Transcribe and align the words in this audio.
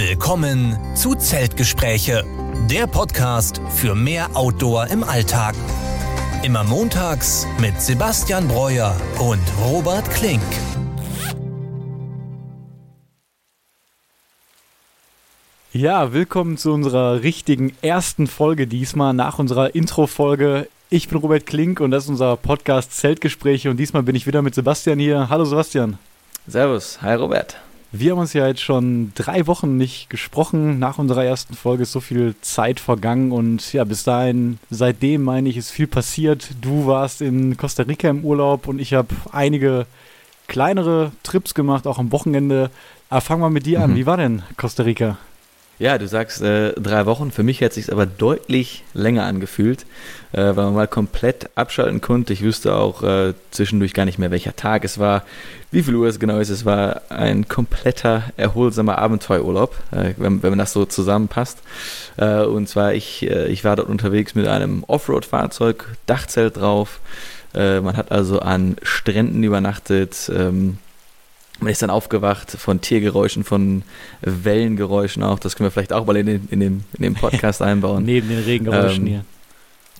Willkommen 0.00 0.78
zu 0.94 1.16
Zeltgespräche, 1.16 2.24
der 2.70 2.86
Podcast 2.86 3.60
für 3.68 3.96
mehr 3.96 4.28
Outdoor 4.34 4.86
im 4.86 5.02
Alltag. 5.02 5.56
Immer 6.44 6.62
montags 6.62 7.48
mit 7.60 7.82
Sebastian 7.82 8.46
Breuer 8.46 8.96
und 9.18 9.42
Robert 9.60 10.08
Klink. 10.12 10.40
Ja, 15.72 16.12
willkommen 16.12 16.58
zu 16.58 16.72
unserer 16.72 17.24
richtigen 17.24 17.76
ersten 17.82 18.28
Folge 18.28 18.68
diesmal 18.68 19.14
nach 19.14 19.40
unserer 19.40 19.74
Intro-Folge. 19.74 20.68
Ich 20.90 21.08
bin 21.08 21.18
Robert 21.18 21.44
Klink 21.44 21.80
und 21.80 21.90
das 21.90 22.04
ist 22.04 22.10
unser 22.10 22.36
Podcast 22.36 22.96
Zeltgespräche 22.96 23.68
und 23.68 23.78
diesmal 23.78 24.04
bin 24.04 24.14
ich 24.14 24.28
wieder 24.28 24.42
mit 24.42 24.54
Sebastian 24.54 25.00
hier. 25.00 25.28
Hallo 25.28 25.44
Sebastian. 25.44 25.98
Servus, 26.46 27.02
hi 27.02 27.14
Robert. 27.14 27.56
Wir 27.90 28.12
haben 28.12 28.18
uns 28.18 28.34
ja 28.34 28.46
jetzt 28.46 28.60
schon 28.60 29.12
drei 29.14 29.46
Wochen 29.46 29.78
nicht 29.78 30.10
gesprochen. 30.10 30.78
Nach 30.78 30.98
unserer 30.98 31.24
ersten 31.24 31.54
Folge 31.54 31.84
ist 31.84 31.92
so 31.92 32.00
viel 32.00 32.34
Zeit 32.42 32.80
vergangen 32.80 33.32
und 33.32 33.72
ja, 33.72 33.84
bis 33.84 34.04
dahin, 34.04 34.58
seitdem 34.68 35.22
meine 35.22 35.48
ich, 35.48 35.56
ist 35.56 35.70
viel 35.70 35.86
passiert. 35.86 36.50
Du 36.60 36.86
warst 36.86 37.22
in 37.22 37.56
Costa 37.56 37.84
Rica 37.84 38.10
im 38.10 38.24
Urlaub 38.24 38.68
und 38.68 38.78
ich 38.78 38.92
habe 38.92 39.08
einige 39.32 39.86
kleinere 40.48 41.12
Trips 41.22 41.54
gemacht, 41.54 41.86
auch 41.86 41.98
am 41.98 42.12
Wochenende. 42.12 42.70
Aber 43.08 43.22
fangen 43.22 43.40
wir 43.40 43.50
mit 43.50 43.64
dir 43.64 43.82
an. 43.82 43.92
Mhm. 43.92 43.96
Wie 43.96 44.06
war 44.06 44.18
denn 44.18 44.42
Costa 44.58 44.82
Rica? 44.82 45.16
Ja, 45.80 45.96
du 45.96 46.08
sagst 46.08 46.42
äh, 46.42 46.72
drei 46.72 47.06
Wochen. 47.06 47.30
Für 47.30 47.44
mich 47.44 47.62
hat 47.62 47.70
es 47.70 47.74
sich 47.76 47.92
aber 47.92 48.04
deutlich 48.04 48.82
länger 48.94 49.24
angefühlt, 49.24 49.86
äh, 50.32 50.38
weil 50.38 50.64
man 50.64 50.74
mal 50.74 50.88
komplett 50.88 51.50
abschalten 51.54 52.00
konnte. 52.00 52.32
Ich 52.32 52.44
wusste 52.44 52.74
auch 52.74 53.04
äh, 53.04 53.34
zwischendurch 53.52 53.94
gar 53.94 54.04
nicht 54.04 54.18
mehr, 54.18 54.32
welcher 54.32 54.56
Tag 54.56 54.84
es 54.84 54.98
war, 54.98 55.22
wie 55.70 55.84
viel 55.84 55.94
Uhr 55.94 56.08
es 56.08 56.18
genau 56.18 56.40
ist. 56.40 56.48
Es 56.48 56.64
war 56.64 57.02
ein 57.10 57.46
kompletter, 57.46 58.24
erholsamer 58.36 58.98
Abenteuerurlaub, 58.98 59.76
äh, 59.92 60.14
wenn, 60.16 60.42
wenn 60.42 60.50
man 60.50 60.58
das 60.58 60.72
so 60.72 60.84
zusammenpasst. 60.84 61.58
Äh, 62.16 62.40
und 62.40 62.68
zwar, 62.68 62.94
ich, 62.94 63.22
äh, 63.30 63.46
ich 63.46 63.62
war 63.62 63.76
dort 63.76 63.88
unterwegs 63.88 64.34
mit 64.34 64.48
einem 64.48 64.82
Offroad-Fahrzeug, 64.82 65.84
Dachzelt 66.06 66.56
drauf. 66.56 67.00
man 67.54 67.96
hat 67.96 68.12
also 68.12 68.40
an 68.40 68.76
Stränden 68.82 69.42
übernachtet. 69.42 70.30
Ähm, 70.34 70.78
man 71.60 71.72
ist 71.72 71.82
dann 71.82 71.90
aufgewacht 71.90 72.50
von 72.50 72.80
Tiergeräuschen, 72.80 73.44
von 73.44 73.82
Wellengeräuschen 74.20 75.22
auch. 75.22 75.38
Das 75.38 75.56
können 75.56 75.66
wir 75.66 75.70
vielleicht 75.70 75.92
auch 75.92 76.06
mal 76.06 76.16
in 76.16 76.26
den, 76.26 76.48
in 76.50 76.60
den, 76.60 76.84
in 76.96 77.02
den 77.02 77.14
Podcast 77.14 77.62
einbauen. 77.62 78.04
neben 78.04 78.28
den 78.28 78.44
Regengeräuschen 78.44 79.06
ähm, 79.06 79.12
hier. 79.12 79.24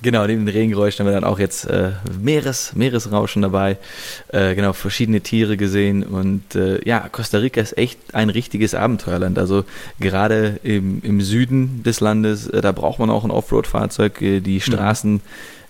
Genau, 0.00 0.24
neben 0.26 0.46
den 0.46 0.54
Regengeräuschen 0.54 1.04
haben 1.04 1.12
wir 1.12 1.20
dann 1.20 1.28
auch 1.28 1.40
jetzt 1.40 1.64
äh, 1.64 1.90
Meeres, 2.20 2.72
Meeresrauschen 2.76 3.42
dabei. 3.42 3.78
Äh, 4.28 4.54
genau, 4.54 4.72
verschiedene 4.72 5.20
Tiere 5.22 5.56
gesehen. 5.56 6.04
Und 6.04 6.54
äh, 6.54 6.80
ja, 6.86 7.08
Costa 7.08 7.38
Rica 7.38 7.60
ist 7.60 7.76
echt 7.76 7.98
ein 8.12 8.30
richtiges 8.30 8.74
Abenteuerland. 8.74 9.38
Also 9.40 9.64
gerade 9.98 10.60
im, 10.62 11.02
im 11.02 11.20
Süden 11.20 11.82
des 11.82 11.98
Landes, 11.98 12.46
äh, 12.46 12.60
da 12.60 12.70
braucht 12.70 13.00
man 13.00 13.10
auch 13.10 13.24
ein 13.24 13.32
Offroad-Fahrzeug. 13.32 14.22
Äh, 14.22 14.40
die 14.40 14.56
mhm. 14.56 14.60
Straßen 14.60 15.12
mhm. 15.14 15.20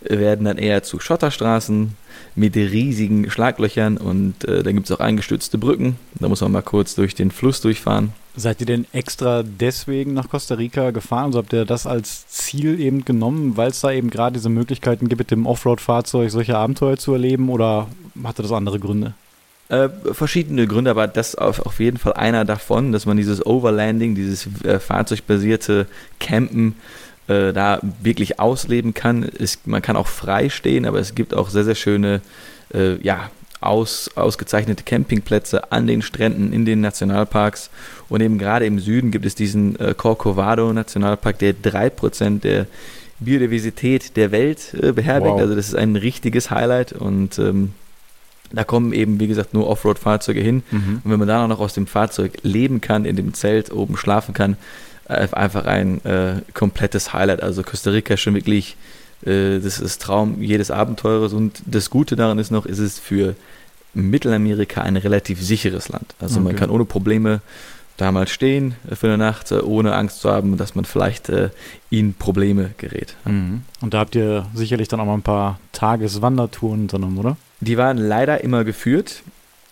werden 0.03 0.45
dann 0.45 0.59
eher 0.59 0.83
zu 0.83 1.01
Schotterstraßen 1.01 1.95
mit 2.39 2.57
riesigen 2.57 3.31
Schlaglöchern 3.31 3.97
und 3.97 4.45
äh, 4.45 4.63
dann 4.63 4.75
gibt 4.75 4.89
es 4.89 4.97
auch 4.97 5.01
eingestützte 5.01 5.59
Brücken. 5.59 5.97
Da 6.21 6.29
muss 6.29 6.41
man 6.41 6.53
mal 6.53 6.63
kurz 6.63 6.95
durch 6.95 7.15
den 7.15 7.31
Fluss 7.31 7.61
durchfahren. 7.61 8.13
Seid 8.37 8.61
ihr 8.61 8.67
denn 8.67 8.87
extra 8.93 9.43
deswegen 9.43 10.15
nach 10.15 10.29
Costa 10.29 10.55
Rica 10.55 10.93
gefahren? 10.93 11.27
Also 11.27 11.39
habt 11.41 11.53
ihr 11.53 11.65
das 11.65 11.87
als 11.87 12.29
Ziel 12.29 12.81
eben 12.81 13.05
genommen, 13.05 13.57
weil 13.57 13.71
es 13.71 13.81
da 13.81 13.91
eben 13.91 14.11
gerade 14.11 14.35
diese 14.35 14.49
Möglichkeiten 14.49 15.09
gibt, 15.09 15.19
mit 15.19 15.31
dem 15.33 15.47
Offroad-Fahrzeug 15.47 16.31
solche 16.31 16.57
Abenteuer 16.57 16.97
zu 16.97 17.13
erleben 17.13 17.49
oder 17.49 17.89
hatte 18.23 18.43
das 18.43 18.53
andere 18.53 18.79
Gründe? 18.79 19.15
Äh, 19.69 19.89
verschiedene 20.13 20.67
Gründe, 20.67 20.91
aber 20.91 21.09
das 21.09 21.35
auf, 21.35 21.67
auf 21.67 21.81
jeden 21.81 21.99
Fall 21.99 22.15
einer 22.15 22.45
davon, 22.45 22.93
dass 22.93 23.05
man 23.05 23.17
dieses 23.17 23.45
Overlanding, 23.45 24.15
dieses 24.15 24.49
äh, 24.65 24.79
fahrzeugbasierte 24.79 25.87
Campen 26.21 26.77
äh, 27.29 27.53
da 27.53 27.81
wirklich 28.03 28.41
ausleben 28.41 28.95
kann. 28.95 29.23
Es, 29.23 29.61
man 29.65 29.83
kann 29.83 29.97
auch 29.97 30.09
frei 30.09 30.49
stehen, 30.49 30.87
aber 30.87 30.99
es 30.99 31.15
gibt 31.15 31.35
auch 31.35 31.51
sehr, 31.51 31.65
sehr 31.65 31.75
schöne, 31.75 32.21
äh, 32.73 33.01
ja, 33.03 33.31
aus, 33.61 34.11
ausgezeichnete 34.15 34.85
Campingplätze 34.85 35.73
an 35.73 35.87
den 35.87 36.03
Stränden 36.03 36.53
in 36.53 36.65
den 36.65 36.81
Nationalparks. 36.81 37.71
Und 38.09 38.21
eben 38.21 38.39
gerade 38.39 38.67
im 38.67 38.79
Süden 38.79 39.11
gibt 39.11 39.27
es 39.27 39.35
diesen 39.35 39.79
äh, 39.81 39.95
Corcovado 39.97 40.73
Nationalpark, 40.73 41.39
der 41.39 41.55
3% 41.55 42.41
der 42.41 42.67
Biodiversität 43.21 44.17
der 44.17 44.31
Welt 44.31 44.75
äh, 44.81 44.93
beherbergt. 44.93 45.35
Wow. 45.35 45.41
Also 45.41 45.55
das 45.55 45.69
ist 45.69 45.75
ein 45.75 45.97
richtiges 45.97 46.51
Highlight 46.51 46.93
und 46.93 47.39
ähm, 47.39 47.73
da 48.53 48.65
kommen 48.65 48.93
eben, 48.93 49.21
wie 49.21 49.27
gesagt, 49.27 49.53
nur 49.53 49.69
Offroad-Fahrzeuge 49.69 50.41
hin. 50.41 50.63
Mhm. 50.71 51.03
Und 51.05 51.11
wenn 51.11 51.19
man 51.19 51.29
da 51.29 51.47
noch 51.47 51.61
aus 51.61 51.75
dem 51.75 51.87
Fahrzeug 51.87 52.39
leben 52.43 52.81
kann, 52.81 53.05
in 53.05 53.17
dem 53.17 53.35
Zelt 53.35 53.73
oben 53.73 53.97
schlafen 53.97 54.33
kann, 54.33 54.57
einfach 55.09 55.65
ein 55.65 56.05
äh, 56.05 56.43
komplettes 56.55 57.13
Highlight. 57.13 57.43
Also 57.43 57.63
Costa 57.63 57.91
Rica 57.91 58.15
ist 58.15 58.21
schon 58.21 58.35
wirklich, 58.35 58.77
äh, 59.25 59.59
das 59.59 59.81
ist 59.81 60.03
Traum 60.03 60.43
jedes 60.43 60.71
Abenteurers 60.71 61.33
und 61.33 61.63
das 61.67 61.91
Gute 61.91 62.17
daran 62.17 62.39
ist 62.39 62.51
noch, 62.51 62.67
ist 62.67 62.79
es 62.79 62.99
für 62.99 63.35
Mittelamerika 63.95 64.83
ein 64.83 64.97
relativ 64.97 65.43
sicheres 65.43 65.89
Land. 65.89 66.15
Also 66.21 66.37
okay. 66.37 66.45
man 66.45 66.57
kann 66.57 66.71
ohne 66.71 66.85
Probleme 66.85 67.41
da 67.97 68.13
mal 68.13 68.29
stehen 68.29 68.77
für 68.93 69.09
eine 69.09 69.19
Nacht, 69.19 69.51
äh, 69.51 69.61
ohne 69.61 69.95
Angst 69.95 70.21
zu 70.21 70.31
haben, 70.31 70.57
dass 70.57 70.75
man 70.75 70.85
vielleicht 70.85 71.29
äh, 71.29 71.51
in 71.91 72.15
Probleme 72.15 72.71
gerät. 72.79 73.17
Mhm. 73.25 73.63
Und 73.81 73.93
da 73.93 73.99
habt 73.99 74.15
ihr 74.15 74.47
sicherlich 74.55 74.89
dann 74.89 75.01
auch 75.01 75.07
mal 75.07 75.15
ein 75.15 75.23
paar 75.23 75.59
Tageswandertouren 75.73 76.83
unternommen, 76.83 77.19
oder? 77.19 77.37
Die 77.61 77.77
waren 77.77 77.99
leider 77.99 78.43
immer 78.45 78.65
geführt. 78.65 79.23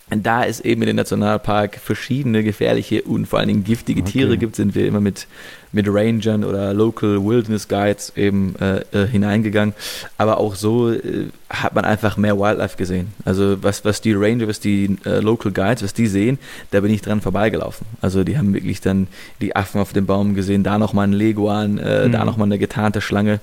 Da 0.08 0.44
es 0.44 0.60
eben 0.60 0.82
in 0.82 0.86
den 0.86 0.96
Nationalpark 0.96 1.80
verschiedene 1.80 2.44
gefährliche 2.44 3.02
und 3.02 3.26
vor 3.26 3.40
allen 3.40 3.48
Dingen 3.48 3.64
giftige 3.64 4.02
okay. 4.02 4.12
Tiere 4.12 4.38
gibt, 4.38 4.54
sind 4.54 4.76
wir 4.76 4.86
immer 4.86 5.00
mit, 5.00 5.26
mit 5.72 5.88
Rangern 5.88 6.44
oder 6.44 6.72
Local 6.72 7.24
Wilderness 7.24 7.66
Guides 7.66 8.12
eben 8.14 8.54
äh, 8.60 8.82
äh, 8.92 9.08
hineingegangen. 9.08 9.74
Aber 10.16 10.38
auch 10.38 10.54
so 10.54 10.92
äh, 10.92 11.26
hat 11.50 11.74
man 11.74 11.84
einfach 11.84 12.16
mehr 12.16 12.38
Wildlife 12.38 12.76
gesehen. 12.76 13.08
Also 13.24 13.60
was, 13.64 13.84
was 13.84 14.00
die 14.00 14.12
Ranger, 14.12 14.46
was 14.46 14.60
die 14.60 14.96
äh, 15.04 15.18
Local 15.18 15.50
Guides, 15.50 15.82
was 15.82 15.92
die 15.92 16.06
sehen, 16.06 16.38
da 16.70 16.80
bin 16.82 16.92
ich 16.92 17.02
dran 17.02 17.20
vorbeigelaufen. 17.20 17.84
Also 18.00 18.22
die 18.22 18.38
haben 18.38 18.54
wirklich 18.54 18.80
dann 18.80 19.08
die 19.40 19.56
Affen 19.56 19.80
auf 19.80 19.92
dem 19.92 20.06
Baum 20.06 20.36
gesehen, 20.36 20.62
da 20.62 20.78
nochmal 20.78 21.08
ein 21.08 21.14
Leguan, 21.14 21.78
äh, 21.78 22.06
mhm. 22.06 22.12
da 22.12 22.24
nochmal 22.24 22.46
eine 22.46 22.60
getarnte 22.60 23.00
Schlange. 23.00 23.40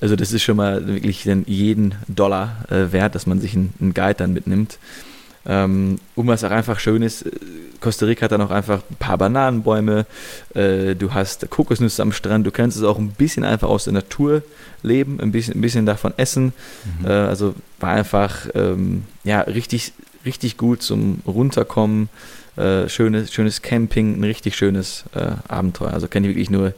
Also 0.00 0.14
das 0.14 0.32
ist 0.32 0.44
schon 0.44 0.58
mal 0.58 0.86
wirklich 0.86 1.24
dann 1.24 1.42
jeden 1.48 1.96
Dollar 2.06 2.66
äh, 2.70 2.92
wert, 2.92 3.16
dass 3.16 3.26
man 3.26 3.40
sich 3.40 3.56
einen, 3.56 3.74
einen 3.80 3.94
Guide 3.94 4.14
dann 4.14 4.32
mitnimmt. 4.32 4.78
Ähm, 5.46 5.98
und 6.14 6.26
was 6.26 6.42
auch 6.44 6.50
einfach 6.50 6.78
schön 6.78 7.02
ist, 7.02 7.26
äh, 7.26 7.30
Costa 7.80 8.06
Rica 8.06 8.22
hat 8.24 8.32
dann 8.32 8.40
auch 8.40 8.50
einfach 8.50 8.80
ein 8.90 8.96
paar 8.96 9.18
Bananenbäume, 9.18 10.06
äh, 10.54 10.94
du 10.94 11.12
hast 11.12 11.50
Kokosnüsse 11.50 12.00
am 12.02 12.12
Strand, 12.12 12.46
du 12.46 12.50
kannst 12.50 12.76
es 12.78 12.82
auch 12.82 12.98
ein 12.98 13.10
bisschen 13.10 13.44
einfach 13.44 13.68
aus 13.68 13.84
der 13.84 13.92
Natur 13.92 14.42
leben, 14.82 15.20
ein 15.20 15.32
bisschen, 15.32 15.54
ein 15.56 15.60
bisschen 15.60 15.84
davon 15.86 16.14
essen. 16.16 16.52
Mhm. 17.00 17.06
Äh, 17.06 17.10
also 17.10 17.54
war 17.80 17.90
einfach 17.90 18.46
ähm, 18.54 19.04
ja, 19.22 19.40
richtig, 19.40 19.92
richtig 20.24 20.56
gut 20.56 20.82
zum 20.82 21.20
Runterkommen, 21.26 22.08
äh, 22.56 22.88
schönes, 22.88 23.32
schönes 23.32 23.60
Camping, 23.60 24.18
ein 24.18 24.24
richtig 24.24 24.56
schönes 24.56 25.04
äh, 25.14 25.32
Abenteuer. 25.48 25.92
Also 25.92 26.08
kann 26.08 26.24
ich 26.24 26.30
wirklich 26.30 26.50
nur 26.50 26.72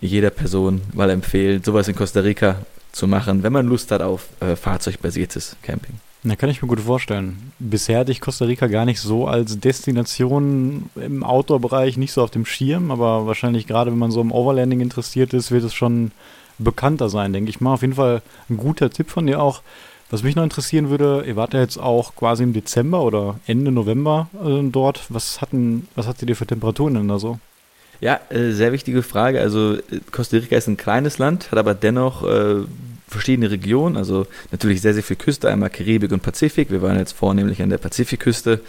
jeder 0.00 0.30
Person 0.30 0.82
mal 0.92 1.10
empfehlen, 1.10 1.62
sowas 1.64 1.88
in 1.88 1.96
Costa 1.96 2.20
Rica 2.20 2.58
zu 2.92 3.08
machen, 3.08 3.42
wenn 3.42 3.52
man 3.52 3.66
Lust 3.66 3.90
hat 3.90 4.02
auf 4.02 4.28
äh, 4.40 4.54
fahrzeugbasiertes 4.54 5.56
Camping. 5.62 5.98
Na, 6.26 6.36
kann 6.36 6.48
ich 6.48 6.62
mir 6.62 6.68
gut 6.68 6.80
vorstellen. 6.80 7.52
Bisher 7.58 7.98
hatte 7.98 8.10
ich 8.10 8.22
Costa 8.22 8.46
Rica 8.46 8.66
gar 8.66 8.86
nicht 8.86 8.98
so 8.98 9.28
als 9.28 9.60
Destination 9.60 10.88
im 10.96 11.22
Outdoor-Bereich, 11.22 11.98
nicht 11.98 12.12
so 12.12 12.22
auf 12.22 12.30
dem 12.30 12.46
Schirm, 12.46 12.90
aber 12.90 13.26
wahrscheinlich 13.26 13.66
gerade, 13.66 13.90
wenn 13.90 13.98
man 13.98 14.10
so 14.10 14.22
im 14.22 14.32
Overlanding 14.32 14.80
interessiert 14.80 15.34
ist, 15.34 15.50
wird 15.50 15.64
es 15.64 15.74
schon 15.74 16.12
bekannter 16.56 17.10
sein, 17.10 17.34
denke 17.34 17.50
ich 17.50 17.60
mal. 17.60 17.74
Auf 17.74 17.82
jeden 17.82 17.94
Fall 17.94 18.22
ein 18.48 18.56
guter 18.56 18.88
Tipp 18.88 19.10
von 19.10 19.26
dir 19.26 19.42
auch. 19.42 19.60
Was 20.08 20.22
mich 20.22 20.34
noch 20.34 20.44
interessieren 20.44 20.88
würde, 20.88 21.24
ihr 21.26 21.36
wart 21.36 21.52
ja 21.52 21.60
jetzt 21.60 21.76
auch 21.76 22.14
quasi 22.14 22.42
im 22.42 22.54
Dezember 22.54 23.02
oder 23.02 23.38
Ende 23.46 23.70
November 23.70 24.28
äh, 24.42 24.62
dort. 24.62 25.04
Was 25.10 25.42
hatten, 25.42 25.88
was 25.94 26.06
hattet 26.06 26.30
ihr 26.30 26.36
für 26.36 26.46
Temperaturen 26.46 26.94
denn 26.94 27.08
da 27.08 27.18
so? 27.18 27.38
Ja, 28.00 28.20
äh, 28.30 28.52
sehr 28.52 28.72
wichtige 28.72 29.02
Frage. 29.02 29.40
Also 29.40 29.74
äh, 29.74 30.00
Costa 30.10 30.38
Rica 30.38 30.56
ist 30.56 30.68
ein 30.68 30.78
kleines 30.78 31.18
Land, 31.18 31.50
hat 31.50 31.58
aber 31.58 31.74
dennoch 31.74 32.22
äh, 32.22 32.64
verschiedene 33.14 33.50
Regionen, 33.50 33.96
also 33.96 34.26
natürlich 34.52 34.82
sehr, 34.82 34.94
sehr 34.94 35.02
viel 35.02 35.16
Küste, 35.16 35.48
einmal 35.48 35.70
Karibik 35.70 36.12
und 36.12 36.22
Pazifik. 36.22 36.70
Wir 36.70 36.82
waren 36.82 36.98
jetzt 36.98 37.12
vornehmlich 37.12 37.62
an 37.62 37.70
der 37.70 37.78
Pazifikküste. 37.78 38.60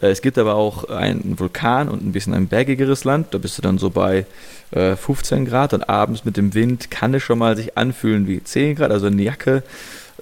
Äh, 0.00 0.08
es 0.08 0.22
gibt 0.22 0.38
aber 0.38 0.54
auch 0.54 0.84
einen 0.84 1.38
Vulkan 1.38 1.88
und 1.88 2.04
ein 2.04 2.12
bisschen 2.12 2.34
ein 2.34 2.48
bergigeres 2.48 3.04
Land. 3.04 3.28
Da 3.32 3.38
bist 3.38 3.56
du 3.58 3.62
dann 3.62 3.78
so 3.78 3.90
bei 3.90 4.26
15 4.72 5.46
äh, 5.46 5.48
Grad 5.48 5.74
und 5.74 5.88
abends 5.88 6.24
mit 6.24 6.36
dem 6.36 6.54
Wind 6.54 6.90
kann 6.90 7.12
es 7.14 7.22
schon 7.22 7.38
mal 7.38 7.56
sich 7.56 7.76
anfühlen 7.76 8.26
wie 8.26 8.42
10 8.42 8.76
Grad, 8.76 8.90
also 8.90 9.06
eine 9.06 9.22
Jacke 9.22 9.62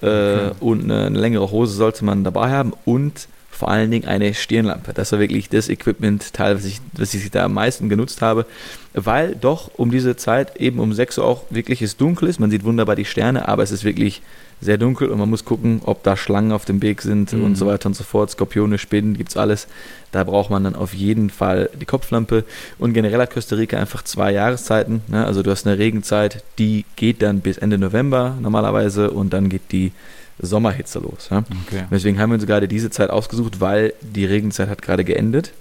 äh, 0.01 0.05
okay. 0.05 0.51
und 0.59 0.83
eine, 0.83 1.05
eine 1.05 1.19
längere 1.19 1.51
Hose 1.51 1.73
sollte 1.73 2.03
man 2.03 2.23
dabei 2.23 2.51
haben 2.51 2.73
und 2.85 3.27
vor 3.61 3.69
allen 3.69 3.91
Dingen 3.91 4.07
eine 4.07 4.33
Stirnlampe. 4.33 4.91
Das 4.91 5.11
war 5.11 5.19
wirklich 5.19 5.47
das 5.47 5.69
Equipment, 5.69 6.33
Teil, 6.33 6.55
was 6.55 6.65
ich, 6.65 6.81
was 6.97 7.13
ich 7.13 7.29
da 7.29 7.45
am 7.45 7.53
meisten 7.53 7.89
genutzt 7.89 8.23
habe, 8.23 8.47
weil 8.95 9.35
doch 9.35 9.69
um 9.77 9.91
diese 9.91 10.15
Zeit 10.15 10.57
eben 10.57 10.79
um 10.79 10.93
6 10.93 11.19
Uhr 11.19 11.25
auch 11.25 11.43
wirklich 11.51 11.83
es 11.83 11.95
dunkel 11.95 12.27
ist. 12.27 12.39
Man 12.39 12.49
sieht 12.49 12.63
wunderbar 12.63 12.95
die 12.95 13.05
Sterne, 13.05 13.47
aber 13.47 13.61
es 13.61 13.69
ist 13.69 13.83
wirklich 13.83 14.23
sehr 14.61 14.79
dunkel 14.79 15.09
und 15.09 15.19
man 15.19 15.29
muss 15.29 15.45
gucken, 15.45 15.81
ob 15.85 16.01
da 16.01 16.17
Schlangen 16.17 16.51
auf 16.51 16.65
dem 16.65 16.81
Weg 16.81 17.03
sind 17.03 17.33
mhm. 17.33 17.43
und 17.43 17.55
so 17.55 17.67
weiter 17.67 17.85
und 17.85 17.95
so 17.95 18.03
fort. 18.03 18.31
Skorpione, 18.31 18.79
Spinnen, 18.79 19.15
gibt's 19.15 19.37
alles. 19.37 19.67
Da 20.11 20.23
braucht 20.23 20.49
man 20.49 20.63
dann 20.63 20.75
auf 20.75 20.95
jeden 20.95 21.29
Fall 21.29 21.69
die 21.79 21.85
Kopflampe. 21.85 22.43
Und 22.79 22.93
generell 22.93 23.19
hat 23.19 23.31
Costa 23.31 23.57
Rica 23.57 23.77
einfach 23.77 24.03
zwei 24.03 24.31
Jahreszeiten. 24.31 25.01
Ne? 25.07 25.23
Also 25.23 25.43
du 25.43 25.51
hast 25.51 25.67
eine 25.67 25.77
Regenzeit, 25.77 26.43
die 26.57 26.83
geht 26.95 27.21
dann 27.21 27.41
bis 27.41 27.59
Ende 27.59 27.77
November 27.77 28.35
normalerweise 28.41 29.11
und 29.11 29.33
dann 29.33 29.49
geht 29.49 29.71
die 29.71 29.91
Sommerhitze 30.41 30.99
los. 30.99 31.29
Ja? 31.29 31.43
Okay. 31.67 31.85
Deswegen 31.91 32.19
haben 32.19 32.31
wir 32.31 32.35
uns 32.35 32.45
gerade 32.45 32.67
diese 32.67 32.89
Zeit 32.89 33.09
ausgesucht, 33.09 33.59
weil 33.59 33.93
die 34.01 34.25
Regenzeit 34.25 34.69
hat 34.69 34.81
gerade 34.81 35.03
geendet. 35.03 35.51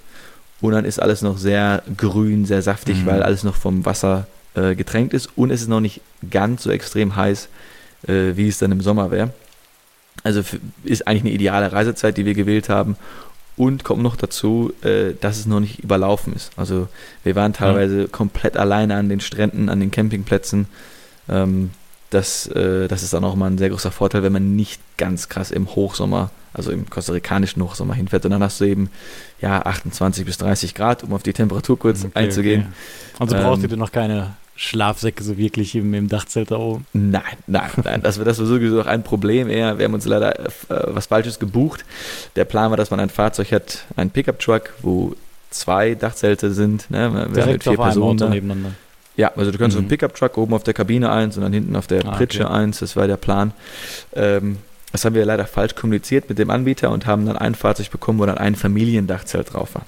Und 0.60 0.72
dann 0.72 0.84
ist 0.84 1.00
alles 1.00 1.22
noch 1.22 1.38
sehr 1.38 1.82
grün, 1.96 2.44
sehr 2.44 2.62
saftig, 2.62 3.02
mhm. 3.02 3.06
weil 3.06 3.22
alles 3.22 3.44
noch 3.44 3.56
vom 3.56 3.84
Wasser 3.86 4.26
äh, 4.54 4.74
getränkt 4.74 5.14
ist. 5.14 5.30
Und 5.36 5.50
es 5.50 5.62
ist 5.62 5.68
noch 5.68 5.80
nicht 5.80 6.00
ganz 6.30 6.62
so 6.62 6.70
extrem 6.70 7.16
heiß, 7.16 7.48
äh, 8.06 8.32
wie 8.34 8.48
es 8.48 8.58
dann 8.58 8.72
im 8.72 8.80
Sommer 8.80 9.10
wäre. 9.10 9.30
Also 10.22 10.42
ist 10.84 11.06
eigentlich 11.06 11.22
eine 11.22 11.32
ideale 11.32 11.72
Reisezeit, 11.72 12.16
die 12.16 12.26
wir 12.26 12.34
gewählt 12.34 12.68
haben. 12.68 12.96
Und 13.56 13.84
kommt 13.84 14.02
noch 14.02 14.16
dazu, 14.16 14.72
äh, 14.82 15.12
dass 15.20 15.38
es 15.38 15.46
noch 15.46 15.60
nicht 15.60 15.80
überlaufen 15.80 16.34
ist. 16.34 16.50
Also 16.56 16.88
wir 17.24 17.36
waren 17.36 17.52
teilweise 17.52 18.02
mhm. 18.02 18.12
komplett 18.12 18.56
alleine 18.56 18.96
an 18.96 19.08
den 19.08 19.20
Stränden, 19.20 19.68
an 19.68 19.80
den 19.80 19.90
Campingplätzen. 19.90 20.66
Ähm, 21.28 21.70
das, 22.10 22.46
äh, 22.48 22.88
das 22.88 23.02
ist 23.02 23.12
dann 23.12 23.24
auch 23.24 23.36
mal 23.36 23.46
ein 23.46 23.58
sehr 23.58 23.70
großer 23.70 23.90
Vorteil, 23.90 24.22
wenn 24.22 24.32
man 24.32 24.56
nicht 24.56 24.80
ganz 24.96 25.28
krass 25.28 25.50
im 25.50 25.74
Hochsommer, 25.74 26.30
also 26.52 26.72
im 26.72 26.90
kostarikanischen 26.90 27.62
Hochsommer 27.62 27.94
hinfährt. 27.94 28.24
Und 28.24 28.32
dann 28.32 28.42
hast 28.42 28.60
du 28.60 28.64
eben 28.64 28.90
ja 29.40 29.62
28 29.62 30.24
bis 30.24 30.36
30 30.38 30.74
Grad, 30.74 31.04
um 31.04 31.12
auf 31.12 31.22
die 31.22 31.32
Temperatur 31.32 31.78
kurz 31.78 32.04
okay, 32.04 32.12
einzugehen. 32.14 32.60
Okay. 32.60 33.16
Also 33.20 33.36
brauchst 33.36 33.62
ähm, 33.62 33.70
du 33.70 33.76
noch 33.76 33.92
keine 33.92 34.34
Schlafsäcke 34.56 35.22
so 35.22 35.38
wirklich 35.38 35.74
im, 35.74 35.94
im 35.94 36.08
Dachzelt 36.08 36.50
da 36.50 36.56
oben? 36.56 36.86
Nein, 36.92 37.22
nein, 37.46 37.70
nein. 37.82 38.02
Das, 38.02 38.18
das 38.18 38.38
war 38.38 38.46
sowieso 38.46 38.80
auch 38.82 38.86
ein 38.86 39.04
Problem 39.04 39.48
eher. 39.48 39.78
Wir 39.78 39.86
haben 39.86 39.94
uns 39.94 40.04
leider 40.04 40.38
äh, 40.38 40.50
was 40.68 41.06
Falsches 41.06 41.38
gebucht. 41.38 41.84
Der 42.36 42.44
Plan 42.44 42.70
war, 42.70 42.76
dass 42.76 42.90
man 42.90 43.00
ein 43.00 43.08
Fahrzeug 43.10 43.52
hat, 43.52 43.84
ein 43.96 44.10
Pickup-Truck, 44.10 44.74
wo 44.82 45.14
zwei 45.50 45.94
Dachzelte 45.94 46.52
sind. 46.52 46.90
Ne? 46.90 47.12
Wir 47.12 47.26
Direkt 47.28 47.52
mit 47.52 47.62
vier 47.62 47.76
Personen 47.76 48.30
nebeneinander. 48.30 48.72
Ja, 49.20 49.32
also 49.36 49.50
du 49.50 49.58
kannst 49.58 49.76
mhm. 49.76 49.80
so 49.80 49.82
einen 49.82 49.88
Pickup-Truck 49.88 50.36
oben 50.38 50.54
auf 50.54 50.62
der 50.62 50.74
Kabine 50.74 51.10
eins 51.10 51.36
und 51.36 51.42
dann 51.42 51.52
hinten 51.52 51.76
auf 51.76 51.86
der 51.86 52.04
ah, 52.06 52.16
Pritsche 52.16 52.46
okay. 52.46 52.54
eins. 52.54 52.80
Das 52.80 52.96
war 52.96 53.06
der 53.06 53.16
Plan. 53.16 53.52
Ähm, 54.14 54.58
das 54.92 55.04
haben 55.04 55.14
wir 55.14 55.24
leider 55.24 55.46
falsch 55.46 55.74
kommuniziert 55.74 56.28
mit 56.28 56.38
dem 56.38 56.50
Anbieter 56.50 56.90
und 56.90 57.06
haben 57.06 57.26
dann 57.26 57.36
ein 57.36 57.54
Fahrzeug 57.54 57.90
bekommen, 57.90 58.18
wo 58.18 58.26
dann 58.26 58.38
ein 58.38 58.56
Familiendachzelt 58.56 59.52
drauf 59.52 59.74
war. 59.74 59.86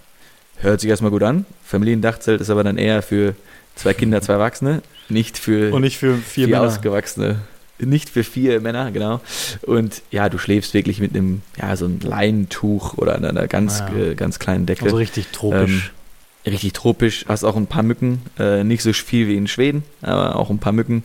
Hört 0.58 0.80
sich 0.80 0.90
erstmal 0.90 1.10
gut 1.10 1.24
an. 1.24 1.44
Familiendachzelt 1.64 2.40
ist 2.40 2.50
aber 2.50 2.62
dann 2.62 2.78
eher 2.78 3.02
für 3.02 3.34
Zwei 3.74 3.94
Kinder, 3.94 4.20
zwei 4.20 4.34
Erwachsene, 4.34 4.82
nicht 5.08 5.38
für, 5.38 5.72
und 5.72 5.82
nicht 5.82 5.96
für 5.96 6.16
vier, 6.16 6.48
vier 6.48 6.62
Ausgewachsene. 6.62 7.36
Nicht 7.78 8.10
für 8.10 8.22
vier 8.22 8.60
Männer, 8.60 8.92
genau. 8.92 9.20
Und 9.62 10.02
ja, 10.10 10.28
du 10.28 10.38
schläfst 10.38 10.72
wirklich 10.72 11.00
mit 11.00 11.16
einem, 11.16 11.42
ja, 11.60 11.74
so 11.76 11.86
ein 11.86 11.98
Leinentuch 12.00 12.94
oder 12.96 13.16
einer 13.16 13.48
ganz, 13.48 13.80
ah, 13.80 13.90
ja. 13.96 14.04
äh, 14.10 14.14
ganz 14.14 14.38
kleinen 14.38 14.66
Decke. 14.66 14.84
Also 14.84 14.96
richtig 14.96 15.28
tropisch. 15.28 15.86
Ähm, 15.88 16.01
richtig 16.46 16.72
tropisch. 16.72 17.24
Hast 17.28 17.44
auch 17.44 17.56
ein 17.56 17.66
paar 17.66 17.82
Mücken. 17.82 18.22
Äh, 18.38 18.64
nicht 18.64 18.82
so 18.82 18.92
viel 18.92 19.28
wie 19.28 19.36
in 19.36 19.46
Schweden, 19.46 19.84
aber 20.00 20.36
auch 20.36 20.50
ein 20.50 20.58
paar 20.58 20.72
Mücken. 20.72 21.04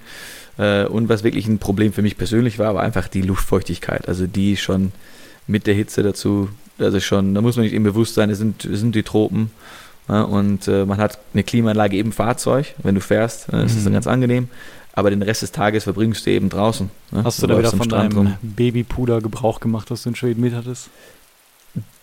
Äh, 0.58 0.86
und 0.86 1.10
was 1.10 1.24
wirklich 1.24 1.48
ein 1.48 1.60
Problem 1.60 1.94
für 1.94 2.02
mich 2.02 2.18
persönlich 2.18 2.60
war, 2.60 2.76
war 2.76 2.84
einfach 2.84 3.08
die 3.08 3.22
Luftfeuchtigkeit. 3.22 4.08
Also 4.08 4.28
die 4.28 4.58
schon 4.58 4.92
mit 5.48 5.68
der 5.68 5.76
Hitze 5.76 6.04
dazu, 6.04 6.50
also 6.80 7.00
schon, 7.00 7.34
da 7.34 7.42
muss 7.42 7.56
man 7.56 7.64
nicht 7.64 7.74
eben 7.74 7.84
bewusst 7.84 8.16
sein, 8.16 8.30
es 8.30 8.38
sind, 8.38 8.66
es 8.66 8.80
sind 8.80 8.96
die 8.96 9.04
Tropen. 9.04 9.52
Ja, 10.10 10.22
und 10.22 10.68
äh, 10.68 10.86
man 10.86 10.98
hat 10.98 11.20
eine 11.34 11.44
Klimaanlage 11.44 11.98
im 11.98 12.12
Fahrzeug, 12.12 12.76
wenn 12.82 12.96
du 12.96 13.02
fährst, 13.02 13.52
äh, 13.52 13.66
ist 13.66 13.76
das 13.76 13.84
dann 13.84 13.92
mhm. 13.92 13.96
ganz 13.96 14.08
angenehm. 14.08 14.50
Aber 14.94 15.12
den 15.12 15.22
Rest 15.22 15.44
des 15.44 15.52
Tages 15.52 15.84
verbringst 15.84 16.26
du 16.26 16.32
eben 16.32 16.50
draußen. 16.50 16.90
Ne? 17.12 17.24
Hast 17.24 17.44
du, 17.44 17.46
du 17.46 17.54
da 17.54 17.60
wieder 17.60 17.72
von 17.72 17.88
deinem 17.88 18.18
rum. 18.18 18.34
Babypuder 18.42 19.22
Gebrauch 19.22 19.60
gemacht, 19.60 19.92
was 19.92 20.04
du 20.04 20.10
in 20.10 20.16
Schweden 20.16 20.42
mit 20.42 20.56
hattest? 20.56 20.90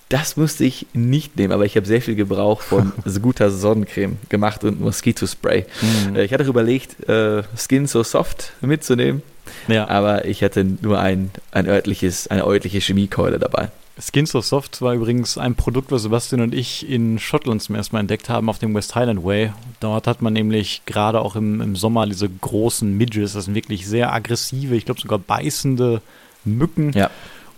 Das 0.08 0.36
musste 0.36 0.64
ich 0.64 0.86
nicht 0.92 1.36
nehmen, 1.36 1.52
aber 1.52 1.64
ich 1.64 1.76
habe 1.76 1.86
sehr 1.86 2.02
viel 2.02 2.14
Gebrauch 2.14 2.60
von 2.60 2.92
guter 3.22 3.50
Sonnencreme 3.50 4.18
gemacht 4.28 4.62
und 4.64 4.80
Moskitospray. 4.80 5.66
Mhm. 6.08 6.16
Äh, 6.16 6.24
ich 6.24 6.32
hatte 6.32 6.44
überlegt, 6.44 7.08
äh, 7.08 7.42
Skin 7.56 7.86
so 7.86 8.02
soft 8.02 8.52
mitzunehmen, 8.60 9.22
ja. 9.68 9.88
aber 9.88 10.26
ich 10.26 10.42
hatte 10.42 10.64
nur 10.64 11.00
ein, 11.00 11.30
ein 11.52 11.66
örtliches, 11.66 12.28
eine 12.28 12.44
örtliche 12.44 12.80
Chemiekeule 12.80 13.38
dabei. 13.38 13.70
Skins 13.98 14.34
of 14.34 14.44
Soft 14.44 14.82
war 14.82 14.94
übrigens 14.94 15.38
ein 15.38 15.54
Produkt, 15.54 15.92
was 15.92 16.02
Sebastian 16.02 16.40
und 16.40 16.52
ich 16.52 16.88
in 16.88 17.20
Schottland 17.20 17.62
zum 17.62 17.76
ersten 17.76 17.94
Mal 17.94 18.00
entdeckt 18.00 18.28
haben, 18.28 18.48
auf 18.48 18.58
dem 18.58 18.74
West 18.74 18.96
Highland 18.96 19.24
Way. 19.24 19.52
Dort 19.78 20.08
hat 20.08 20.20
man 20.20 20.32
nämlich 20.32 20.82
gerade 20.84 21.20
auch 21.20 21.36
im, 21.36 21.60
im 21.60 21.76
Sommer 21.76 22.04
diese 22.06 22.28
großen 22.28 22.96
Midges, 22.96 23.34
das 23.34 23.44
sind 23.44 23.54
wirklich 23.54 23.86
sehr 23.86 24.12
aggressive, 24.12 24.74
ich 24.74 24.84
glaube 24.84 25.00
sogar 25.00 25.20
beißende 25.20 26.02
Mücken. 26.44 26.92
Ja. 26.92 27.10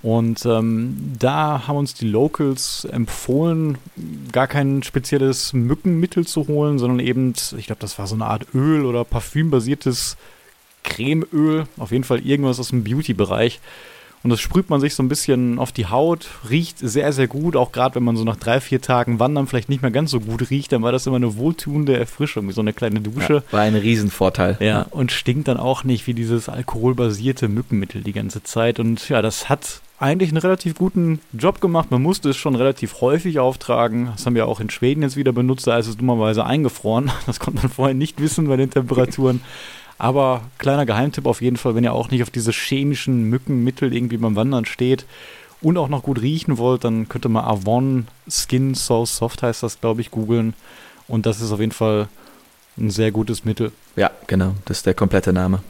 Und 0.06 0.46
ähm, 0.46 1.14
da 1.18 1.66
haben 1.66 1.78
uns 1.78 1.94
die 1.94 2.06
Locals 2.06 2.84
empfohlen, 2.84 3.76
gar 4.30 4.46
kein 4.46 4.84
spezielles 4.84 5.52
Mückenmittel 5.52 6.24
zu 6.24 6.46
holen, 6.46 6.78
sondern 6.78 7.00
eben, 7.00 7.32
ich 7.56 7.66
glaube, 7.66 7.80
das 7.80 7.98
war 7.98 8.06
so 8.06 8.14
eine 8.14 8.26
Art 8.26 8.46
Öl 8.54 8.84
oder 8.84 9.04
parfümbasiertes 9.04 10.16
Cremeöl, 10.84 11.64
auf 11.76 11.90
jeden 11.90 12.04
Fall 12.04 12.20
irgendwas 12.20 12.60
aus 12.60 12.68
dem 12.68 12.84
Beauty-Bereich 12.84 13.60
und 14.26 14.30
das 14.30 14.40
sprüht 14.40 14.70
man 14.70 14.80
sich 14.80 14.96
so 14.96 15.04
ein 15.04 15.08
bisschen 15.08 15.60
auf 15.60 15.70
die 15.70 15.86
Haut, 15.86 16.26
riecht 16.50 16.80
sehr, 16.80 17.12
sehr 17.12 17.28
gut, 17.28 17.54
auch 17.54 17.70
gerade 17.70 17.94
wenn 17.94 18.02
man 18.02 18.16
so 18.16 18.24
nach 18.24 18.34
drei, 18.34 18.60
vier 18.60 18.80
Tagen 18.80 19.20
Wandern 19.20 19.46
vielleicht 19.46 19.68
nicht 19.68 19.82
mehr 19.82 19.92
ganz 19.92 20.10
so 20.10 20.18
gut 20.18 20.50
riecht, 20.50 20.72
dann 20.72 20.82
war 20.82 20.90
das 20.90 21.06
immer 21.06 21.14
eine 21.14 21.36
wohltuende 21.36 21.96
Erfrischung, 21.96 22.48
wie 22.48 22.52
so 22.52 22.60
eine 22.60 22.72
kleine 22.72 23.00
Dusche. 23.00 23.34
Ja, 23.34 23.52
war 23.52 23.60
ein 23.60 23.76
Riesenvorteil. 23.76 24.56
Ja, 24.58 24.66
ja, 24.66 24.86
und 24.90 25.12
stinkt 25.12 25.46
dann 25.46 25.58
auch 25.58 25.84
nicht 25.84 26.08
wie 26.08 26.14
dieses 26.14 26.48
alkoholbasierte 26.48 27.46
Mückenmittel 27.46 28.02
die 28.02 28.12
ganze 28.12 28.42
Zeit. 28.42 28.80
Und 28.80 29.08
ja, 29.08 29.22
das 29.22 29.48
hat 29.48 29.80
eigentlich 29.98 30.30
einen 30.30 30.38
relativ 30.38 30.74
guten 30.74 31.20
Job 31.32 31.60
gemacht. 31.60 31.90
Man 31.90 32.02
musste 32.02 32.30
es 32.30 32.36
schon 32.36 32.54
relativ 32.54 33.00
häufig 33.00 33.38
auftragen. 33.38 34.10
Das 34.12 34.26
haben 34.26 34.34
wir 34.34 34.46
auch 34.46 34.60
in 34.60 34.70
Schweden 34.70 35.02
jetzt 35.02 35.16
wieder 35.16 35.32
benutzt, 35.32 35.66
da 35.66 35.78
ist 35.78 35.86
es 35.86 35.96
dummerweise 35.96 36.44
eingefroren. 36.44 37.10
Das 37.26 37.40
konnte 37.40 37.62
man 37.62 37.70
vorher 37.70 37.94
nicht 37.94 38.20
wissen 38.20 38.48
bei 38.48 38.56
den 38.56 38.70
Temperaturen. 38.70 39.40
Aber 39.98 40.42
kleiner 40.58 40.84
Geheimtipp 40.84 41.26
auf 41.26 41.40
jeden 41.40 41.56
Fall, 41.56 41.74
wenn 41.74 41.84
ihr 41.84 41.94
auch 41.94 42.10
nicht 42.10 42.22
auf 42.22 42.30
diese 42.30 42.52
chemischen 42.52 43.24
Mückenmittel 43.24 43.94
irgendwie 43.94 44.18
beim 44.18 44.36
Wandern 44.36 44.66
steht 44.66 45.06
und 45.62 45.78
auch 45.78 45.88
noch 45.88 46.02
gut 46.02 46.20
riechen 46.20 46.58
wollt, 46.58 46.84
dann 46.84 47.08
könnt 47.08 47.24
ihr 47.24 47.30
mal 47.30 47.44
Avon 47.44 48.06
Skin 48.28 48.74
So 48.74 49.06
Soft 49.06 49.42
heißt 49.42 49.62
das, 49.62 49.80
glaube 49.80 50.02
ich, 50.02 50.10
googeln. 50.10 50.52
Und 51.08 51.24
das 51.24 51.40
ist 51.40 51.50
auf 51.50 51.60
jeden 51.60 51.72
Fall 51.72 52.08
ein 52.76 52.90
sehr 52.90 53.10
gutes 53.10 53.44
Mittel. 53.44 53.72
Ja, 53.96 54.10
genau, 54.26 54.54
das 54.66 54.78
ist 54.78 54.86
der 54.86 54.94
komplette 54.94 55.32
Name. 55.32 55.62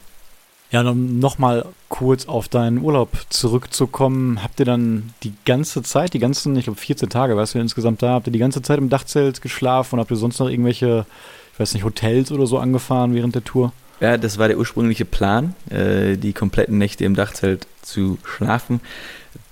Ja, 0.73 0.81
um 0.89 1.21
nochmal 1.21 1.65
kurz 1.89 2.27
auf 2.27 2.49
deinen 2.49 2.79
Urlaub 2.79 3.11
zurückzukommen, 3.31 4.43
habt 4.43 4.59
ihr 4.59 4.67
dann 4.67 5.15
die 5.23 5.33
ganze 5.45 5.83
Zeit, 5.83 6.13
die 6.13 6.19
ganzen, 6.19 6.57
ich 6.57 6.65
glaube 6.65 6.81
14 6.81 7.09
Tage, 7.09 7.37
weißt 7.37 7.55
du 7.55 7.61
insgesamt 7.61 8.03
da, 8.03 8.15
habt 8.15 8.27
ihr 8.27 8.33
die 8.33 8.41
ganze 8.41 8.63
Zeit 8.63 8.79
im 8.79 8.89
Dachzelt 8.89 9.41
geschlafen 9.41 9.95
und 9.95 10.01
habt 10.01 10.11
ihr 10.11 10.17
sonst 10.17 10.41
noch 10.41 10.49
irgendwelche, 10.49 11.07
ich 11.53 11.61
weiß 11.61 11.75
nicht, 11.75 11.85
Hotels 11.85 12.33
oder 12.33 12.47
so 12.47 12.59
angefahren 12.59 13.15
während 13.15 13.35
der 13.37 13.45
Tour? 13.45 13.73
Ja, 14.01 14.19
das 14.19 14.39
war 14.39 14.49
der 14.49 14.59
ursprüngliche 14.59 15.05
Plan, 15.05 15.55
äh, 15.71 16.17
die 16.17 16.33
kompletten 16.33 16.79
Nächte 16.79 17.05
im 17.05 17.15
Dachzelt 17.15 17.67
zu 17.81 18.19
schlafen. 18.25 18.81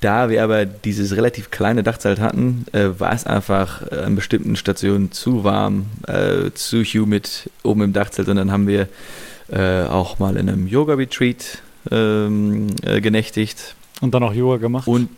Da 0.01 0.29
wir 0.29 0.43
aber 0.43 0.67
dieses 0.67 1.17
relativ 1.17 1.51
kleine 1.51 1.83
Dachzelt 1.83 2.21
hatten, 2.21 2.67
äh, 2.73 2.89
war 2.99 3.13
es 3.13 3.25
einfach 3.25 3.91
an 3.91 4.17
bestimmten 4.17 4.57
Stationen 4.57 5.13
zu 5.13 5.45
warm, 5.45 5.87
äh, 6.07 6.51
zu 6.53 6.83
humid 6.83 7.49
oben 7.63 7.83
im 7.83 7.93
Dachzelt 7.93 8.29
und 8.29 8.37
dann 8.37 8.51
haben 8.51 8.67
wir 8.67 8.89
äh, 9.51 9.83
auch 9.85 10.19
mal 10.19 10.37
in 10.37 10.49
einem 10.49 10.67
Yoga-Retreat 10.67 11.63
ähm, 11.91 12.69
äh, 12.83 13.01
genächtigt. 13.01 13.75
Und 14.01 14.15
dann 14.15 14.23
auch 14.23 14.35
Yoga 14.35 14.57
gemacht? 14.57 14.89
Und 14.89 15.09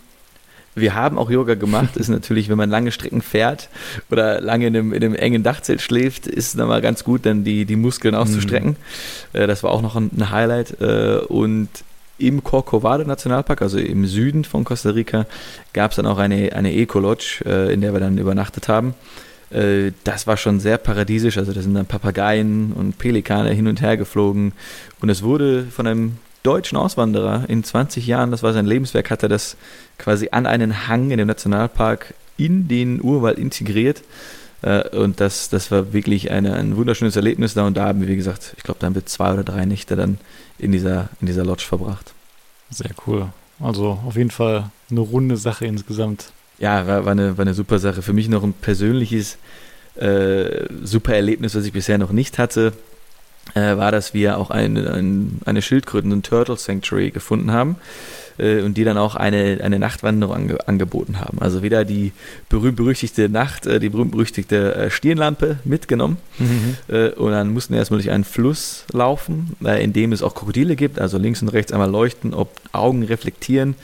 wir 0.74 0.94
haben 0.94 1.18
auch 1.18 1.30
Yoga 1.30 1.54
gemacht. 1.54 1.96
Ist 1.96 2.08
natürlich, 2.08 2.48
wenn 2.48 2.58
man 2.58 2.70
lange 2.70 2.92
Strecken 2.92 3.22
fährt 3.22 3.68
oder 4.10 4.40
lange 4.40 4.66
in 4.66 4.76
einem, 4.76 4.92
in 4.92 5.02
einem 5.02 5.14
engen 5.14 5.42
Dachzelt 5.42 5.80
schläft, 5.80 6.26
ist 6.26 6.48
es 6.48 6.52
dann 6.56 6.68
mal 6.68 6.82
ganz 6.82 7.02
gut, 7.02 7.24
dann 7.24 7.44
die, 7.44 7.64
die 7.64 7.76
Muskeln 7.76 8.14
auszustrecken. 8.14 8.76
Mhm. 9.32 9.40
Äh, 9.40 9.46
das 9.46 9.62
war 9.62 9.70
auch 9.70 9.82
noch 9.82 9.96
ein, 9.96 10.10
ein 10.16 10.30
Highlight. 10.30 10.80
Äh, 10.80 11.18
und 11.28 11.68
im 12.18 12.42
Corcovado 12.42 13.04
Nationalpark, 13.04 13.62
also 13.62 13.78
im 13.78 14.06
Süden 14.06 14.44
von 14.44 14.64
Costa 14.64 14.90
Rica, 14.90 15.26
gab 15.72 15.90
es 15.90 15.96
dann 15.96 16.06
auch 16.06 16.18
eine, 16.18 16.52
eine 16.54 16.72
Eco-Lodge, 16.74 17.44
in 17.70 17.82
der 17.82 17.92
wir 17.92 18.00
dann 18.00 18.16
übernachtet 18.16 18.68
haben. 18.68 18.94
Das 19.48 20.26
war 20.26 20.36
schon 20.36 20.58
sehr 20.58 20.76
paradiesisch, 20.76 21.38
also 21.38 21.52
da 21.52 21.62
sind 21.62 21.74
dann 21.74 21.86
Papageien 21.86 22.72
und 22.72 22.98
Pelikane 22.98 23.50
hin 23.52 23.68
und 23.68 23.80
her 23.80 23.96
geflogen 23.96 24.52
und 25.00 25.08
es 25.08 25.22
wurde 25.22 25.66
von 25.66 25.86
einem 25.86 26.16
deutschen 26.46 26.78
Auswanderer 26.78 27.44
in 27.48 27.64
20 27.64 28.06
Jahren, 28.06 28.30
das 28.30 28.42
war 28.42 28.52
sein 28.52 28.66
Lebenswerk, 28.66 29.10
hat 29.10 29.22
er 29.22 29.28
das 29.28 29.56
quasi 29.98 30.28
an 30.30 30.46
einen 30.46 30.88
Hang 30.88 31.10
in 31.10 31.18
dem 31.18 31.26
Nationalpark 31.26 32.14
in 32.36 32.68
den 32.68 33.02
Urwald 33.02 33.38
integriert. 33.38 34.02
Äh, 34.62 34.88
und 34.96 35.20
das, 35.20 35.48
das 35.48 35.70
war 35.70 35.92
wirklich 35.92 36.30
eine, 36.30 36.54
ein 36.54 36.76
wunderschönes 36.76 37.16
Erlebnis 37.16 37.54
da. 37.54 37.66
Und 37.66 37.76
da 37.76 37.86
haben 37.86 38.00
wir, 38.00 38.08
wie 38.08 38.16
gesagt, 38.16 38.54
ich 38.56 38.62
glaube, 38.62 38.78
da 38.80 38.86
haben 38.86 38.94
wir 38.94 39.06
zwei 39.06 39.32
oder 39.32 39.44
drei 39.44 39.64
Nächte 39.64 39.96
dann 39.96 40.18
in 40.58 40.72
dieser, 40.72 41.08
in 41.20 41.26
dieser 41.26 41.44
Lodge 41.44 41.64
verbracht. 41.66 42.12
Sehr 42.70 42.90
cool. 43.06 43.28
Also 43.58 43.98
auf 44.06 44.16
jeden 44.16 44.30
Fall 44.30 44.70
eine 44.90 45.00
runde 45.00 45.36
Sache 45.36 45.66
insgesamt. 45.66 46.32
Ja, 46.58 46.86
war, 46.86 47.04
war, 47.04 47.12
eine, 47.12 47.36
war 47.36 47.42
eine 47.42 47.54
super 47.54 47.78
Sache. 47.78 48.02
Für 48.02 48.12
mich 48.12 48.28
noch 48.28 48.42
ein 48.42 48.52
persönliches 48.52 49.38
äh, 49.96 50.66
super 50.82 51.14
Erlebnis, 51.14 51.54
was 51.54 51.64
ich 51.64 51.72
bisher 51.72 51.98
noch 51.98 52.12
nicht 52.12 52.38
hatte, 52.38 52.72
äh, 53.54 53.76
war, 53.76 53.92
dass 53.92 54.14
wir 54.14 54.38
auch 54.38 54.50
ein, 54.50 54.76
ein, 54.76 55.40
eine 55.44 55.62
Schildkröten, 55.62 56.12
ein 56.12 56.22
Turtle 56.22 56.56
Sanctuary 56.56 57.10
gefunden 57.10 57.52
haben 57.52 57.76
äh, 58.38 58.62
und 58.62 58.76
die 58.76 58.84
dann 58.84 58.98
auch 58.98 59.14
eine, 59.14 59.58
eine 59.62 59.78
Nachtwanderung 59.78 60.34
ange 60.34 60.68
angeboten 60.68 61.20
haben. 61.20 61.38
Also 61.40 61.62
wieder 61.62 61.84
die 61.84 62.12
berühmt-berüchtigte 62.48 63.28
Nacht, 63.28 63.66
äh, 63.66 63.80
die 63.80 63.88
berühmt-berüchtigte 63.88 64.74
äh, 64.74 64.90
Stirnlampe 64.90 65.58
mitgenommen 65.64 66.18
mhm. 66.38 66.76
Äh, 66.88 67.10
und 67.10 67.32
dann 67.32 67.52
mussten 67.52 67.74
wir 67.74 67.78
erstmal 67.78 68.00
durch 68.00 68.10
einen 68.10 68.24
Fluss 68.24 68.84
laufen, 68.92 69.56
in 69.60 69.92
dem 69.92 70.12
es 70.12 70.22
auch 70.22 70.34
Krokodile 70.34 70.76
gibt, 70.76 70.98
also 70.98 71.18
links 71.18 71.42
und 71.42 71.48
rechts 71.48 71.72
einmal 71.72 71.90
leuchten, 71.90 72.34
ob 72.34 72.50
Augen 72.72 73.02
reflektieren 73.02 73.74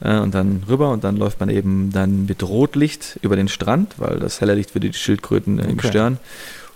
und 0.00 0.34
dann 0.34 0.62
rüber 0.68 0.90
und 0.90 1.04
dann 1.04 1.16
läuft 1.16 1.40
man 1.40 1.48
eben 1.48 1.90
dann 1.92 2.26
mit 2.26 2.42
Rotlicht 2.42 3.18
über 3.22 3.36
den 3.36 3.48
Strand, 3.48 3.94
weil 3.98 4.18
das 4.18 4.40
helle 4.40 4.54
Licht 4.54 4.74
würde 4.74 4.90
die 4.90 4.98
Schildkröten 4.98 5.60
okay. 5.60 5.88
stören. 5.88 6.18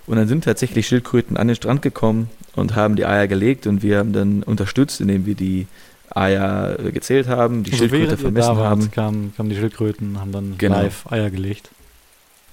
Und 0.07 0.17
dann 0.17 0.27
sind 0.27 0.45
tatsächlich 0.45 0.87
Schildkröten 0.87 1.37
an 1.37 1.49
den 1.49 1.57
Strand 1.57 1.83
gekommen 1.83 2.31
und 2.57 2.75
haben 2.75 2.97
die 2.97 3.05
Eier 3.05 3.29
gelegt 3.29 3.67
und 3.67 3.83
wir 3.83 3.99
haben 3.99 4.15
dann 4.15 4.43
unterstützt, 4.43 5.01
indem 5.01 5.27
wir 5.27 5.35
die 5.35 5.67
Eier 6.15 6.77
gezählt 6.93 7.29
haben, 7.29 7.65
die 7.65 7.73
also 7.73 7.89
Schildkröte 7.89 8.17
vermessen 8.17 8.57
haben. 8.57 8.91
Kamen, 8.91 9.35
kamen 9.37 9.51
die 9.51 9.57
Schildkröten, 9.57 10.21
haben 10.21 10.33
dann 10.33 10.55
genau. 10.59 10.83
live 10.83 11.11
Eier 11.11 11.31
gelegt. 11.31 11.71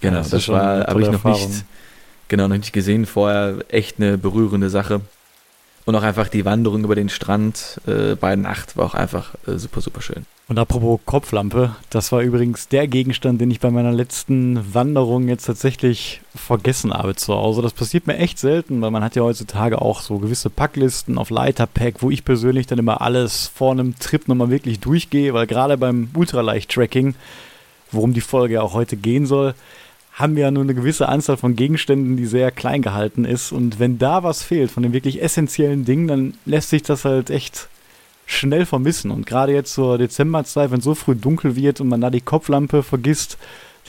Genau, 0.02 0.18
das, 0.18 0.30
das 0.30 0.48
war, 0.50 0.88
habe 0.88 1.02
ich 1.02 1.12
noch 1.12 1.24
nicht, 1.24 1.66
genau, 2.28 2.48
noch 2.48 2.58
nicht 2.58 2.74
gesehen 2.74 3.06
vorher. 3.06 3.60
Echt 3.70 4.00
eine 4.00 4.18
berührende 4.18 4.70
Sache. 4.70 5.02
Und 5.86 5.96
auch 5.96 6.04
einfach 6.04 6.30
die 6.30 6.46
Wanderung 6.46 6.84
über 6.84 6.96
den 6.96 7.10
Strand 7.10 7.80
äh, 7.86 8.16
bei 8.16 8.36
Nacht 8.36 8.76
war 8.76 8.88
auch 8.88 8.96
einfach 8.96 9.36
äh, 9.48 9.58
super, 9.58 9.82
super 9.82 10.02
schön. 10.02 10.26
Und 10.48 10.60
apropos 10.60 11.00
Kopflampe, 11.06 11.76
das 11.90 12.12
war 12.12 12.22
übrigens 12.22 12.68
der 12.68 12.88
Gegenstand, 12.88 13.42
den 13.42 13.50
ich 13.50 13.60
bei 13.60 13.72
meiner 13.72 13.92
letzten 13.92 14.76
Wanderung 14.76 15.28
jetzt 15.28 15.46
tatsächlich 15.46 16.22
vergessen 16.36 16.94
habe 16.94 17.16
zu 17.16 17.34
Hause. 17.34 17.64
Das 17.64 17.74
passiert 17.74 18.06
mir 18.06 18.18
echt 18.18 18.38
selten, 18.38 18.80
weil 18.82 18.92
man 18.92 19.04
hat 19.04 19.16
ja 19.16 19.24
heutzutage 19.24 19.82
auch 19.82 20.02
so 20.02 20.20
gewisse 20.20 20.52
Packlisten 20.52 21.18
auf 21.18 21.32
Leiterpack, 21.32 21.96
wo 22.02 22.12
ich 22.12 22.26
persönlich 22.26 22.68
dann 22.68 22.78
immer 22.78 23.02
alles 23.02 23.48
vor 23.48 23.72
einem 23.72 23.98
Trip 23.98 24.28
nochmal 24.28 24.52
wirklich 24.52 24.80
durchgehe, 24.80 25.34
weil 25.34 25.48
gerade 25.48 25.78
beim 25.78 26.10
Ultraleicht-Tracking, 26.14 27.16
worum 27.92 28.14
die 28.14 28.22
Folge 28.22 28.62
auch 28.62 28.74
heute 28.74 28.98
gehen 28.98 29.26
soll, 29.26 29.56
haben 30.16 30.36
wir 30.38 30.44
ja 30.44 30.52
nur 30.52 30.64
eine 30.64 30.74
gewisse 30.74 31.10
Anzahl 31.10 31.36
von 31.36 31.58
Gegenständen, 31.58 32.16
die 32.16 32.26
sehr 32.26 32.50
klein 32.50 32.82
gehalten 32.82 33.26
ist. 33.26 33.52
Und 33.52 33.80
wenn 33.80 33.98
da 33.98 34.24
was 34.24 34.44
fehlt 34.44 34.72
von 34.72 34.82
den 34.82 34.94
wirklich 34.94 35.22
essentiellen 35.22 35.84
Dingen, 35.84 36.08
dann 36.08 36.34
lässt 36.46 36.70
sich 36.70 36.84
das 36.84 37.04
halt 37.04 37.30
echt 37.30 37.68
schnell 38.26 38.66
vermissen. 38.66 39.12
Und 39.12 39.26
gerade 39.26 39.54
jetzt 39.54 39.74
zur 39.74 39.98
Dezemberzeit, 39.98 40.72
wenn 40.72 40.80
so 40.80 40.96
früh 40.96 41.16
dunkel 41.16 41.58
wird 41.58 41.82
und 41.82 41.90
man 41.90 42.00
da 42.00 42.10
die 42.10 42.22
Kopflampe 42.22 42.82
vergisst, 42.82 43.38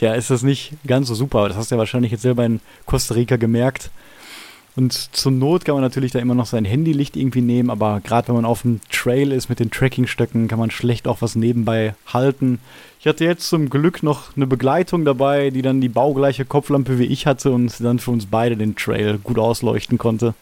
ja, 0.00 0.14
ist 0.14 0.30
das 0.30 0.42
nicht 0.42 0.73
ganz 0.87 1.06
so 1.09 1.14
super. 1.14 1.49
Das 1.49 1.56
hast 1.56 1.71
du 1.71 1.76
ja 1.76 1.78
wahrscheinlich 1.78 2.12
jetzt 2.12 2.23
selber 2.23 2.45
in 2.45 2.61
Costa 2.87 3.14
Rica 3.14 3.37
gemerkt. 3.37 3.90
Und 4.76 4.92
zur 4.92 5.33
Not 5.33 5.64
kann 5.64 5.75
man 5.75 5.83
natürlich 5.83 6.12
da 6.12 6.18
immer 6.18 6.35
noch 6.35 6.45
sein 6.45 6.66
Handylicht 6.66 7.16
irgendwie 7.16 7.40
nehmen, 7.40 7.71
aber 7.71 8.00
gerade 8.04 8.28
wenn 8.28 8.35
man 8.35 8.45
auf 8.45 8.61
dem 8.61 8.80
Trail 8.92 9.33
ist 9.33 9.49
mit 9.49 9.59
den 9.59 9.71
Trackingstöcken, 9.71 10.49
kann 10.49 10.59
man 10.59 10.71
schlecht 10.71 11.09
auch 11.09 11.23
was 11.23 11.35
nebenbei 11.35 11.95
halten. 12.06 12.59
Ich 13.00 13.06
hatte 13.06 13.25
jetzt 13.25 13.49
zum 13.49 13.71
Glück 13.71 14.02
noch 14.02 14.37
eine 14.37 14.47
Begleitung 14.47 15.06
dabei, 15.06 15.49
die 15.49 15.62
dann 15.62 15.80
die 15.80 15.88
baugleiche 15.88 16.45
Kopflampe 16.45 16.99
wie 16.99 17.06
ich 17.06 17.26
hatte 17.26 17.52
und 17.52 17.83
dann 17.83 17.99
für 17.99 18.11
uns 18.11 18.26
beide 18.26 18.59
den 18.59 18.76
Trail 18.76 19.16
gut 19.16 19.38
ausleuchten 19.38 19.97
konnte. 19.97 20.35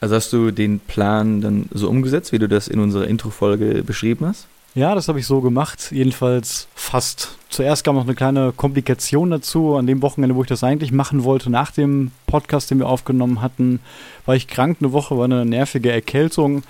Also 0.00 0.14
hast 0.14 0.32
du 0.34 0.50
den 0.50 0.80
Plan 0.80 1.40
dann 1.40 1.66
so 1.72 1.88
umgesetzt, 1.88 2.32
wie 2.32 2.38
du 2.38 2.46
das 2.46 2.68
in 2.68 2.80
unserer 2.80 3.08
Intro-Folge 3.08 3.82
beschrieben 3.84 4.26
hast? 4.26 4.48
Ja, 4.74 4.94
das 4.94 5.08
habe 5.08 5.18
ich 5.18 5.26
so 5.26 5.40
gemacht, 5.40 5.90
jedenfalls 5.90 6.68
fast. 6.74 7.36
Zuerst 7.48 7.84
kam 7.84 7.96
noch 7.96 8.04
eine 8.04 8.14
kleine 8.14 8.52
Komplikation 8.52 9.30
dazu. 9.30 9.76
An 9.76 9.86
dem 9.86 10.02
Wochenende, 10.02 10.36
wo 10.36 10.42
ich 10.42 10.48
das 10.48 10.62
eigentlich 10.62 10.92
machen 10.92 11.24
wollte, 11.24 11.50
nach 11.50 11.70
dem 11.70 12.12
Podcast, 12.26 12.70
den 12.70 12.78
wir 12.78 12.88
aufgenommen 12.88 13.40
hatten, 13.40 13.80
war 14.26 14.36
ich 14.36 14.46
krank 14.46 14.78
eine 14.80 14.92
Woche, 14.92 15.16
war 15.16 15.24
eine 15.24 15.46
nervige 15.46 15.90
Erkältung. 15.90 16.62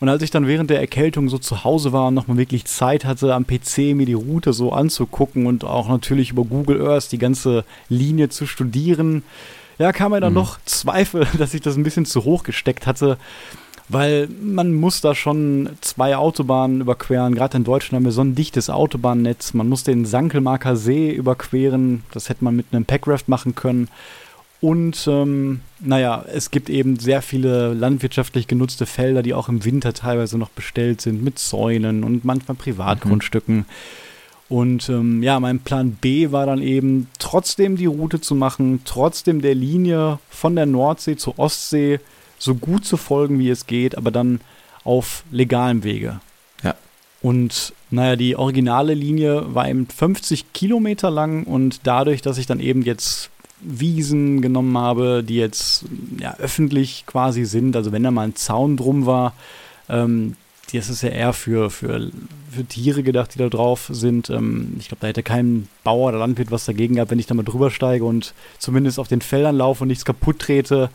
Und 0.00 0.08
als 0.08 0.22
ich 0.22 0.30
dann 0.30 0.46
während 0.46 0.70
der 0.70 0.80
Erkältung 0.80 1.28
so 1.28 1.38
zu 1.38 1.64
Hause 1.64 1.92
war 1.92 2.08
und 2.08 2.14
nochmal 2.14 2.36
wirklich 2.36 2.66
Zeit 2.66 3.04
hatte, 3.04 3.34
am 3.34 3.46
PC 3.46 3.94
mir 3.94 4.06
die 4.06 4.12
Route 4.12 4.52
so 4.52 4.72
anzugucken 4.72 5.46
und 5.46 5.64
auch 5.64 5.88
natürlich 5.88 6.30
über 6.30 6.44
Google 6.44 6.86
Earth 6.86 7.10
die 7.10 7.18
ganze 7.18 7.64
Linie 7.88 8.28
zu 8.28 8.46
studieren, 8.46 9.22
ja, 9.78 9.92
kam 9.92 10.10
mir 10.10 10.20
dann 10.20 10.32
mhm. 10.32 10.40
noch 10.40 10.58
Zweifel, 10.64 11.26
dass 11.38 11.54
ich 11.54 11.62
das 11.62 11.76
ein 11.76 11.82
bisschen 11.84 12.04
zu 12.04 12.24
hoch 12.24 12.42
gesteckt 12.42 12.86
hatte 12.86 13.16
weil 13.88 14.28
man 14.42 14.74
muss 14.74 15.00
da 15.00 15.14
schon 15.14 15.70
zwei 15.80 16.16
Autobahnen 16.16 16.80
überqueren. 16.82 17.34
Gerade 17.34 17.56
in 17.56 17.64
Deutschland 17.64 17.96
haben 17.96 18.04
wir 18.04 18.12
so 18.12 18.20
ein 18.20 18.34
dichtes 18.34 18.70
Autobahnnetz. 18.70 19.54
Man 19.54 19.68
muss 19.68 19.84
den 19.84 20.04
Sankelmarker 20.04 20.76
See 20.76 21.10
überqueren. 21.10 22.02
Das 22.12 22.28
hätte 22.28 22.44
man 22.44 22.56
mit 22.56 22.66
einem 22.72 22.84
Packraft 22.84 23.28
machen 23.28 23.54
können. 23.54 23.88
Und 24.60 25.06
ähm, 25.06 25.60
naja, 25.80 26.24
es 26.32 26.50
gibt 26.50 26.68
eben 26.68 26.98
sehr 26.98 27.22
viele 27.22 27.74
landwirtschaftlich 27.74 28.48
genutzte 28.48 28.86
Felder, 28.86 29.22
die 29.22 29.34
auch 29.34 29.48
im 29.48 29.64
Winter 29.64 29.92
teilweise 29.92 30.36
noch 30.36 30.50
bestellt 30.50 31.00
sind 31.00 31.22
mit 31.22 31.38
Zäunen 31.38 32.02
und 32.02 32.24
manchmal 32.24 32.56
Privatgrundstücken. 32.56 33.56
Mhm. 33.58 33.64
Und 34.48 34.88
ähm, 34.88 35.22
ja, 35.22 35.38
mein 35.40 35.60
Plan 35.60 35.92
B 35.92 36.32
war 36.32 36.46
dann 36.46 36.62
eben 36.62 37.08
trotzdem 37.18 37.76
die 37.76 37.86
Route 37.86 38.20
zu 38.20 38.34
machen, 38.34 38.80
trotzdem 38.84 39.42
der 39.42 39.54
Linie 39.54 40.18
von 40.30 40.56
der 40.56 40.66
Nordsee 40.66 41.16
zur 41.16 41.38
Ostsee 41.38 42.00
so 42.38 42.54
gut 42.54 42.84
zu 42.84 42.96
folgen, 42.96 43.38
wie 43.38 43.50
es 43.50 43.66
geht, 43.66 43.96
aber 43.96 44.10
dann 44.10 44.40
auf 44.84 45.24
legalem 45.30 45.84
Wege. 45.84 46.20
Ja. 46.62 46.74
Und 47.20 47.72
naja, 47.90 48.16
die 48.16 48.36
originale 48.36 48.94
Linie 48.94 49.54
war 49.54 49.68
eben 49.68 49.86
50 49.86 50.52
Kilometer 50.52 51.10
lang 51.10 51.44
und 51.44 51.80
dadurch, 51.84 52.22
dass 52.22 52.38
ich 52.38 52.46
dann 52.46 52.60
eben 52.60 52.82
jetzt 52.82 53.30
Wiesen 53.60 54.40
genommen 54.40 54.78
habe, 54.78 55.24
die 55.24 55.36
jetzt 55.36 55.84
ja, 56.20 56.36
öffentlich 56.38 57.04
quasi 57.06 57.44
sind, 57.44 57.74
also 57.74 57.90
wenn 57.90 58.04
da 58.04 58.10
mal 58.10 58.28
ein 58.28 58.36
Zaun 58.36 58.76
drum 58.76 59.04
war, 59.04 59.34
ähm, 59.88 60.36
das 60.72 60.90
ist 60.90 61.02
ja 61.02 61.08
eher 61.08 61.32
für, 61.32 61.70
für, 61.70 62.10
für 62.50 62.64
Tiere 62.64 63.02
gedacht, 63.02 63.34
die 63.34 63.38
da 63.38 63.48
drauf 63.48 63.88
sind. 63.90 64.28
Ähm, 64.30 64.76
ich 64.78 64.88
glaube, 64.88 65.00
da 65.00 65.06
hätte 65.08 65.22
kein 65.22 65.66
Bauer 65.82 66.10
oder 66.10 66.18
Landwirt 66.18 66.50
was 66.50 66.66
dagegen 66.66 66.96
gehabt, 66.96 67.10
wenn 67.10 67.18
ich 67.18 67.26
da 67.26 67.34
mal 67.34 67.42
drüber 67.42 67.70
steige 67.70 68.04
und 68.04 68.34
zumindest 68.58 68.98
auf 68.98 69.08
den 69.08 69.22
Feldern 69.22 69.56
laufe 69.56 69.82
und 69.82 69.88
nichts 69.88 70.04
kaputt 70.04 70.38
trete. 70.40 70.90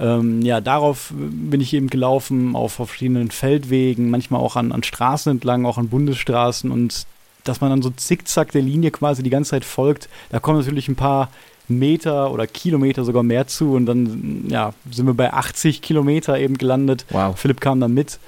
Ähm, 0.00 0.42
ja, 0.42 0.60
darauf 0.60 1.12
bin 1.14 1.60
ich 1.60 1.72
eben 1.72 1.88
gelaufen, 1.88 2.56
auf, 2.56 2.72
verschiedenen 2.72 3.30
Feldwegen, 3.30 4.10
manchmal 4.10 4.40
auch 4.40 4.56
an, 4.56 4.72
an 4.72 4.82
Straßen 4.82 5.30
entlang, 5.30 5.66
auch 5.66 5.78
an 5.78 5.88
Bundesstraßen 5.88 6.70
und 6.70 7.06
dass 7.44 7.60
man 7.60 7.70
dann 7.70 7.82
so 7.82 7.90
zickzack 7.90 8.52
der 8.52 8.62
Linie 8.62 8.90
quasi 8.90 9.22
die 9.22 9.30
ganze 9.30 9.50
Zeit 9.50 9.64
folgt, 9.64 10.08
da 10.30 10.40
kommen 10.40 10.58
natürlich 10.58 10.88
ein 10.88 10.96
paar 10.96 11.30
Meter 11.68 12.32
oder 12.32 12.46
Kilometer 12.46 13.04
sogar 13.04 13.22
mehr 13.22 13.46
zu 13.46 13.72
und 13.72 13.86
dann 13.86 14.46
ja, 14.48 14.74
sind 14.90 15.06
wir 15.06 15.14
bei 15.14 15.32
80 15.32 15.80
Kilometer 15.80 16.38
eben 16.38 16.58
gelandet. 16.58 17.06
Wow. 17.10 17.38
Philipp 17.38 17.60
kam 17.60 17.80
dann 17.80 17.94
mit 17.94 18.18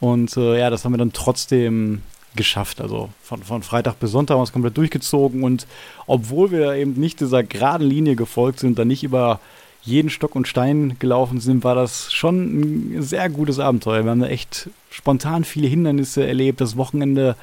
und 0.00 0.36
äh, 0.36 0.58
ja, 0.58 0.70
das 0.70 0.84
haben 0.84 0.92
wir 0.92 0.98
dann 0.98 1.12
trotzdem 1.12 2.02
geschafft. 2.34 2.80
Also 2.80 3.10
von, 3.22 3.42
von 3.42 3.62
Freitag 3.62 4.00
bis 4.00 4.10
Sonntag 4.10 4.34
haben 4.34 4.40
wir 4.40 4.44
es 4.44 4.52
komplett 4.52 4.76
durchgezogen 4.76 5.42
und 5.42 5.66
obwohl 6.06 6.50
wir 6.50 6.74
eben 6.74 6.94
nicht 6.94 7.20
dieser 7.20 7.42
geraden 7.42 7.88
Linie 7.88 8.16
gefolgt 8.16 8.60
sind, 8.60 8.78
dann 8.78 8.88
nicht 8.88 9.04
über 9.04 9.40
jeden 9.84 10.10
Stock 10.10 10.34
und 10.34 10.48
Stein 10.48 10.96
gelaufen 10.98 11.40
sind, 11.40 11.62
war 11.62 11.74
das 11.74 12.12
schon 12.12 12.96
ein 12.96 13.02
sehr 13.02 13.28
gutes 13.28 13.58
Abenteuer. 13.58 14.04
Wir 14.04 14.10
haben 14.10 14.20
da 14.20 14.28
echt 14.28 14.70
spontan 14.90 15.44
viele 15.44 15.68
Hindernisse 15.68 16.26
erlebt. 16.26 16.60
Das 16.60 16.76
Wochenende 16.76 17.36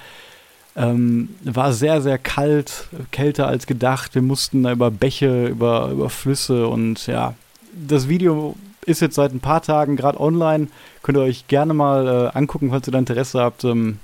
ähm, 0.76 1.30
war 1.44 1.74
sehr, 1.74 2.02
sehr 2.02 2.18
kalt, 2.18 2.88
kälter 3.12 3.48
als 3.48 3.68
gedacht. 3.68 4.16
Wir 4.16 4.22
mussten 4.22 4.64
da 4.64 4.72
über 4.72 4.90
Bäche, 4.90 5.48
über, 5.48 5.90
über 5.90 6.10
Flüsse 6.10 6.68
und 6.68 7.08
ja, 7.08 7.36
das 7.74 8.08
Video 8.08 8.56
ist 8.86 9.02
jetzt 9.02 9.16
seit 9.16 9.34
ein 9.34 9.40
paar 9.40 9.62
Tagen 9.62 9.96
gerade 9.96 10.20
online. 10.20 10.68
Könnt 11.04 11.18
ihr 11.18 11.24
euch 11.24 11.48
gerne 11.48 11.74
mal 11.74 12.32
äh, 12.34 12.38
angucken, 12.38 12.72
falls 12.72 12.88
ihr 12.88 12.92
da 12.92 13.00
Interesse 13.00 13.40
habt. 13.40 13.64
Ähm, 13.64 14.00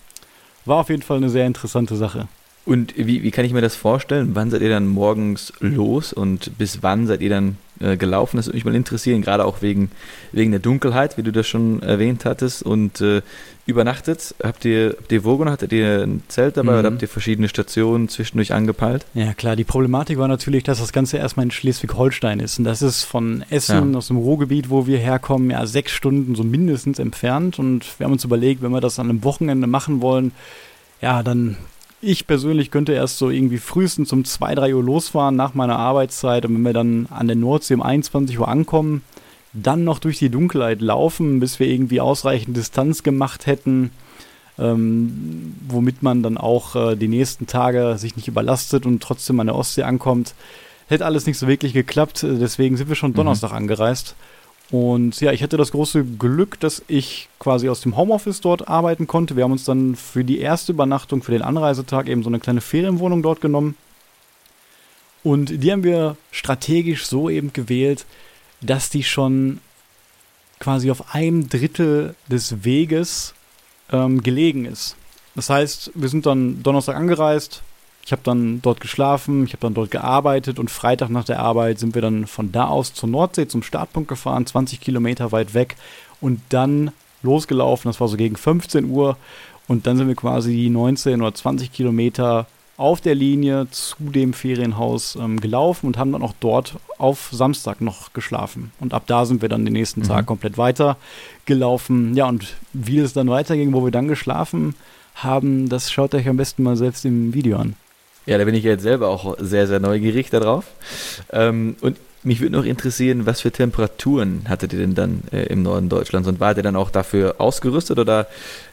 war 0.66 0.78
auf 0.78 0.90
jeden 0.90 1.02
Fall 1.02 1.18
eine 1.18 1.30
sehr 1.30 1.48
interessante 1.48 1.96
Sache. 1.96 2.28
Und 2.68 2.98
wie, 2.98 3.24
wie 3.24 3.32
kann 3.32 3.46
ich 3.46 3.54
mir 3.54 3.62
das 3.62 3.78
vorstellen? 3.78 4.32
Wann 4.34 4.52
seid 4.52 4.62
ihr 4.62 4.68
dann 4.68 4.88
morgens 4.88 5.54
los 5.62 6.12
und 6.12 6.58
bis 6.58 6.84
wann 6.84 7.08
seid 7.08 7.22
ihr 7.22 7.30
dann 7.30 7.56
äh, 7.80 7.96
gelaufen? 7.96 8.36
Das 8.36 8.48
würde 8.48 8.58
mich 8.58 8.66
mal 8.66 8.76
interessieren, 8.76 9.22
gerade 9.22 9.46
auch 9.46 9.62
wegen, 9.62 9.90
wegen 10.34 10.52
der 10.52 10.60
Dunkelheit, 10.60 11.18
wie 11.18 11.24
du 11.24 11.32
das 11.32 11.48
schon 11.48 11.82
erwähnt 11.82 12.26
hattest. 12.26 12.64
Und 12.64 13.00
äh, 13.00 13.22
übernachtet, 13.68 14.36
habt 14.44 14.66
ihr, 14.66 14.98
habt 15.00 15.10
ihr 15.14 15.24
wo 15.24 15.46
Hattet 15.46 15.72
ihr 15.72 16.04
ein 16.04 16.24
Zelt 16.28 16.58
dabei 16.58 16.74
mhm. 16.74 16.80
oder 16.80 16.92
habt 16.92 17.02
ihr 17.02 17.08
verschiedene 17.08 17.48
Stationen 17.48 18.10
zwischendurch 18.10 18.54
angepeilt? 18.54 19.06
Ja 19.14 19.34
klar, 19.34 19.56
die 19.56 19.64
Problematik 19.64 20.18
war 20.18 20.28
natürlich, 20.28 20.66
dass 20.66 20.80
das 20.80 20.92
Ganze 20.92 21.16
erstmal 21.16 21.46
in 21.46 21.52
Schleswig-Holstein 21.52 22.42
ist. 22.42 22.60
Und 22.60 22.66
das 22.66 22.82
ist 22.82 23.06
von 23.06 23.46
Essen, 23.50 23.94
ja. 23.94 23.98
aus 23.98 24.08
dem 24.08 24.18
Ruhrgebiet, 24.18 24.70
wo 24.70 24.88
wir 24.88 24.98
herkommen, 24.98 25.52
ja 25.52 25.66
sechs 25.66 25.94
Stunden 25.94 26.36
so 26.36 26.44
mindestens 26.44 27.00
entfernt. 27.00 27.60
Und 27.60 27.98
wir 27.98 28.04
haben 28.04 28.12
uns 28.12 28.26
überlegt, 28.26 28.62
wenn 28.62 28.72
wir 28.72 28.82
das 28.82 29.00
an 29.00 29.10
einem 29.10 29.24
Wochenende 29.24 29.68
machen 29.68 30.02
wollen, 30.02 30.34
ja, 31.02 31.24
dann 31.24 31.56
ich 32.02 32.28
persönlich 32.28 32.72
könnte 32.72 32.94
erst 32.94 33.18
so 33.18 33.30
irgendwie 33.30 33.58
frühestens 33.58 34.14
um 34.14 34.24
2, 34.24 34.56
3 34.56 34.76
Uhr 34.76 34.84
losfahren 34.84 35.36
nach 35.36 35.54
meiner 35.54 35.78
Arbeitszeit 35.78 36.46
und 36.46 36.54
wenn 36.56 36.62
wir 36.62 36.74
dann 36.74 37.08
an 37.10 37.28
der 37.28 37.36
Nordsee 37.36 37.74
um 37.74 37.82
21 37.82 38.40
Uhr 38.40 38.48
ankommen, 38.48 39.02
dann 39.54 39.84
noch 39.84 40.00
durch 40.00 40.20
die 40.20 40.30
Dunkelheit 40.30 40.82
laufen, 40.82 41.40
bis 41.40 41.60
wir 41.60 41.68
irgendwie 41.68 42.02
ausreichend 42.02 42.56
Distanz 42.56 43.04
gemacht 43.04 43.46
hätten. 43.46 43.92
ähm, 44.60 45.56
womit 45.68 46.02
man 46.02 46.24
dann 46.24 46.38
auch 46.38 46.76
äh, 46.76 46.96
die 46.96 47.08
nächsten 47.08 47.46
Tage 47.46 47.96
sich 48.00 48.16
nicht 48.16 48.28
überlastet 48.28 48.88
und 48.88 49.04
trotzdem 49.04 49.40
an 49.40 49.48
der 49.48 49.56
Ostsee 49.56 49.84
ankommt. 49.84 50.34
Hätte 50.88 51.06
alles 51.06 51.28
nicht 51.28 51.38
so 51.38 51.48
wirklich 51.48 51.74
geklappt, 51.74 52.24
deswegen 52.24 52.76
sind 52.76 52.90
wir 52.90 52.96
schon 52.96 53.12
mhm. 53.12 53.16
Donnerstag 53.16 53.52
mhm. 53.52 53.58
angereist. 53.58 54.16
Und 54.70 55.22
ja, 55.22 55.32
ich 55.32 55.44
hatte 55.44 55.56
das 55.56 55.72
große 55.72 56.04
Glück, 56.04 56.60
dass 56.60 56.84
ich 56.88 57.30
quasi 57.40 57.70
aus 57.70 57.82
dem 57.82 57.96
Homeoffice 57.96 58.42
dort 58.42 58.68
arbeiten 58.68 59.08
konnte. 59.08 59.36
Wir 59.36 59.46
haben 59.46 59.54
uns 59.54 59.64
dann 59.64 59.96
für 59.96 60.26
die 60.26 60.40
erste 60.40 60.74
Übernachtung, 60.74 61.24
für 61.24 61.32
den 61.32 61.42
Anreisetag 61.42 62.08
eben 62.10 62.22
so 62.22 62.30
eine 62.30 62.40
kleine 62.40 62.62
Ferienwohnung 62.62 63.24
dort 63.24 63.40
genommen. 63.40 63.76
Und 65.24 65.64
die 65.64 65.72
haben 65.72 65.84
wir 65.84 66.18
strategisch 66.32 67.06
so 67.06 67.30
eben 67.30 67.54
gewählt, 67.54 68.06
dass 68.62 68.90
die 68.90 69.04
schon 69.04 69.60
quasi 70.60 70.92
auf 70.92 71.14
einem 71.14 71.48
Drittel 71.50 72.16
des 72.30 72.64
Weges 72.66 73.34
ähm, 73.92 74.22
gelegen 74.22 74.66
ist. 74.66 74.96
Das 75.36 75.50
heißt, 75.50 75.92
wir 75.94 76.10
sind 76.10 76.26
dann 76.26 76.64
Donnerstag 76.64 76.96
angereist, 76.96 77.62
ich 78.08 78.14
habe 78.14 78.22
dann 78.24 78.62
dort 78.62 78.80
geschlafen, 78.80 79.44
ich 79.44 79.52
habe 79.52 79.60
dann 79.60 79.74
dort 79.74 79.92
gearbeitet 79.92 80.60
und 80.60 80.72
Freitag 80.72 81.10
nach 81.10 81.26
der 81.26 81.42
Arbeit 81.42 81.78
sind 81.78 81.94
wir 81.94 82.02
dann 82.02 82.26
von 82.26 82.54
da 82.54 82.70
aus 82.70 82.94
zur 82.94 83.10
Nordsee 83.10 83.50
zum 83.50 83.64
Startpunkt 83.64 84.08
gefahren, 84.08 84.46
20 84.46 84.80
Kilometer 84.80 85.34
weit 85.34 85.54
weg 85.54 85.76
und 86.22 86.40
dann 86.48 86.92
losgelaufen. 87.22 87.90
Das 87.90 88.00
war 88.00 88.08
so 88.08 88.16
gegen 88.16 88.38
15 88.38 88.90
Uhr 88.90 89.18
und 89.68 89.88
dann 89.88 89.98
sind 89.98 90.08
wir 90.08 90.16
quasi 90.16 90.70
19 90.70 91.22
oder 91.22 91.36
20 91.36 91.74
Kilometer 91.74 92.48
auf 92.78 93.02
der 93.02 93.14
Linie 93.14 93.68
zu 93.72 93.98
dem 94.00 94.32
Ferienhaus 94.32 95.18
ähm, 95.18 95.42
gelaufen 95.42 95.88
und 95.88 95.98
haben 95.98 96.14
dann 96.14 96.24
auch 96.24 96.36
dort 96.40 96.78
auf 97.00 97.28
Samstag 97.34 97.82
noch 97.82 98.14
geschlafen. 98.14 98.72
Und 98.80 98.94
ab 98.94 99.04
da 99.08 99.26
sind 99.26 99.42
wir 99.42 99.50
dann 99.50 99.66
den 99.66 99.74
nächsten 99.74 100.00
mhm. 100.00 100.08
Tag 100.08 100.28
komplett 100.28 100.58
weiter 100.58 100.96
gelaufen. 101.44 102.16
Ja, 102.16 102.30
und 102.30 102.56
wie 102.72 103.00
es 103.00 103.12
dann 103.12 103.28
weiterging, 103.28 103.74
wo 103.74 103.84
wir 103.84 103.92
dann 103.92 104.08
geschlafen 104.08 104.76
haben, 105.16 105.68
das 105.68 105.92
schaut 105.92 106.16
euch 106.16 106.30
am 106.30 106.38
besten 106.38 106.64
mal 106.64 106.78
selbst 106.78 107.04
im 107.04 107.34
Video 107.34 107.58
an. 107.58 107.76
Ja, 108.28 108.38
da 108.38 108.44
bin 108.44 108.56
ich 108.56 108.64
jetzt 108.64 108.84
selber 108.84 109.08
auch 109.08 109.38
sehr, 109.40 109.68
sehr 109.68 109.80
neugierig 109.80 110.30
darauf. 110.30 110.66
Ähm, 111.32 111.78
und 111.82 111.98
mich 112.24 112.42
würde 112.42 112.58
noch 112.58 112.66
interessieren, 112.66 113.26
was 113.26 113.42
für 113.42 113.52
Temperaturen 113.52 114.44
hattet 114.50 114.74
ihr 114.74 114.80
denn 114.80 114.96
dann 114.96 115.24
äh, 115.32 115.46
im 115.46 115.64
Norden 115.64 115.88
Deutschlands 115.88 116.28
und 116.28 116.42
wart 116.42 116.58
ihr 116.58 116.64
dann 116.64 116.76
auch 116.76 116.90
dafür 116.90 117.36
ausgerüstet 117.40 117.98
oder 117.98 118.28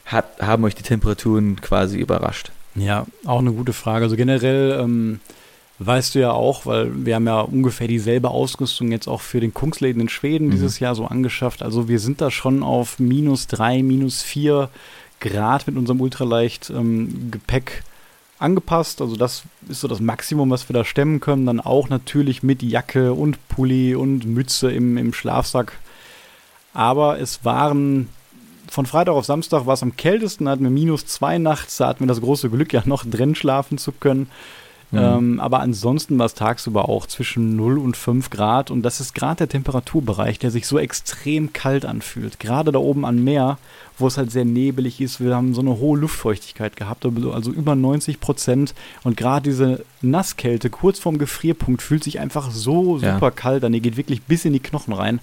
hat, 0.07 0.41
haben 0.41 0.65
euch 0.65 0.75
die 0.75 0.83
Temperaturen 0.83 1.61
quasi 1.61 1.99
überrascht? 1.99 2.51
Ja, 2.75 3.07
auch 3.25 3.39
eine 3.39 3.53
gute 3.53 3.73
Frage. 3.73 4.05
Also 4.05 4.17
generell 4.17 4.81
ähm, 4.81 5.21
weißt 5.79 6.17
du 6.17 6.19
ja 6.19 6.33
auch, 6.33 6.67
weil 6.67 7.07
wir 7.07 7.15
haben 7.15 7.27
ja 7.27 7.41
ungefähr 7.41 7.87
dieselbe 7.87 8.31
Ausrüstung 8.31 8.91
jetzt 8.91 9.07
auch 9.07 9.21
für 9.21 9.39
den 9.39 9.55
Kungsläden 9.55 10.01
in 10.01 10.09
Schweden 10.09 10.49
mhm. 10.49 10.51
dieses 10.51 10.81
Jahr 10.81 10.97
so 10.97 11.07
angeschafft. 11.07 11.63
Also 11.63 11.89
wir 11.89 12.01
sind 12.01 12.21
da 12.21 12.33
schon 12.33 12.65
auf 12.65 12.99
minus 12.99 13.47
drei, 13.47 13.85
minus 13.85 14.21
vier 14.23 14.69
Grad 15.21 15.69
mit 15.69 15.77
unserem 15.77 16.01
ultraleicht 16.01 16.71
ähm, 16.71 17.31
Gepäck 17.31 17.85
angepasst. 18.39 19.01
Also 19.01 19.17
das 19.17 19.45
ist 19.69 19.81
so 19.81 19.89
das 19.89 20.01
Maximum, 20.01 20.51
was 20.51 20.69
wir 20.69 20.75
da 20.75 20.85
stemmen 20.85 21.21
können. 21.21 21.47
Dann 21.47 21.61
auch 21.61 21.89
natürlich 21.89 22.43
mit 22.43 22.63
Jacke 22.63 23.13
und 23.13 23.49
Pulli 23.49 23.95
und 23.95 24.27
Mütze 24.27 24.71
im, 24.71 24.97
im 24.97 25.13
Schlafsack. 25.13 25.79
Aber 26.73 27.21
es 27.21 27.45
waren 27.45 28.09
von 28.69 28.87
Freitag 28.87 29.15
auf 29.15 29.25
Samstag 29.25 29.67
war 29.67 29.75
es 29.75 29.83
am 29.83 29.97
kältesten, 29.97 30.49
hatten 30.49 30.65
wir 30.65 30.71
minus 30.71 31.07
zwei 31.07 31.39
nachts, 31.39 31.77
da 31.77 31.87
hatten 31.87 32.01
wir 32.01 32.07
das 32.09 32.21
große 32.21 32.51
Glück, 32.51 32.73
ja 32.73 32.83
noch 32.85 33.05
drin 33.05 33.35
schlafen 33.35 33.79
zu 33.79 33.93
können. 33.93 34.29
Mhm. 34.95 35.01
Ähm, 35.01 35.41
aber 35.41 35.61
ansonsten 35.61 36.19
war 36.19 36.27
es 36.27 36.35
tagsüber 36.35 36.89
auch 36.89 37.07
zwischen 37.07 37.57
0 37.57 37.79
und 37.79 37.97
5 37.97 38.31
Grad 38.31 38.71
und 38.71 38.83
das 38.83 39.01
ist 39.01 39.15
gerade 39.15 39.39
der 39.39 39.49
Temperaturbereich, 39.49 40.39
der 40.39 40.51
sich 40.51 40.67
so 40.67 40.79
extrem 40.79 41.53
kalt 41.53 41.85
anfühlt. 41.85 42.39
Gerade 42.41 42.73
da 42.73 42.79
oben 42.79 43.05
am 43.05 43.23
Meer, 43.23 43.59
wo 43.99 44.07
es 44.07 44.17
halt 44.17 44.31
sehr 44.31 44.45
nebelig 44.45 45.01
ist. 45.01 45.21
Wir 45.21 45.35
haben 45.35 45.55
so 45.55 45.61
eine 45.61 45.79
hohe 45.79 45.99
Luftfeuchtigkeit 45.99 46.77
gehabt, 46.77 47.05
also 47.05 47.51
über 47.51 47.75
90 47.75 48.21
Prozent. 48.21 48.75
Und 49.03 49.17
gerade 49.17 49.51
diese 49.51 49.85
Nasskälte 50.03 50.71
kurz 50.71 50.99
vorm 50.99 51.19
Gefrierpunkt 51.19 51.83
fühlt 51.83 52.05
sich 52.05 52.21
einfach 52.21 52.51
so 52.51 52.99
super 52.99 53.27
ja. 53.27 53.31
kalt 53.31 53.65
an. 53.65 53.73
Die 53.73 53.81
geht 53.81 53.97
wirklich 53.97 54.23
bis 54.23 54.45
in 54.45 54.53
die 54.53 54.61
Knochen 54.61 54.93
rein. 54.93 55.21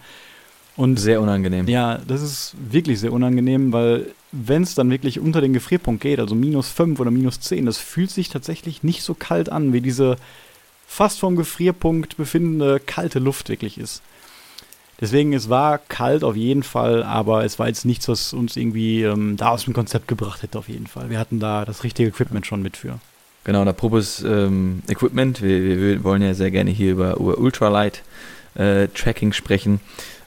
Und 0.77 0.97
sehr 0.97 1.21
unangenehm. 1.21 1.67
Ja, 1.67 1.99
das 2.07 2.21
ist 2.21 2.55
wirklich 2.57 2.99
sehr 2.99 3.11
unangenehm, 3.11 3.73
weil 3.73 4.07
wenn 4.31 4.63
es 4.63 4.75
dann 4.75 4.89
wirklich 4.89 5.19
unter 5.19 5.41
den 5.41 5.53
Gefrierpunkt 5.53 6.01
geht, 6.01 6.19
also 6.19 6.33
minus 6.33 6.69
5 6.69 6.99
oder 6.99 7.11
minus 7.11 7.41
10, 7.41 7.65
das 7.65 7.77
fühlt 7.77 8.09
sich 8.09 8.29
tatsächlich 8.29 8.81
nicht 8.81 9.03
so 9.03 9.13
kalt 9.13 9.49
an, 9.49 9.73
wie 9.73 9.81
diese 9.81 10.15
fast 10.87 11.19
vom 11.19 11.35
Gefrierpunkt 11.35 12.17
befindende 12.17 12.79
kalte 12.79 13.19
Luft 13.19 13.49
wirklich 13.49 13.77
ist. 13.77 14.01
Deswegen, 15.01 15.33
es 15.33 15.49
war 15.49 15.79
kalt 15.79 16.23
auf 16.23 16.35
jeden 16.35 16.63
Fall, 16.63 17.03
aber 17.03 17.43
es 17.43 17.57
war 17.57 17.67
jetzt 17.67 17.85
nichts, 17.85 18.07
was 18.07 18.33
uns 18.33 18.55
irgendwie 18.55 19.01
ähm, 19.01 19.35
da 19.35 19.50
aus 19.50 19.65
dem 19.65 19.74
Konzept 19.74 20.07
gebracht 20.07 20.43
hätte, 20.43 20.59
auf 20.59 20.69
jeden 20.69 20.87
Fall. 20.87 21.09
Wir 21.09 21.17
hatten 21.17 21.39
da 21.39 21.65
das 21.65 21.83
richtige 21.83 22.09
Equipment 22.09 22.46
schon 22.46 22.61
mit 22.61 22.77
für. 22.77 23.00
Genau, 23.43 23.65
da 23.65 23.72
apropos 23.72 24.24
ähm, 24.24 24.83
Equipment, 24.87 25.41
wir, 25.41 25.79
wir, 25.79 26.03
wollen 26.03 26.22
ja 26.22 26.35
sehr 26.35 26.51
gerne 26.51 26.69
hier 26.69 26.91
über, 26.91 27.15
über 27.17 27.39
Ultralight 27.39 27.98
äh, 27.98 28.01
Tracking 28.55 29.33
sprechen 29.33 29.79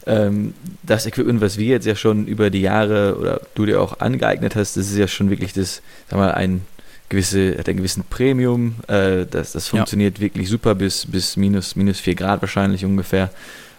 ähm, 0.07 0.55
das 0.83 1.07
Equipment, 1.07 1.41
was 1.41 1.59
wir 1.59 1.67
jetzt 1.67 1.87
ja 1.87 1.97
schon 1.97 2.27
über 2.27 2.51
die 2.51 2.61
Jahre 2.61 3.17
oder 3.19 3.41
du 3.55 3.65
dir 3.67 3.81
auch 3.81 4.01
angeeignet 4.01 4.55
hast, 4.55 4.77
das 4.77 4.91
ist 4.91 4.99
ja 4.99 5.09
schon 5.09 5.31
wirklich 5.31 5.53
das, 5.53 5.83
sag 6.11 6.19
mal, 6.19 6.33
ein 6.33 6.63
gewisse, 7.09 7.57
hat 7.59 7.69
einen 7.69 7.79
gewissen 7.79 8.05
Premium. 8.09 8.77
Äh, 8.87 9.27
das, 9.27 9.53
das 9.53 9.69
funktioniert 9.69 10.19
ja. 10.19 10.23
wirklich 10.23 10.49
super 10.49 10.75
bis, 10.75 11.07
bis 11.07 11.37
minus, 11.37 11.77
minus 11.77 12.01
4 12.01 12.15
Grad 12.15 12.43
wahrscheinlich 12.43 12.85
ungefähr. 12.85 13.31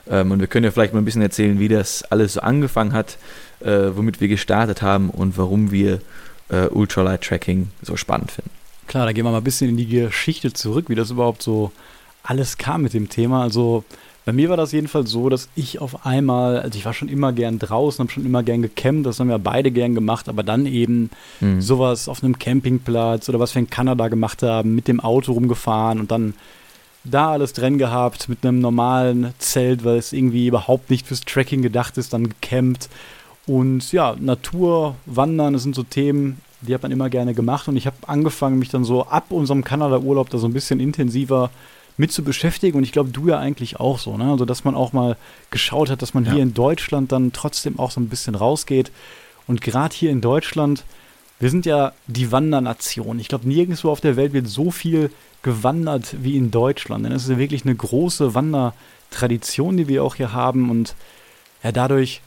Ähm, 0.09 0.31
und 0.31 0.39
wir 0.39 0.47
können 0.47 0.63
ja 0.63 0.71
vielleicht 0.71 0.93
mal 0.93 0.99
ein 0.99 1.05
bisschen 1.05 1.21
erzählen, 1.21 1.59
wie 1.59 1.67
das 1.67 2.03
alles 2.03 2.33
so 2.33 2.41
angefangen 2.41 2.93
hat, 2.93 3.17
äh, 3.61 3.89
womit 3.93 4.19
wir 4.19 4.27
gestartet 4.27 4.81
haben 4.81 5.09
und 5.09 5.37
warum 5.37 5.71
wir 5.71 5.99
äh, 6.49 6.67
Ultralight 6.67 7.21
Tracking 7.21 7.69
so 7.81 7.97
spannend 7.97 8.31
finden. 8.31 8.51
Klar, 8.87 9.05
da 9.05 9.13
gehen 9.13 9.25
wir 9.25 9.31
mal 9.31 9.37
ein 9.37 9.43
bisschen 9.43 9.69
in 9.69 9.77
die 9.77 9.87
Geschichte 9.87 10.53
zurück, 10.53 10.89
wie 10.89 10.95
das 10.95 11.11
überhaupt 11.11 11.41
so 11.41 11.71
alles 12.23 12.57
kam 12.57 12.83
mit 12.83 12.93
dem 12.93 13.09
Thema. 13.09 13.41
Also 13.43 13.83
bei 14.25 14.33
mir 14.33 14.49
war 14.49 14.57
das 14.57 14.71
jedenfalls 14.71 15.11
so, 15.11 15.29
dass 15.29 15.49
ich 15.55 15.79
auf 15.79 16.05
einmal, 16.05 16.59
also 16.59 16.77
ich 16.77 16.85
war 16.85 16.93
schon 16.93 17.09
immer 17.09 17.31
gern 17.31 17.59
draußen, 17.59 18.03
habe 18.03 18.11
schon 18.11 18.25
immer 18.25 18.41
gern 18.41 18.63
gecampt, 18.63 19.05
das 19.05 19.19
haben 19.19 19.29
wir 19.29 19.37
beide 19.37 19.69
gern 19.69 19.93
gemacht, 19.93 20.27
aber 20.27 20.41
dann 20.41 20.65
eben 20.65 21.11
mhm. 21.39 21.61
sowas 21.61 22.09
auf 22.09 22.23
einem 22.23 22.39
Campingplatz 22.39 23.29
oder 23.29 23.39
was 23.39 23.53
wir 23.53 23.59
in 23.59 23.69
Kanada 23.69 24.07
gemacht 24.07 24.41
haben, 24.41 24.73
mit 24.73 24.87
dem 24.87 24.99
Auto 24.99 25.33
rumgefahren 25.33 25.99
und 25.99 26.09
dann 26.09 26.33
da 27.03 27.33
alles 27.33 27.53
drin 27.53 27.77
gehabt, 27.77 28.27
mit 28.27 28.43
einem 28.43 28.59
normalen 28.59 29.33
Zelt, 29.37 29.85
weil 29.85 29.97
es 29.97 30.11
irgendwie 30.11 30.47
überhaupt 30.47 30.89
nicht 30.89 31.05
fürs 31.05 31.21
Tracking 31.21 31.61
gedacht 31.61 31.97
ist, 31.99 32.13
dann 32.13 32.29
gecampt. 32.29 32.89
Und 33.45 33.91
ja, 33.91 34.15
Natur, 34.19 34.95
Wandern, 35.05 35.53
das 35.53 35.61
sind 35.61 35.75
so 35.75 35.83
Themen, 35.83 36.41
die 36.61 36.73
hat 36.73 36.81
man 36.81 36.91
immer 36.91 37.11
gerne 37.11 37.35
gemacht. 37.35 37.67
Und 37.67 37.77
ich 37.77 37.85
habe 37.85 37.97
angefangen, 38.07 38.57
mich 38.57 38.69
dann 38.69 38.83
so 38.83 39.05
ab 39.05 39.25
unserem 39.29 39.63
Kanada-Urlaub 39.63 40.31
da 40.31 40.39
so 40.39 40.47
ein 40.47 40.53
bisschen 40.53 40.79
intensiver 40.79 41.51
mit 41.97 42.11
zu 42.11 42.23
beschäftigen. 42.23 42.77
Und 42.77 42.83
ich 42.83 42.91
glaube, 42.91 43.09
du 43.09 43.27
ja 43.27 43.39
eigentlich 43.39 43.79
auch 43.79 43.99
so, 43.99 44.17
ne? 44.17 44.31
Also, 44.31 44.45
dass 44.45 44.63
man 44.63 44.75
auch 44.75 44.93
mal 44.93 45.17
geschaut 45.49 45.89
hat, 45.89 46.01
dass 46.01 46.13
man 46.13 46.25
ja. 46.25 46.33
hier 46.33 46.43
in 46.43 46.53
Deutschland 46.53 47.11
dann 47.11 47.31
trotzdem 47.31 47.79
auch 47.79 47.91
so 47.91 48.01
ein 48.01 48.09
bisschen 48.09 48.35
rausgeht. 48.35 48.91
Und 49.47 49.61
gerade 49.61 49.95
hier 49.95 50.11
in 50.11 50.21
Deutschland, 50.21 50.83
wir 51.39 51.49
sind 51.49 51.65
ja 51.65 51.93
die 52.07 52.31
Wandernation. 52.31 53.19
Ich 53.19 53.27
glaube, 53.27 53.47
nirgendwo 53.47 53.89
auf 53.89 54.01
der 54.01 54.15
Welt 54.15 54.33
wird 54.33 54.47
so 54.47 54.71
viel 54.71 55.11
gewandert 55.41 56.15
wie 56.21 56.37
in 56.37 56.51
Deutschland. 56.51 57.05
Denn 57.05 57.11
es 57.11 57.23
ist 57.23 57.29
ja 57.29 57.37
wirklich 57.37 57.65
eine 57.65 57.75
große 57.75 58.33
Wandertradition, 58.33 59.77
die 59.77 59.87
wir 59.87 60.03
auch 60.03 60.15
hier 60.15 60.33
haben. 60.33 60.69
Und 60.69 60.95
ja, 61.63 61.71
dadurch 61.71 62.21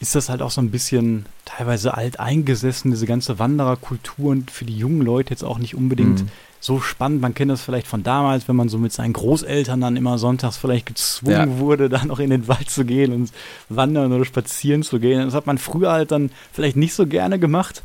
ist 0.00 0.14
das 0.16 0.28
halt 0.28 0.42
auch 0.42 0.50
so 0.50 0.60
ein 0.60 0.70
bisschen 0.70 1.26
teilweise 1.44 1.94
alt 1.94 2.18
eingesessen, 2.18 2.90
diese 2.90 3.06
ganze 3.06 3.38
Wandererkultur 3.38 4.30
und 4.30 4.50
für 4.50 4.64
die 4.64 4.76
jungen 4.76 5.02
Leute 5.02 5.30
jetzt 5.30 5.44
auch 5.44 5.58
nicht 5.58 5.76
unbedingt 5.76 6.22
mhm 6.22 6.28
so 6.62 6.80
spannend. 6.80 7.20
Man 7.20 7.34
kennt 7.34 7.50
das 7.50 7.60
vielleicht 7.60 7.88
von 7.88 8.04
damals, 8.04 8.46
wenn 8.46 8.54
man 8.54 8.68
so 8.68 8.78
mit 8.78 8.92
seinen 8.92 9.12
Großeltern 9.12 9.80
dann 9.80 9.96
immer 9.96 10.16
sonntags 10.16 10.56
vielleicht 10.56 10.86
gezwungen 10.86 11.50
ja. 11.50 11.58
wurde, 11.58 11.88
da 11.88 12.04
noch 12.04 12.20
in 12.20 12.30
den 12.30 12.46
Wald 12.46 12.70
zu 12.70 12.84
gehen 12.84 13.12
und 13.12 13.32
wandern 13.68 14.12
oder 14.12 14.24
spazieren 14.24 14.84
zu 14.84 15.00
gehen. 15.00 15.24
Das 15.24 15.34
hat 15.34 15.46
man 15.46 15.58
früher 15.58 15.90
halt 15.90 16.12
dann 16.12 16.30
vielleicht 16.52 16.76
nicht 16.76 16.94
so 16.94 17.06
gerne 17.06 17.40
gemacht. 17.40 17.82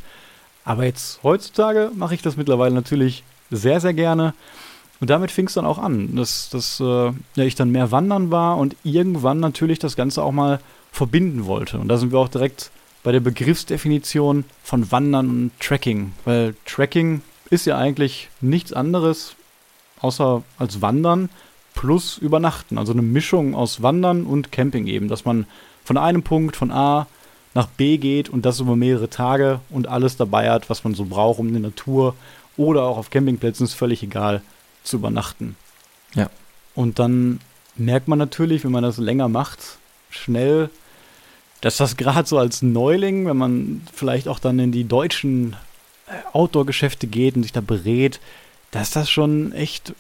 Aber 0.64 0.86
jetzt 0.86 1.22
heutzutage 1.24 1.92
mache 1.96 2.14
ich 2.14 2.22
das 2.22 2.38
mittlerweile 2.38 2.76
natürlich 2.76 3.24
sehr, 3.50 3.82
sehr 3.82 3.96
gerne. 3.96 4.36
Und 5.00 5.10
damit 5.10 5.32
fing 5.32 5.48
es 5.48 5.54
dann 5.54 5.66
auch 5.66 5.80
an, 5.80 6.16
dass, 6.16 6.50
dass 6.50 6.80
äh, 6.80 6.84
ja, 6.86 7.44
ich 7.44 7.56
dann 7.56 7.72
mehr 7.72 7.92
wandern 7.92 8.30
war 8.30 8.58
und 8.58 8.76
irgendwann 8.84 9.40
natürlich 9.40 9.80
das 9.80 9.96
Ganze 9.96 10.22
auch 10.22 10.32
mal 10.32 10.60
verbinden 10.92 11.46
wollte. 11.46 11.80
Und 11.80 11.88
da 11.88 11.98
sind 11.98 12.12
wir 12.12 12.20
auch 12.20 12.28
direkt 12.28 12.70
bei 13.04 13.12
der 13.12 13.22
Begriffsdefinition 13.22 14.44
von 14.64 14.92
Wandern 14.92 15.30
und 15.30 15.52
Tracking. 15.60 16.14
Weil 16.26 16.56
Tracking 16.66 17.22
ist 17.50 17.66
ja 17.66 17.78
eigentlich 17.78 18.30
nichts 18.42 18.74
anderes 18.74 19.36
außer 20.00 20.44
als 20.58 20.82
Wandern 20.82 21.30
plus 21.74 22.18
Übernachten. 22.18 22.78
Also 22.78 22.94
eine 22.94 23.02
Mischung 23.02 23.56
aus 23.56 23.82
Wandern 23.82 24.26
und 24.26 24.52
Camping 24.52 24.88
eben, 24.88 25.08
dass 25.08 25.26
man 25.26 25.46
von 25.84 25.98
einem 25.98 26.24
Punkt 26.24 26.56
von 26.56 26.72
A 26.72 27.08
nach 27.54 27.68
B 27.68 27.98
geht 27.98 28.30
und 28.30 28.46
das 28.46 28.60
über 28.60 28.76
mehrere 28.76 29.10
Tage 29.10 29.62
und 29.70 29.88
alles 29.88 30.18
dabei 30.18 30.50
hat, 30.50 30.70
was 30.70 30.84
man 30.84 30.94
so 30.94 31.06
braucht, 31.06 31.40
um 31.40 31.48
in 31.48 31.54
der 31.54 31.62
Natur 31.64 32.16
oder 32.56 32.84
auch 32.84 32.98
auf 32.98 33.10
Campingplätzen, 33.10 33.66
ist 33.66 33.74
völlig 33.74 34.04
egal, 34.04 34.42
zu 34.84 34.98
übernachten. 34.98 35.56
Ja. 36.14 36.30
Und 36.76 37.00
dann 37.00 37.40
merkt 37.76 38.08
man 38.08 38.20
natürlich, 38.20 38.64
wenn 38.64 38.72
man 38.72 38.84
das 38.84 38.98
länger 38.98 39.30
macht, 39.30 39.60
schnell, 40.10 40.70
dass 41.62 41.78
das 41.78 41.98
gerade 41.98 42.28
so 42.28 42.38
als 42.38 42.62
Neuling, 42.62 43.26
wenn 43.28 43.38
man 43.38 43.82
vielleicht 43.94 44.28
auch 44.28 44.40
dann 44.40 44.60
in 44.60 44.72
die 44.72 44.84
deutschen 44.84 45.56
Outdoor-Geschäfte 46.34 47.08
geht 47.08 47.36
und 47.36 47.44
sich 47.44 47.52
da 47.52 47.62
berät, 47.62 48.20
dass 48.72 48.92
das 48.92 49.10
schon 49.10 49.52
echt 49.54 49.94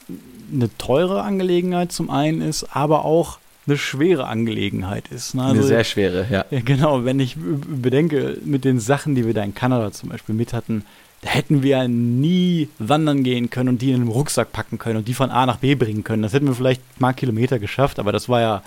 eine 0.54 0.70
teure 0.78 1.24
Angelegenheit 1.24 1.92
zum 1.92 2.10
einen 2.10 2.42
ist, 2.42 2.64
aber 2.76 3.06
auch 3.06 3.40
eine 3.66 3.78
schwere 3.78 4.28
Angelegenheit 4.28 5.10
ist. 5.10 5.36
Ne? 5.36 5.44
Also, 5.44 5.56
eine 5.56 5.64
sehr 5.64 5.84
schwere, 5.84 6.26
ja. 6.30 6.46
ja. 6.50 6.60
Genau, 6.64 7.04
wenn 7.04 7.20
ich 7.20 7.36
bedenke, 7.38 8.38
mit 8.46 8.64
den 8.64 8.80
Sachen, 8.80 9.16
die 9.16 9.26
wir 9.26 9.34
da 9.34 9.44
in 9.44 9.54
Kanada 9.54 9.92
zum 9.92 10.10
Beispiel 10.10 10.36
mit 10.36 10.54
hatten, 10.54 10.86
da 11.22 11.30
hätten 11.30 11.64
wir 11.64 11.88
nie 11.88 12.70
wandern 12.80 13.24
gehen 13.24 13.50
können 13.50 13.70
und 13.70 13.82
die 13.82 13.90
in 13.90 14.02
einen 14.02 14.08
Rucksack 14.08 14.54
packen 14.54 14.78
können 14.78 14.98
und 14.98 15.08
die 15.08 15.14
von 15.14 15.32
A 15.32 15.46
nach 15.46 15.58
B 15.58 15.76
bringen 15.76 16.04
können. 16.04 16.22
Das 16.24 16.34
hätten 16.34 16.48
wir 16.48 16.54
vielleicht 16.54 16.82
mal 17.00 17.14
Kilometer 17.14 17.60
geschafft, 17.60 18.00
aber 18.00 18.12
das 18.12 18.30
war 18.30 18.42
ja. 18.42 18.64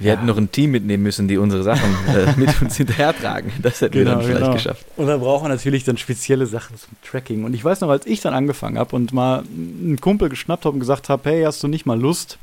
Wir 0.00 0.08
ja. 0.08 0.16
hätten 0.16 0.26
noch 0.26 0.38
ein 0.38 0.50
Team 0.50 0.70
mitnehmen 0.70 1.02
müssen, 1.02 1.28
die 1.28 1.36
unsere 1.36 1.62
Sachen 1.62 1.94
äh, 2.08 2.32
mit 2.36 2.60
uns 2.62 2.76
hinterhertragen. 2.76 3.52
Das 3.60 3.82
hätten 3.82 3.98
genau, 3.98 4.10
wir 4.10 4.16
dann 4.16 4.24
vielleicht 4.24 4.40
genau. 4.40 4.52
geschafft. 4.54 4.86
Und 4.96 5.06
da 5.06 5.18
brauchen 5.18 5.44
wir 5.44 5.48
natürlich 5.50 5.84
dann 5.84 5.98
spezielle 5.98 6.46
Sachen 6.46 6.76
zum 6.78 6.88
Tracking. 7.04 7.44
Und 7.44 7.52
ich 7.52 7.62
weiß 7.62 7.82
noch, 7.82 7.90
als 7.90 8.06
ich 8.06 8.22
dann 8.22 8.32
angefangen 8.32 8.78
habe 8.78 8.96
und 8.96 9.12
mal 9.12 9.44
einen 9.54 10.00
Kumpel 10.00 10.30
geschnappt 10.30 10.64
habe 10.64 10.72
und 10.72 10.80
gesagt 10.80 11.10
habe, 11.10 11.28
hey, 11.28 11.42
hast 11.42 11.62
du 11.62 11.68
nicht 11.68 11.84
mal 11.84 12.00
Lust, 12.00 12.38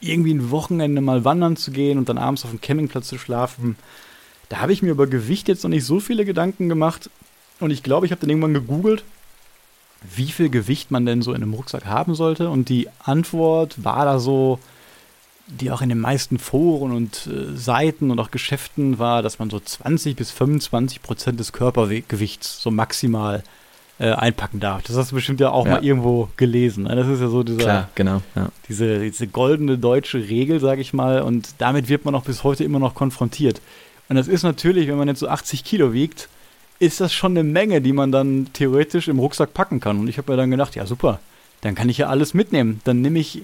irgendwie 0.00 0.32
ein 0.32 0.52
Wochenende 0.52 1.00
mal 1.00 1.24
wandern 1.24 1.56
zu 1.56 1.72
gehen 1.72 1.98
und 1.98 2.08
dann 2.08 2.16
abends 2.16 2.44
auf 2.44 2.50
dem 2.50 2.60
Campingplatz 2.60 3.08
zu 3.08 3.18
schlafen? 3.18 3.76
Da 4.48 4.60
habe 4.60 4.72
ich 4.72 4.82
mir 4.82 4.90
über 4.90 5.08
Gewicht 5.08 5.48
jetzt 5.48 5.64
noch 5.64 5.70
nicht 5.70 5.84
so 5.84 5.98
viele 5.98 6.24
Gedanken 6.24 6.68
gemacht. 6.68 7.10
Und 7.58 7.72
ich 7.72 7.82
glaube, 7.82 8.06
ich 8.06 8.12
habe 8.12 8.20
dann 8.20 8.30
irgendwann 8.30 8.54
gegoogelt, 8.54 9.02
wie 10.14 10.30
viel 10.30 10.48
Gewicht 10.48 10.92
man 10.92 11.06
denn 11.06 11.22
so 11.22 11.32
in 11.32 11.42
einem 11.42 11.54
Rucksack 11.54 11.86
haben 11.86 12.14
sollte. 12.14 12.50
Und 12.50 12.68
die 12.68 12.88
Antwort 13.02 13.82
war 13.82 14.04
da 14.04 14.20
so, 14.20 14.60
die 15.50 15.70
auch 15.70 15.82
in 15.82 15.88
den 15.88 16.00
meisten 16.00 16.38
Foren 16.38 16.92
und 16.92 17.26
äh, 17.26 17.56
Seiten 17.56 18.10
und 18.10 18.18
auch 18.18 18.30
Geschäften 18.30 18.98
war, 18.98 19.22
dass 19.22 19.38
man 19.38 19.50
so 19.50 19.58
20 19.58 20.16
bis 20.16 20.30
25 20.30 21.02
Prozent 21.02 21.40
des 21.40 21.52
Körpergewichts 21.52 22.62
so 22.62 22.70
maximal 22.70 23.42
äh, 23.98 24.12
einpacken 24.12 24.60
darf. 24.60 24.82
Das 24.82 24.96
hast 24.96 25.10
du 25.10 25.16
bestimmt 25.16 25.40
ja 25.40 25.50
auch 25.50 25.66
ja. 25.66 25.72
mal 25.72 25.84
irgendwo 25.84 26.28
gelesen. 26.36 26.84
Ne? 26.84 26.96
Das 26.96 27.06
ist 27.06 27.20
ja 27.20 27.28
so 27.28 27.42
dieser, 27.42 27.58
Klar, 27.58 27.88
genau, 27.94 28.22
ja. 28.34 28.48
diese, 28.68 29.00
diese 29.00 29.26
goldene 29.26 29.76
deutsche 29.76 30.18
Regel, 30.18 30.60
sage 30.60 30.80
ich 30.80 30.92
mal. 30.92 31.22
Und 31.22 31.50
damit 31.58 31.88
wird 31.88 32.04
man 32.04 32.14
auch 32.14 32.24
bis 32.24 32.42
heute 32.42 32.64
immer 32.64 32.78
noch 32.78 32.94
konfrontiert. 32.94 33.60
Und 34.08 34.16
das 34.16 34.26
ist 34.26 34.42
natürlich, 34.42 34.88
wenn 34.88 34.96
man 34.96 35.08
jetzt 35.08 35.20
so 35.20 35.28
80 35.28 35.64
Kilo 35.64 35.92
wiegt, 35.92 36.28
ist 36.78 37.00
das 37.00 37.12
schon 37.12 37.32
eine 37.32 37.44
Menge, 37.44 37.82
die 37.82 37.92
man 37.92 38.10
dann 38.10 38.48
theoretisch 38.54 39.06
im 39.08 39.18
Rucksack 39.18 39.52
packen 39.52 39.80
kann. 39.80 40.00
Und 40.00 40.08
ich 40.08 40.16
habe 40.16 40.32
mir 40.32 40.38
dann 40.38 40.50
gedacht, 40.50 40.74
ja 40.76 40.86
super, 40.86 41.20
dann 41.60 41.74
kann 41.74 41.90
ich 41.90 41.98
ja 41.98 42.08
alles 42.08 42.32
mitnehmen. 42.32 42.80
Dann 42.84 43.02
nehme 43.02 43.18
ich 43.18 43.42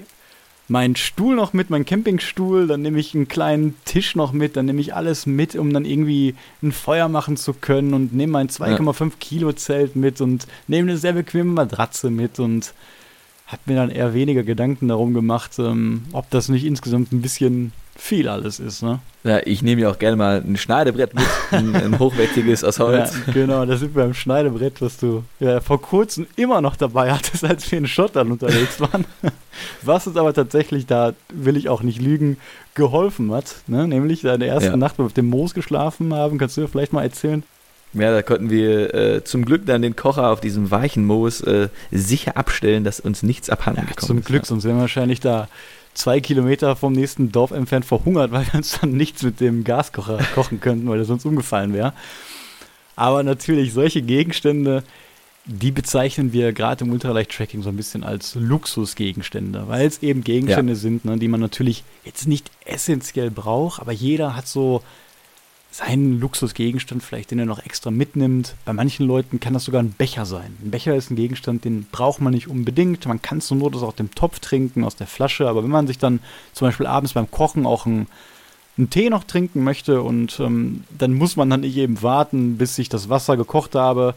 meinen 0.68 0.96
Stuhl 0.96 1.36
noch 1.36 1.52
mit, 1.52 1.70
meinen 1.70 1.84
Campingstuhl, 1.84 2.66
dann 2.66 2.82
nehme 2.82 2.98
ich 2.98 3.14
einen 3.14 3.28
kleinen 3.28 3.76
Tisch 3.84 4.16
noch 4.16 4.32
mit, 4.32 4.56
dann 4.56 4.66
nehme 4.66 4.80
ich 4.80 4.94
alles 4.94 5.26
mit, 5.26 5.54
um 5.54 5.72
dann 5.72 5.84
irgendwie 5.84 6.34
ein 6.62 6.72
Feuer 6.72 7.08
machen 7.08 7.36
zu 7.36 7.52
können 7.52 7.94
und 7.94 8.14
nehme 8.14 8.32
mein 8.32 8.48
2,5 8.48 9.04
ja. 9.04 9.10
Kilo 9.20 9.52
Zelt 9.52 9.96
mit 9.96 10.20
und 10.20 10.46
nehme 10.66 10.90
eine 10.90 10.98
sehr 10.98 11.12
bequeme 11.12 11.52
Matratze 11.52 12.10
mit 12.10 12.38
und 12.38 12.74
habe 13.46 13.62
mir 13.66 13.76
dann 13.76 13.90
eher 13.90 14.12
weniger 14.12 14.42
Gedanken 14.42 14.88
darum 14.88 15.14
gemacht, 15.14 15.52
ähm, 15.58 16.02
ob 16.12 16.28
das 16.30 16.48
nicht 16.48 16.64
insgesamt 16.64 17.12
ein 17.12 17.22
bisschen 17.22 17.72
viel 17.96 18.28
alles 18.28 18.58
ist, 18.60 18.82
ne? 18.82 18.98
Ja, 19.24 19.40
ich 19.44 19.62
nehme 19.62 19.82
ja 19.82 19.90
auch 19.90 19.98
gerne 19.98 20.16
mal 20.16 20.42
ein 20.46 20.56
Schneidebrett 20.56 21.14
mit, 21.14 21.24
ein, 21.50 21.74
ein 21.74 21.98
hochwertiges 21.98 22.62
aus 22.64 22.78
Holz. 22.78 23.14
Ja, 23.26 23.32
genau, 23.32 23.64
das 23.64 23.80
sind 23.80 23.94
wir 23.94 24.02
beim 24.02 24.14
Schneidebrett, 24.14 24.82
was 24.82 24.98
du 24.98 25.24
ja, 25.40 25.60
vor 25.60 25.80
kurzem 25.80 26.26
immer 26.36 26.60
noch 26.60 26.76
dabei 26.76 27.12
hattest, 27.12 27.44
als 27.44 27.70
wir 27.70 27.78
in 27.78 27.86
Schottland 27.86 28.32
unterwegs 28.32 28.80
waren. 28.80 29.04
Was 29.86 30.06
uns 30.06 30.16
aber 30.16 30.32
tatsächlich, 30.34 30.86
da 30.86 31.14
will 31.32 31.56
ich 31.56 31.68
auch 31.68 31.82
nicht 31.82 32.00
lügen, 32.00 32.36
geholfen 32.74 33.32
hat. 33.32 33.56
Ne? 33.66 33.88
Nämlich 33.88 34.24
in 34.24 34.40
der 34.40 34.48
ersten 34.48 34.70
ja. 34.70 34.76
Nacht, 34.76 34.98
wo 34.98 35.02
wir 35.02 35.06
auf 35.06 35.12
dem 35.12 35.28
Moos 35.28 35.54
geschlafen 35.54 36.14
haben. 36.14 36.38
Kannst 36.38 36.56
du 36.56 36.62
mir 36.62 36.68
vielleicht 36.68 36.92
mal 36.92 37.02
erzählen? 37.02 37.42
Ja, 37.92 38.10
da 38.10 38.22
konnten 38.22 38.50
wir 38.50 38.94
äh, 38.94 39.24
zum 39.24 39.44
Glück 39.44 39.64
dann 39.64 39.80
den 39.80 39.96
Kocher 39.96 40.30
auf 40.30 40.40
diesem 40.40 40.70
weichen 40.70 41.06
Moos 41.06 41.40
äh, 41.40 41.68
sicher 41.90 42.36
abstellen, 42.36 42.84
dass 42.84 43.00
uns 43.00 43.22
nichts 43.22 43.48
abhanden 43.48 43.82
ja, 43.82 43.86
gekommen 43.88 44.06
zum 44.06 44.18
ist. 44.18 44.24
Zum 44.24 44.32
Glück, 44.32 44.42
ja. 44.42 44.46
sonst 44.46 44.64
wären 44.64 44.76
wir 44.76 44.82
wahrscheinlich 44.82 45.20
da 45.20 45.48
zwei 45.94 46.20
Kilometer 46.20 46.76
vom 46.76 46.92
nächsten 46.92 47.32
Dorf 47.32 47.52
entfernt 47.52 47.86
verhungert, 47.86 48.30
weil 48.32 48.46
wir 48.46 48.54
uns 48.54 48.78
dann 48.80 48.92
nichts 48.92 49.22
mit 49.22 49.40
dem 49.40 49.64
Gaskocher 49.64 50.18
kochen 50.34 50.60
könnten, 50.60 50.88
weil 50.88 50.98
er 50.98 51.04
sonst 51.04 51.24
umgefallen 51.24 51.72
wäre. 51.72 51.94
Aber 52.96 53.22
natürlich, 53.22 53.72
solche 53.72 54.02
Gegenstände, 54.02 54.82
die 55.46 55.70
bezeichnen 55.70 56.32
wir 56.32 56.52
gerade 56.52 56.84
im 56.84 56.92
Ultraleicht-Tracking 56.92 57.62
so 57.62 57.68
ein 57.68 57.76
bisschen 57.76 58.02
als 58.02 58.34
Luxusgegenstände, 58.34 59.68
weil 59.68 59.86
es 59.86 60.02
eben 60.02 60.24
Gegenstände 60.24 60.72
ja. 60.72 60.78
sind, 60.78 61.04
ne, 61.04 61.18
die 61.18 61.28
man 61.28 61.40
natürlich 61.40 61.84
jetzt 62.04 62.26
nicht 62.26 62.50
essentiell 62.64 63.30
braucht, 63.30 63.80
aber 63.80 63.92
jeder 63.92 64.34
hat 64.34 64.48
so 64.48 64.82
seinen 65.70 66.18
Luxusgegenstand 66.18 67.02
vielleicht, 67.02 67.30
den 67.30 67.38
er 67.38 67.46
noch 67.46 67.64
extra 67.64 67.90
mitnimmt. 67.90 68.56
Bei 68.64 68.72
manchen 68.72 69.06
Leuten 69.06 69.40
kann 69.40 69.52
das 69.52 69.64
sogar 69.64 69.82
ein 69.82 69.92
Becher 69.92 70.24
sein. 70.24 70.56
Ein 70.64 70.70
Becher 70.70 70.96
ist 70.96 71.10
ein 71.10 71.16
Gegenstand, 71.16 71.64
den 71.64 71.86
braucht 71.92 72.20
man 72.20 72.32
nicht 72.32 72.48
unbedingt. 72.48 73.06
Man 73.06 73.20
kann 73.20 73.38
es 73.38 73.50
nur 73.50 73.74
aus 73.74 73.94
dem 73.94 74.12
Topf 74.14 74.40
trinken, 74.40 74.84
aus 74.84 74.96
der 74.96 75.06
Flasche. 75.06 75.48
Aber 75.48 75.62
wenn 75.62 75.70
man 75.70 75.86
sich 75.86 75.98
dann 75.98 76.20
zum 76.54 76.68
Beispiel 76.68 76.86
abends 76.86 77.12
beim 77.12 77.30
Kochen 77.30 77.66
auch 77.66 77.84
einen, 77.84 78.06
einen 78.78 78.88
Tee 78.88 79.10
noch 79.10 79.24
trinken 79.24 79.64
möchte 79.64 80.00
und 80.00 80.40
ähm, 80.40 80.84
dann 80.96 81.12
muss 81.12 81.36
man 81.36 81.50
dann 81.50 81.60
nicht 81.60 81.76
eben 81.76 82.02
warten, 82.02 82.56
bis 82.56 82.78
ich 82.78 82.88
das 82.88 83.10
Wasser 83.10 83.36
gekocht 83.36 83.74
habe 83.74 84.14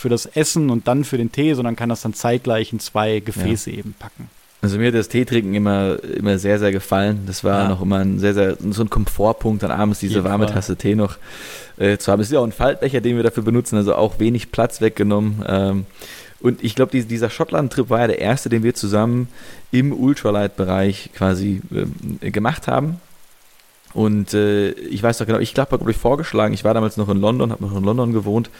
für 0.00 0.08
das 0.08 0.26
Essen 0.26 0.70
und 0.70 0.88
dann 0.88 1.04
für 1.04 1.18
den 1.18 1.30
Tee, 1.30 1.52
sondern 1.54 1.76
kann 1.76 1.90
das 1.90 2.00
dann 2.00 2.14
zeitgleich 2.14 2.72
in 2.72 2.80
zwei 2.80 3.20
Gefäße 3.20 3.70
ja. 3.70 3.78
eben 3.78 3.94
packen. 3.98 4.30
Also 4.62 4.78
mir 4.78 4.88
hat 4.88 4.94
das 4.94 5.08
Teetrinken 5.08 5.54
immer, 5.54 6.02
immer 6.02 6.38
sehr, 6.38 6.58
sehr 6.58 6.72
gefallen. 6.72 7.20
Das 7.26 7.44
war 7.44 7.62
ja. 7.62 7.68
noch 7.68 7.80
immer 7.80 7.98
ein 7.98 8.18
sehr, 8.18 8.34
sehr, 8.34 8.56
so 8.70 8.82
ein 8.82 8.90
Komfortpunkt, 8.90 9.62
dann 9.62 9.70
abends 9.70 10.00
diese 10.00 10.24
warme 10.24 10.46
Fall. 10.46 10.54
Tasse 10.54 10.76
Tee 10.76 10.94
noch 10.94 11.16
äh, 11.78 11.96
zu 11.98 12.12
haben. 12.12 12.20
Es 12.20 12.28
ist 12.28 12.32
ja 12.32 12.40
auch 12.40 12.44
ein 12.44 12.52
Faltbecher, 12.52 13.00
den 13.00 13.16
wir 13.16 13.22
dafür 13.22 13.42
benutzen, 13.42 13.76
also 13.76 13.94
auch 13.94 14.18
wenig 14.18 14.52
Platz 14.52 14.80
weggenommen. 14.80 15.44
Ähm, 15.46 15.86
und 16.40 16.64
ich 16.64 16.74
glaube, 16.74 16.92
die, 16.92 17.04
dieser 17.04 17.30
Schottland-Trip 17.30 17.88
war 17.90 18.00
ja 18.00 18.06
der 18.08 18.18
erste, 18.18 18.48
den 18.48 18.62
wir 18.62 18.74
zusammen 18.74 19.28
im 19.70 19.92
Ultralight-Bereich 19.92 21.10
quasi 21.14 21.60
äh, 22.22 22.30
gemacht 22.30 22.68
haben. 22.68 23.00
Und 23.92 24.34
äh, 24.34 24.70
ich 24.70 25.02
weiß 25.02 25.18
doch 25.18 25.26
genau, 25.26 25.38
ich 25.38 25.54
glaube, 25.54 25.72
habe 25.72 25.90
ich 25.90 25.96
vorgeschlagen, 25.96 26.54
ich 26.54 26.64
war 26.64 26.74
damals 26.74 26.96
noch 26.96 27.08
in 27.08 27.20
London, 27.20 27.50
habe 27.50 27.64
noch 27.64 27.76
in 27.76 27.84
London 27.84 28.12
gewohnt 28.12 28.50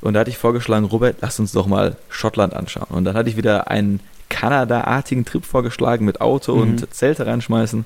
und 0.00 0.14
da 0.14 0.20
hatte 0.20 0.30
ich 0.30 0.38
vorgeschlagen, 0.38 0.86
Robert, 0.86 1.16
lass 1.20 1.38
uns 1.38 1.52
doch 1.52 1.66
mal 1.66 1.96
Schottland 2.08 2.54
anschauen. 2.54 2.88
Und 2.90 3.04
dann 3.04 3.14
hatte 3.14 3.28
ich 3.28 3.36
wieder 3.36 3.70
einen 3.70 4.00
Kanada-artigen 4.30 5.24
Trip 5.24 5.44
vorgeschlagen 5.44 6.06
mit 6.06 6.20
Auto 6.20 6.54
mhm. 6.54 6.62
und 6.62 6.94
Zelte 6.94 7.26
reinschmeißen. 7.26 7.84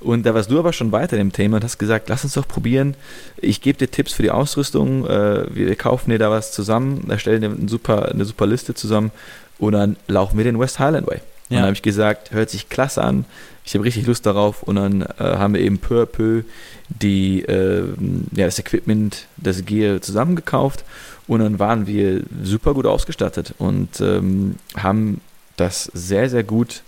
Und 0.00 0.26
da 0.26 0.34
warst 0.34 0.50
du 0.50 0.58
aber 0.58 0.72
schon 0.72 0.92
weiter 0.92 1.16
im 1.16 1.32
Thema 1.32 1.56
und 1.56 1.64
hast 1.64 1.78
gesagt, 1.78 2.08
lass 2.08 2.24
uns 2.24 2.34
doch 2.34 2.46
probieren. 2.46 2.94
Ich 3.38 3.62
gebe 3.62 3.78
dir 3.78 3.90
Tipps 3.90 4.12
für 4.12 4.22
die 4.22 4.30
Ausrüstung. 4.30 5.06
Äh, 5.06 5.54
wir 5.54 5.74
kaufen 5.76 6.10
dir 6.10 6.18
da 6.18 6.30
was 6.30 6.52
zusammen, 6.52 7.08
erstellen 7.08 7.40
dir 7.40 7.50
eine 7.50 7.68
super, 7.68 8.10
eine 8.10 8.24
super 8.24 8.46
Liste 8.46 8.74
zusammen 8.74 9.10
und 9.58 9.72
dann 9.72 9.96
laufen 10.06 10.36
wir 10.36 10.44
den 10.44 10.58
West 10.58 10.78
Highland 10.78 11.06
Way. 11.06 11.20
Ja. 11.48 11.56
Und 11.56 11.56
dann 11.56 11.64
habe 11.64 11.74
ich 11.74 11.82
gesagt, 11.82 12.32
hört 12.32 12.50
sich 12.50 12.68
klasse 12.68 13.02
an. 13.02 13.24
Ich 13.64 13.74
habe 13.74 13.84
richtig 13.84 14.06
Lust 14.06 14.26
darauf. 14.26 14.62
Und 14.62 14.76
dann 14.76 15.02
äh, 15.02 15.06
haben 15.18 15.54
wir 15.54 15.60
eben 15.60 15.78
peu 15.78 16.02
à 16.02 16.06
peu 16.06 16.42
die, 16.88 17.42
äh, 17.42 17.84
ja, 18.32 18.46
das 18.46 18.58
Equipment, 18.58 19.26
das 19.36 19.64
Gear 19.64 20.00
zusammengekauft. 20.00 20.84
Und 21.26 21.40
dann 21.40 21.58
waren 21.58 21.86
wir 21.86 22.22
super 22.42 22.74
gut 22.74 22.86
ausgestattet 22.86 23.54
und 23.58 24.00
ähm, 24.00 24.56
haben 24.76 25.20
das 25.56 25.90
sehr, 25.92 26.30
sehr 26.30 26.44
gut 26.44 26.82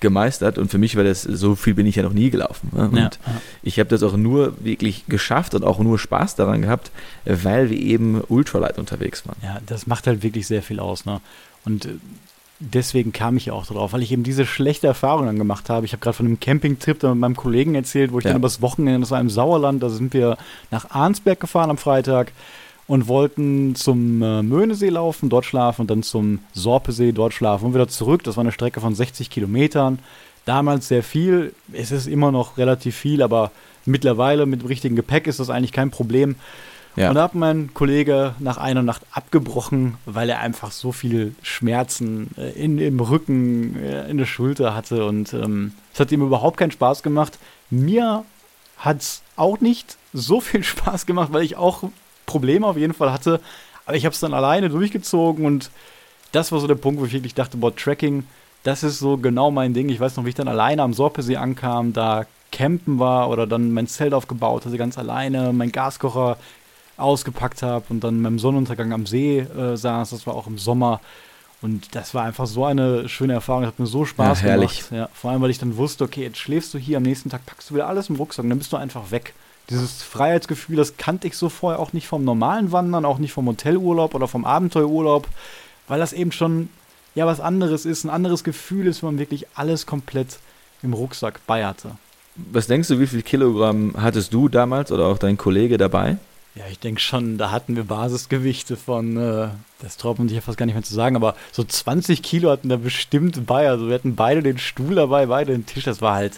gemeistert 0.00 0.58
und 0.58 0.70
für 0.70 0.76
mich 0.76 0.96
war 0.96 1.04
das, 1.04 1.22
so 1.22 1.54
viel 1.54 1.72
bin 1.72 1.86
ich 1.86 1.96
ja 1.96 2.02
noch 2.02 2.12
nie 2.12 2.28
gelaufen. 2.28 2.68
Ne? 2.72 2.88
Und 2.90 2.96
ja, 2.96 3.04
ja. 3.04 3.40
ich 3.62 3.78
habe 3.78 3.88
das 3.88 4.02
auch 4.02 4.16
nur 4.16 4.54
wirklich 4.62 5.06
geschafft 5.08 5.54
und 5.54 5.64
auch 5.64 5.78
nur 5.78 5.98
Spaß 5.98 6.36
daran 6.36 6.60
gehabt, 6.60 6.90
weil 7.24 7.70
wir 7.70 7.78
eben 7.78 8.20
ultralight 8.28 8.78
unterwegs 8.78 9.26
waren. 9.26 9.36
Ja, 9.42 9.60
das 9.64 9.86
macht 9.86 10.06
halt 10.06 10.22
wirklich 10.22 10.46
sehr 10.46 10.62
viel 10.62 10.78
aus. 10.78 11.06
Ne? 11.06 11.22
Und 11.64 11.86
äh, 11.86 11.94
deswegen 12.60 13.12
kam 13.12 13.36
ich 13.36 13.46
ja 13.46 13.52
auch 13.52 13.66
drauf, 13.66 13.92
weil 13.92 14.02
ich 14.02 14.12
eben 14.12 14.22
diese 14.22 14.46
schlechte 14.46 14.86
Erfahrung 14.86 15.26
dann 15.26 15.38
gemacht 15.38 15.68
habe. 15.70 15.86
Ich 15.86 15.92
habe 15.92 16.00
gerade 16.00 16.16
von 16.16 16.26
einem 16.26 16.40
Campingtrip 16.40 17.02
mit 17.02 17.14
meinem 17.16 17.36
Kollegen 17.36 17.74
erzählt, 17.74 18.12
wo 18.12 18.18
ich 18.18 18.24
ja. 18.24 18.30
dann 18.30 18.40
übers 18.40 18.62
Wochenende, 18.62 19.00
das 19.00 19.10
war 19.10 19.20
im 19.20 19.30
Sauerland, 19.30 19.82
da 19.82 19.88
sind 19.88 20.14
wir 20.14 20.36
nach 20.70 20.90
Arnsberg 20.90 21.40
gefahren 21.40 21.70
am 21.70 21.78
Freitag 21.78 22.32
und 22.86 23.08
wollten 23.08 23.74
zum 23.74 24.22
äh, 24.22 24.42
Möhnesee 24.42 24.90
laufen, 24.90 25.30
dort 25.30 25.46
schlafen 25.46 25.82
und 25.82 25.90
dann 25.90 26.02
zum 26.02 26.40
Sorpesee, 26.52 27.12
dort 27.12 27.32
schlafen 27.32 27.66
und 27.66 27.74
wieder 27.74 27.88
zurück. 27.88 28.22
Das 28.24 28.36
war 28.36 28.42
eine 28.42 28.52
Strecke 28.52 28.80
von 28.80 28.94
60 28.94 29.30
Kilometern. 29.30 29.98
Damals 30.44 30.88
sehr 30.88 31.02
viel. 31.02 31.54
Es 31.72 31.90
ist 31.90 32.06
immer 32.06 32.30
noch 32.30 32.58
relativ 32.58 32.94
viel, 32.94 33.22
aber 33.22 33.50
mittlerweile 33.86 34.44
mit 34.44 34.60
dem 34.60 34.66
richtigen 34.66 34.96
Gepäck 34.96 35.26
ist 35.26 35.40
das 35.40 35.50
eigentlich 35.50 35.72
kein 35.72 35.90
Problem. 35.90 36.36
Ja. 36.96 37.08
Und 37.08 37.16
da 37.16 37.24
hat 37.24 37.34
mein 37.34 37.74
Kollege 37.74 38.34
nach 38.38 38.56
einer 38.56 38.82
Nacht 38.82 39.02
abgebrochen, 39.10 39.96
weil 40.06 40.30
er 40.30 40.40
einfach 40.40 40.70
so 40.70 40.92
viel 40.92 41.34
Schmerzen 41.42 42.30
äh, 42.36 42.50
in, 42.52 42.78
im 42.78 43.00
Rücken, 43.00 43.76
äh, 43.76 44.08
in 44.08 44.18
der 44.18 44.26
Schulter 44.26 44.74
hatte. 44.74 45.04
Und 45.04 45.32
ähm, 45.34 45.72
es 45.92 46.00
hat 46.00 46.12
ihm 46.12 46.22
überhaupt 46.22 46.56
keinen 46.56 46.70
Spaß 46.70 47.02
gemacht. 47.02 47.38
Mir 47.70 48.24
hat 48.78 49.00
es 49.00 49.22
auch 49.36 49.60
nicht 49.60 49.96
so 50.12 50.40
viel 50.40 50.62
Spaß 50.64 51.06
gemacht, 51.06 51.32
weil 51.32 51.42
ich 51.42 51.56
auch 51.56 51.84
Probleme 52.26 52.66
auf 52.66 52.76
jeden 52.76 52.94
Fall 52.94 53.12
hatte. 53.12 53.40
Aber 53.86 53.96
ich 53.96 54.04
habe 54.04 54.14
es 54.14 54.20
dann 54.20 54.32
alleine 54.32 54.68
durchgezogen 54.68 55.44
und 55.44 55.70
das 56.32 56.52
war 56.52 56.60
so 56.60 56.66
der 56.66 56.74
Punkt, 56.74 57.00
wo 57.00 57.04
ich 57.04 57.12
wirklich 57.12 57.34
dachte, 57.34 57.56
boah, 57.56 57.74
Tracking, 57.74 58.24
das 58.62 58.82
ist 58.82 58.98
so 58.98 59.18
genau 59.18 59.50
mein 59.50 59.74
Ding. 59.74 59.88
Ich 59.88 60.00
weiß 60.00 60.16
noch, 60.16 60.24
wie 60.24 60.30
ich 60.30 60.34
dann 60.34 60.48
alleine 60.48 60.82
am 60.82 60.94
Sorpesee 60.94 61.36
ankam, 61.36 61.92
da 61.92 62.24
campen 62.50 62.98
war 62.98 63.28
oder 63.30 63.46
dann 63.46 63.72
mein 63.72 63.86
Zelt 63.86 64.14
aufgebaut 64.14 64.64
hatte, 64.64 64.78
ganz 64.78 64.96
alleine, 64.96 65.52
mein 65.52 65.72
Gaskocher 65.72 66.38
ausgepackt 66.96 67.62
habe 67.62 67.84
und 67.88 68.04
dann 68.04 68.22
beim 68.22 68.38
Sonnenuntergang 68.38 68.92
am 68.92 69.06
See 69.06 69.40
äh, 69.40 69.76
saß. 69.76 70.10
Das 70.10 70.26
war 70.26 70.34
auch 70.34 70.46
im 70.46 70.58
Sommer. 70.58 71.00
Und 71.62 71.94
das 71.94 72.14
war 72.14 72.24
einfach 72.24 72.46
so 72.46 72.64
eine 72.64 73.08
schöne 73.08 73.32
Erfahrung. 73.32 73.62
Das 73.62 73.72
hat 73.72 73.78
mir 73.78 73.86
so 73.86 74.04
Spaß 74.04 74.42
ja, 74.42 74.48
herrlich. 74.48 74.88
gemacht. 74.88 74.92
Ja, 74.92 75.08
vor 75.14 75.30
allem, 75.30 75.40
weil 75.40 75.50
ich 75.50 75.58
dann 75.58 75.76
wusste, 75.76 76.04
okay, 76.04 76.22
jetzt 76.22 76.38
schläfst 76.38 76.74
du 76.74 76.78
hier, 76.78 76.98
am 76.98 77.04
nächsten 77.04 77.30
Tag 77.30 77.46
packst 77.46 77.70
du 77.70 77.74
wieder 77.74 77.88
alles 77.88 78.10
im 78.10 78.16
Rucksack 78.16 78.44
und 78.44 78.50
dann 78.50 78.58
bist 78.58 78.72
du 78.72 78.76
einfach 78.76 79.10
weg. 79.10 79.34
Dieses 79.70 80.02
Freiheitsgefühl, 80.02 80.76
das 80.76 80.98
kannte 80.98 81.26
ich 81.26 81.38
so 81.38 81.48
vorher 81.48 81.80
auch 81.80 81.94
nicht 81.94 82.06
vom 82.06 82.22
normalen 82.22 82.70
Wandern, 82.70 83.06
auch 83.06 83.18
nicht 83.18 83.32
vom 83.32 83.46
Hotelurlaub 83.46 84.14
oder 84.14 84.28
vom 84.28 84.44
Abenteuerurlaub, 84.44 85.26
weil 85.88 85.98
das 85.98 86.12
eben 86.12 86.32
schon 86.32 86.68
ja 87.14 87.26
was 87.26 87.40
anderes 87.40 87.86
ist, 87.86 88.04
ein 88.04 88.10
anderes 88.10 88.44
Gefühl 88.44 88.86
ist, 88.86 89.02
wenn 89.02 89.10
man 89.10 89.18
wirklich 89.18 89.46
alles 89.54 89.86
komplett 89.86 90.38
im 90.82 90.92
Rucksack 90.92 91.40
bei 91.46 91.64
hatte. 91.64 91.92
Was 92.36 92.66
denkst 92.66 92.88
du, 92.88 92.98
wie 92.98 93.06
viel 93.06 93.22
Kilogramm 93.22 93.94
hattest 93.96 94.34
du 94.34 94.48
damals 94.48 94.92
oder 94.92 95.06
auch 95.06 95.18
dein 95.18 95.38
Kollege 95.38 95.78
dabei? 95.78 96.18
Ja, 96.56 96.64
ich 96.70 96.78
denke 96.78 97.00
schon, 97.00 97.36
da 97.36 97.50
hatten 97.50 97.74
wir 97.74 97.82
Basisgewichte 97.82 98.76
von, 98.76 99.16
äh, 99.16 99.48
das 99.80 99.96
traut 99.96 100.18
man 100.18 100.28
sich 100.28 100.36
ja 100.36 100.40
fast 100.40 100.56
gar 100.56 100.66
nicht 100.66 100.76
mehr 100.76 100.84
zu 100.84 100.94
sagen, 100.94 101.16
aber 101.16 101.34
so 101.50 101.64
20 101.64 102.22
Kilo 102.22 102.50
hatten 102.50 102.68
da 102.68 102.76
bestimmt 102.76 103.44
bei. 103.44 103.68
Also 103.68 103.88
wir 103.88 103.94
hatten 103.94 104.14
beide 104.14 104.40
den 104.40 104.58
Stuhl 104.58 104.94
dabei, 104.94 105.26
beide 105.26 105.52
den 105.52 105.66
Tisch. 105.66 105.82
Das 105.82 106.00
war 106.00 106.14
halt 106.14 106.34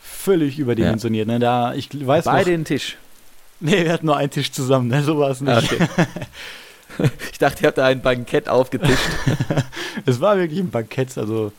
völlig 0.00 0.60
überdimensioniert. 0.60 1.26
Ja. 1.26 1.34
Ne? 1.34 1.40
Da, 1.40 1.74
ich 1.74 1.88
weiß 2.06 2.26
beide 2.26 2.50
noch, 2.50 2.56
den 2.58 2.64
Tisch? 2.64 2.96
Nee, 3.58 3.84
wir 3.84 3.92
hatten 3.92 4.06
nur 4.06 4.16
einen 4.16 4.30
Tisch 4.30 4.52
zusammen, 4.52 4.86
ne? 4.86 5.02
so 5.02 5.18
war 5.18 5.30
es 5.30 5.40
nicht. 5.40 5.72
Okay. 5.72 5.88
ich 7.32 7.38
dachte, 7.38 7.64
ihr 7.64 7.66
habt 7.66 7.78
da 7.78 7.86
ein 7.86 8.02
Bankett 8.02 8.48
aufgetischt. 8.48 9.08
es 10.06 10.20
war 10.20 10.36
wirklich 10.36 10.60
ein 10.60 10.70
Bankett, 10.70 11.18
also 11.18 11.52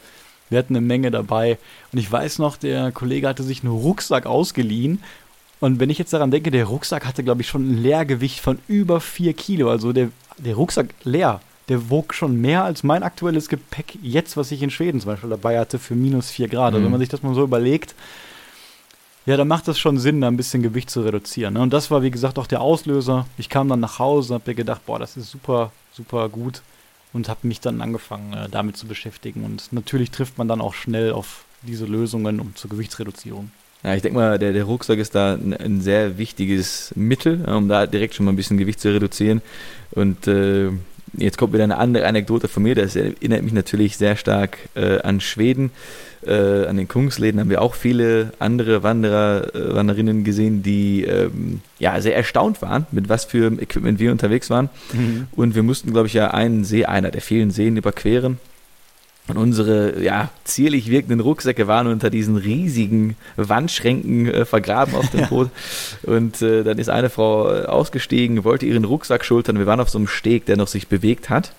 wir 0.49 0.59
hatten 0.59 0.77
eine 0.77 0.85
Menge 0.85 1.11
dabei. 1.11 1.57
Und 1.91 1.99
ich 1.99 2.09
weiß 2.09 2.39
noch, 2.39 2.55
der 2.55 2.93
Kollege 2.93 3.27
hatte 3.27 3.43
sich 3.43 3.63
einen 3.63 3.73
Rucksack 3.73 4.25
ausgeliehen 4.25 5.03
und 5.59 5.79
wenn 5.79 5.89
ich 5.89 5.97
jetzt 5.97 6.13
daran 6.13 6.31
denke, 6.31 6.51
der 6.51 6.65
Rucksack 6.65 7.05
hatte, 7.05 7.23
glaube 7.23 7.41
ich, 7.41 7.47
schon 7.47 7.69
ein 7.69 7.77
Leergewicht 7.77 8.39
von 8.39 8.59
über 8.67 9.01
4 9.01 9.33
Kilo. 9.33 9.69
Also 9.69 9.91
der, 9.93 10.09
der 10.37 10.55
Rucksack 10.55 10.89
leer, 11.03 11.41
der 11.69 11.89
wog 11.89 12.13
schon 12.13 12.39
mehr 12.39 12.63
als 12.63 12.83
mein 12.83 13.03
aktuelles 13.03 13.49
Gepäck 13.49 13.97
jetzt, 14.01 14.37
was 14.37 14.51
ich 14.51 14.61
in 14.61 14.69
Schweden 14.69 15.01
zum 15.01 15.11
Beispiel 15.11 15.29
dabei 15.29 15.59
hatte, 15.59 15.79
für 15.79 15.95
minus 15.95 16.29
4 16.29 16.47
Grad. 16.47 16.73
Also 16.73 16.83
wenn 16.83 16.91
man 16.91 16.99
sich 16.99 17.09
das 17.09 17.23
mal 17.23 17.33
so 17.33 17.43
überlegt, 17.43 17.95
ja, 19.25 19.35
dann 19.35 19.47
macht 19.47 19.67
das 19.67 19.77
schon 19.77 19.97
Sinn, 19.97 20.21
da 20.21 20.27
ein 20.27 20.37
bisschen 20.37 20.63
Gewicht 20.63 20.89
zu 20.89 21.01
reduzieren. 21.01 21.55
Ne? 21.55 21.61
Und 21.61 21.73
das 21.73 21.91
war, 21.91 22.01
wie 22.01 22.11
gesagt, 22.11 22.39
auch 22.39 22.47
der 22.47 22.61
Auslöser. 22.61 23.25
Ich 23.37 23.49
kam 23.49 23.67
dann 23.67 23.81
nach 23.81 23.99
Hause, 23.99 24.35
habe 24.35 24.51
mir 24.51 24.55
gedacht, 24.55 24.85
boah, 24.85 24.99
das 24.99 25.17
ist 25.17 25.29
super, 25.29 25.71
super 25.91 26.29
gut 26.29 26.61
und 27.11 27.27
habe 27.27 27.45
mich 27.47 27.59
dann 27.59 27.81
angefangen, 27.81 28.33
äh, 28.33 28.47
damit 28.47 28.77
zu 28.77 28.87
beschäftigen. 28.87 29.43
Und 29.43 29.73
natürlich 29.73 30.11
trifft 30.11 30.37
man 30.37 30.47
dann 30.47 30.61
auch 30.61 30.73
schnell 30.73 31.11
auf 31.11 31.43
diese 31.63 31.85
Lösungen 31.85 32.39
um 32.39 32.55
zur 32.55 32.69
Gewichtsreduzierung. 32.69 33.51
Ja, 33.87 33.95
ich 33.95 34.01
denke 34.01 34.17
mal, 34.17 34.37
der, 34.37 34.51
der 34.51 34.65
Rucksack 34.65 34.99
ist 34.99 35.15
da 35.15 35.35
ein, 35.35 35.53
ein, 35.53 35.79
sehr 35.79 36.17
wichtiges 36.17 36.91
Mittel, 36.97 37.45
um 37.45 37.69
da 37.69 37.87
direkt 37.87 38.15
schon 38.15 38.25
mal 38.25 38.33
ein 38.33 38.35
bisschen 38.35 38.57
Gewicht 38.57 38.81
zu 38.81 38.93
reduzieren. 38.93 39.41
Und 39.91 40.27
äh, 40.27 40.71
jetzt 41.13 41.37
kommt 41.37 41.53
wieder 41.53 41.63
eine 41.63 41.77
andere 41.77 42.05
Anekdote 42.05 42.49
von 42.49 42.63
mir, 42.63 42.75
das 42.75 42.97
erinnert 42.97 43.43
mich 43.43 43.53
natürlich 43.53 43.95
sehr 43.95 44.17
stark 44.17 44.57
äh, 44.75 44.99
an 44.99 45.21
Schweden. 45.21 45.71
Äh, 46.25 46.65
an 46.65 46.75
den 46.75 46.89
Kungsläden 46.89 47.39
haben 47.39 47.49
wir 47.49 47.61
auch 47.61 47.75
viele 47.75 48.33
andere 48.39 48.83
Wanderer, 48.83 49.55
äh, 49.55 49.73
Wanderinnen 49.75 50.25
gesehen, 50.25 50.63
die 50.63 51.05
ähm, 51.05 51.61
ja 51.79 52.01
sehr 52.01 52.17
erstaunt 52.17 52.61
waren, 52.61 52.87
mit 52.91 53.07
was 53.07 53.23
für 53.23 53.53
Equipment 53.53 53.99
wir 53.99 54.11
unterwegs 54.11 54.49
waren. 54.49 54.67
Mhm. 54.91 55.27
Und 55.31 55.55
wir 55.55 55.63
mussten, 55.63 55.93
glaube 55.93 56.07
ich, 56.07 56.13
ja 56.13 56.31
einen 56.31 56.65
See, 56.65 56.83
einer 56.83 57.09
der 57.09 57.21
vielen 57.21 57.51
Seen 57.51 57.77
überqueren. 57.77 58.37
Und 59.27 59.37
unsere 59.37 60.01
ja, 60.01 60.29
zierlich 60.45 60.89
wirkenden 60.89 61.19
Rucksäcke 61.19 61.67
waren 61.67 61.87
unter 61.87 62.09
diesen 62.09 62.37
riesigen 62.37 63.17
Wandschränken 63.35 64.27
äh, 64.27 64.45
vergraben 64.45 64.95
auf 64.95 65.09
dem 65.09 65.27
Boot. 65.27 65.49
Und 66.03 66.41
äh, 66.41 66.63
dann 66.63 66.77
ist 66.77 66.89
eine 66.89 67.09
Frau 67.09 67.53
äh, 67.53 67.65
ausgestiegen, 67.65 68.45
wollte 68.45 68.65
ihren 68.65 68.85
Rucksack 68.85 69.25
schultern. 69.25 69.59
Wir 69.59 69.65
waren 69.65 69.81
auf 69.81 69.89
so 69.89 69.97
einem 69.97 70.07
Steg, 70.07 70.45
der 70.45 70.55
noch 70.55 70.67
sich 70.67 70.87
bewegt 70.87 71.29
hat. 71.29 71.51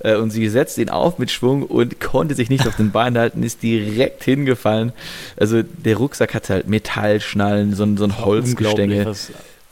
Äh, 0.00 0.16
und 0.16 0.30
sie 0.30 0.48
setzte 0.48 0.82
ihn 0.82 0.90
auf 0.90 1.18
mit 1.18 1.30
Schwung 1.30 1.62
und 1.62 2.00
konnte 2.00 2.34
sich 2.34 2.50
nicht 2.50 2.66
auf 2.66 2.76
den 2.76 2.90
Beinen 2.90 3.16
halten, 3.16 3.44
ist 3.44 3.62
direkt 3.62 4.24
hingefallen. 4.24 4.92
Also 5.36 5.62
der 5.62 5.96
Rucksack 5.96 6.34
hatte 6.34 6.54
halt 6.54 6.68
Metallschnallen, 6.68 7.74
so, 7.74 7.86
so 7.96 8.04
ein 8.04 8.18
Holzgestänge. 8.18 9.14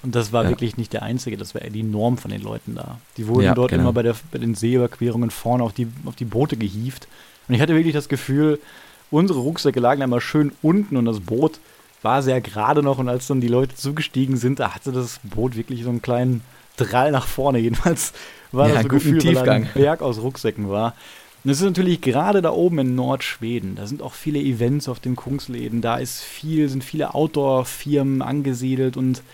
Und 0.02 0.14
das 0.14 0.32
war 0.32 0.44
ja. 0.44 0.50
wirklich 0.50 0.76
nicht 0.76 0.92
der 0.92 1.02
einzige, 1.02 1.36
das 1.36 1.54
war 1.54 1.60
die 1.60 1.82
Norm 1.82 2.16
von 2.16 2.30
den 2.30 2.42
Leuten 2.42 2.74
da. 2.74 2.98
Die 3.16 3.26
wurden 3.26 3.44
ja, 3.44 3.54
dort 3.54 3.70
genau. 3.70 3.82
immer 3.82 3.92
bei, 3.92 4.02
der, 4.02 4.14
bei 4.30 4.38
den 4.38 4.54
Seeüberquerungen 4.54 5.30
vorne 5.30 5.62
auf 5.62 5.72
die, 5.72 5.88
auf 6.06 6.16
die 6.16 6.24
Boote 6.24 6.56
gehievt 6.56 7.06
und 7.50 7.54
ich 7.56 7.60
hatte 7.60 7.74
wirklich 7.74 7.94
das 7.94 8.08
Gefühl, 8.08 8.60
unsere 9.10 9.40
Rucksäcke 9.40 9.80
lagen 9.80 10.02
einmal 10.02 10.20
schön 10.20 10.52
unten 10.62 10.96
und 10.96 11.04
das 11.04 11.18
Boot 11.18 11.58
war 12.00 12.22
sehr 12.22 12.40
gerade 12.40 12.80
noch. 12.80 12.98
Und 12.98 13.08
als 13.08 13.26
dann 13.26 13.40
die 13.40 13.48
Leute 13.48 13.74
zugestiegen 13.74 14.36
sind, 14.36 14.60
da 14.60 14.72
hatte 14.72 14.92
das 14.92 15.18
Boot 15.24 15.56
wirklich 15.56 15.82
so 15.82 15.88
einen 15.88 16.00
kleinen 16.00 16.42
Drall 16.76 17.10
nach 17.10 17.26
vorne. 17.26 17.58
Jedenfalls 17.58 18.12
war 18.52 18.68
ja, 18.68 18.74
das 18.74 18.82
so 18.84 18.86
ein 18.86 18.90
Gefühl, 18.90 19.18
Tiefgang. 19.18 19.46
weil 19.46 19.50
ein 19.50 19.68
Berg 19.74 20.00
aus 20.00 20.20
Rucksäcken 20.20 20.70
war. 20.70 20.94
Und 21.42 21.50
es 21.50 21.58
ist 21.58 21.64
natürlich 21.64 22.00
gerade 22.00 22.40
da 22.40 22.52
oben 22.52 22.78
in 22.78 22.94
Nordschweden. 22.94 23.74
Da 23.74 23.88
sind 23.88 24.00
auch 24.00 24.14
viele 24.14 24.38
Events 24.38 24.88
auf 24.88 25.00
den 25.00 25.16
Kungsläden. 25.16 25.80
Da 25.80 25.96
ist 25.96 26.20
viel, 26.20 26.68
sind 26.68 26.84
viele 26.84 27.16
Outdoor-Firmen 27.16 28.22
angesiedelt 28.22 28.96
und 28.96 29.24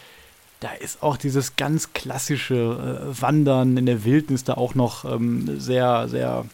da 0.60 0.70
ist 0.70 1.02
auch 1.02 1.18
dieses 1.18 1.56
ganz 1.56 1.92
klassische 1.92 2.54
äh, 3.12 3.20
Wandern 3.20 3.76
in 3.76 3.84
der 3.84 4.06
Wildnis 4.06 4.42
da 4.42 4.54
auch 4.54 4.74
noch 4.74 5.04
ähm, 5.04 5.60
sehr, 5.60 6.08
sehr 6.08 6.46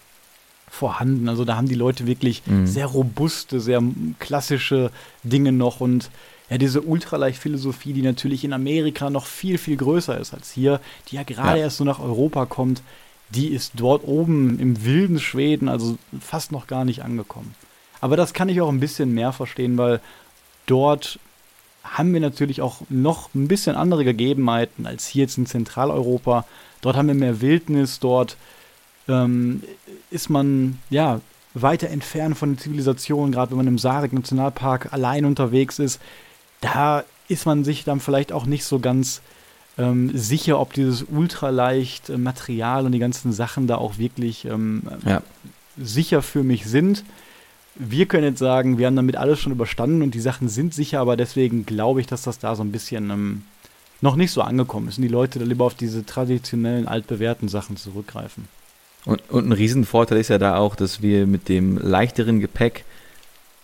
vorhanden. 0.73 1.29
Also 1.29 1.45
da 1.45 1.57
haben 1.57 1.69
die 1.69 1.75
Leute 1.75 2.07
wirklich 2.07 2.43
mhm. 2.47 2.67
sehr 2.67 2.87
robuste, 2.87 3.61
sehr 3.61 3.83
klassische 4.19 4.91
Dinge 5.23 5.53
noch 5.53 5.81
und 5.81 6.11
ja, 6.49 6.57
diese 6.57 6.81
Ultraleicht-Philosophie, 6.81 7.93
die 7.93 8.01
natürlich 8.01 8.43
in 8.43 8.55
Amerika 8.55 9.11
noch 9.11 9.27
viel, 9.27 9.59
viel 9.59 9.77
größer 9.77 10.19
ist 10.19 10.33
als 10.33 10.51
hier, 10.51 10.81
die 11.09 11.17
ja 11.17 11.25
gerade 11.25 11.59
ja. 11.59 11.65
erst 11.65 11.77
so 11.77 11.85
nach 11.85 12.01
Europa 12.01 12.47
kommt, 12.47 12.83
die 13.29 13.49
ist 13.49 13.75
dort 13.77 14.07
oben 14.07 14.59
im 14.59 14.85
wilden 14.85 15.21
Schweden, 15.21 15.69
also 15.69 15.99
fast 16.21 16.53
noch 16.53 16.67
gar 16.67 16.87
nicht 16.87 17.05
angekommen. 17.05 17.55
Aber 18.01 18.17
das 18.17 18.33
kann 18.33 18.49
ich 18.49 18.61
auch 18.63 18.71
ein 18.71 18.81
bisschen 18.81 19.13
mehr 19.13 19.33
verstehen, 19.33 19.77
weil 19.77 20.01
dort 20.67 21.19
haben 21.85 22.15
wir 22.15 22.21
natürlich 22.21 22.63
auch 22.63 22.81
noch 22.89 23.35
ein 23.35 23.47
bisschen 23.47 23.77
andere 23.77 24.05
Gegebenheiten 24.05 24.87
als 24.87 25.07
hier 25.07 25.25
jetzt 25.25 25.37
in 25.37 25.47
Zentraleuropa. 25.47 26.47
Dort 26.81 26.97
haben 26.97 27.09
wir 27.09 27.15
mehr 27.15 27.43
Wildnis, 27.43 28.01
dort 28.01 28.37
ähm, 29.13 29.63
ist 30.11 30.31
man 30.31 30.79
ja 30.91 31.21
weiter 31.55 31.89
entfernt 31.89 32.37
von 32.37 32.55
der 32.55 32.63
Zivilisation, 32.63 33.33
gerade 33.33 33.51
wenn 33.51 33.59
man 33.59 33.67
im 33.67 33.79
Sarek 33.79 34.13
Nationalpark 34.13 34.93
allein 34.93 35.25
unterwegs 35.25 35.79
ist. 35.79 36.01
Da 36.61 37.05
ist 37.29 37.47
man 37.47 37.65
sich 37.65 37.85
dann 37.85 38.01
vielleicht 38.01 38.33
auch 38.33 38.47
nicht 38.47 38.65
so 38.65 38.79
ganz 38.79 39.21
ähm, 39.79 40.11
sicher, 40.17 40.61
ob 40.61 40.73
dieses 40.73 41.03
ultraleicht 41.03 42.11
äh, 42.11 42.19
Material 42.19 42.87
und 42.87 42.93
die 42.93 42.99
ganzen 42.99 43.33
Sachen 43.33 43.67
da 43.67 43.77
auch 43.77 43.99
wirklich 43.99 44.45
ähm, 44.45 44.83
ja. 45.07 45.23
sicher 45.77 46.23
für 46.23 46.43
mich 46.43 46.67
sind. 46.67 47.05
Wir 47.75 48.07
können 48.07 48.25
jetzt 48.25 48.39
sagen, 48.39 48.77
wir 48.77 48.87
haben 48.87 48.97
damit 48.97 49.17
alles 49.17 49.41
schon 49.41 49.53
überstanden 49.53 50.03
und 50.03 50.15
die 50.15 50.21
Sachen 50.21 50.49
sind 50.49 50.75
sicher, 50.75 51.01
aber 51.01 51.17
deswegen 51.17 51.65
glaube 51.65 52.01
ich, 52.01 52.07
dass 52.07 52.23
das 52.23 52.39
da 52.39 52.55
so 52.55 52.63
ein 52.63 52.73
bisschen 52.73 53.11
ähm, 53.11 53.43
noch 54.03 54.17
nicht 54.17 54.31
so 54.31 54.43
angekommen 54.43 54.89
ist 54.89 54.99
und 54.99 55.03
die 55.03 55.09
Leute 55.09 55.39
da 55.39 55.47
lieber 55.47 55.65
auf 55.65 55.75
diese 55.75 56.05
traditionellen, 56.05 56.87
altbewährten 56.87 57.49
Sachen 57.49 57.77
zurückgreifen. 57.79 58.47
Und, 59.05 59.21
und 59.31 59.49
ein 59.49 59.53
Riesenvorteil 59.53 60.19
ist 60.19 60.29
ja 60.29 60.39
da 60.39 60.57
auch, 60.57 60.77
dass 60.77 61.03
wir 61.03 61.27
mit 61.27 61.49
dem 61.49 61.77
leichteren 61.79 62.41
Gepäck 62.41 62.85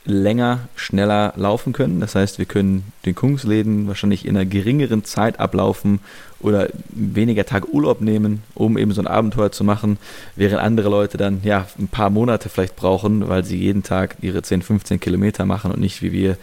länger, 0.05 0.61
schneller 0.75 1.35
laufen 1.37 1.73
können. 1.73 2.01
Das 2.01 2.15
heißt, 2.15 2.39
wir 2.39 2.47
können 2.47 2.93
den 3.05 3.15
Kungsläden 3.15 3.87
wahrscheinlich 3.89 4.25
in 4.25 4.37
einer 4.37 4.47
geringeren 4.47 5.05
Zeit 5.05 5.39
ablaufen 5.39 6.01
oder 6.41 6.69
weniger 6.89 7.45
Tag 7.45 7.69
Urlaub 7.73 8.01
nehmen, 8.01 8.43
um 8.55 8.79
eben 8.79 8.93
so 8.93 9.03
ein 9.03 9.07
Abenteuer 9.07 9.53
zu 9.53 9.65
machen, 9.65 9.99
während 10.35 10.61
andere 10.61 10.89
Leute 10.89 11.19
dann 11.19 11.41
ja 11.43 11.67
ein 11.79 11.89
paar 11.89 12.11
Monate 12.11 12.49
vielleicht 12.49 12.75
brauchen, 12.75 13.29
weil 13.29 13.45
sie 13.45 13.59
jeden 13.59 13.83
Tag 13.83 14.17
ihre 14.23 14.43
10, 14.43 14.63
15 14.63 14.99
Kilometer 14.99 15.45
machen 15.45 15.73
und 15.73 15.81
nicht 15.81 16.01
wie 16.01 16.13
wir 16.13 16.39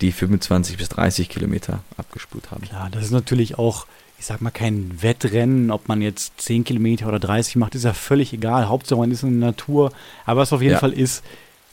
die 0.00 0.12
25 0.12 0.76
bis 0.76 0.88
30 0.90 1.28
Kilometer 1.28 1.80
abgespult 1.96 2.52
haben. 2.52 2.62
Klar, 2.62 2.88
das 2.92 3.04
ist 3.04 3.10
natürlich 3.10 3.58
auch 3.58 3.86
ich 4.18 4.26
sag 4.26 4.40
mal, 4.40 4.50
kein 4.50 5.00
Wettrennen, 5.00 5.70
ob 5.70 5.88
man 5.88 6.02
jetzt 6.02 6.40
10 6.40 6.64
Kilometer 6.64 7.06
oder 7.06 7.20
30 7.20 7.56
macht, 7.56 7.74
ist 7.74 7.84
ja 7.84 7.92
völlig 7.92 8.32
egal. 8.32 8.68
Hauptsache 8.68 8.98
man 8.98 9.12
ist 9.12 9.22
in 9.22 9.40
der 9.40 9.50
Natur. 9.50 9.92
Aber 10.26 10.40
was 10.40 10.52
auf 10.52 10.60
jeden 10.60 10.74
ja. 10.74 10.78
Fall 10.80 10.92
ist, 10.92 11.24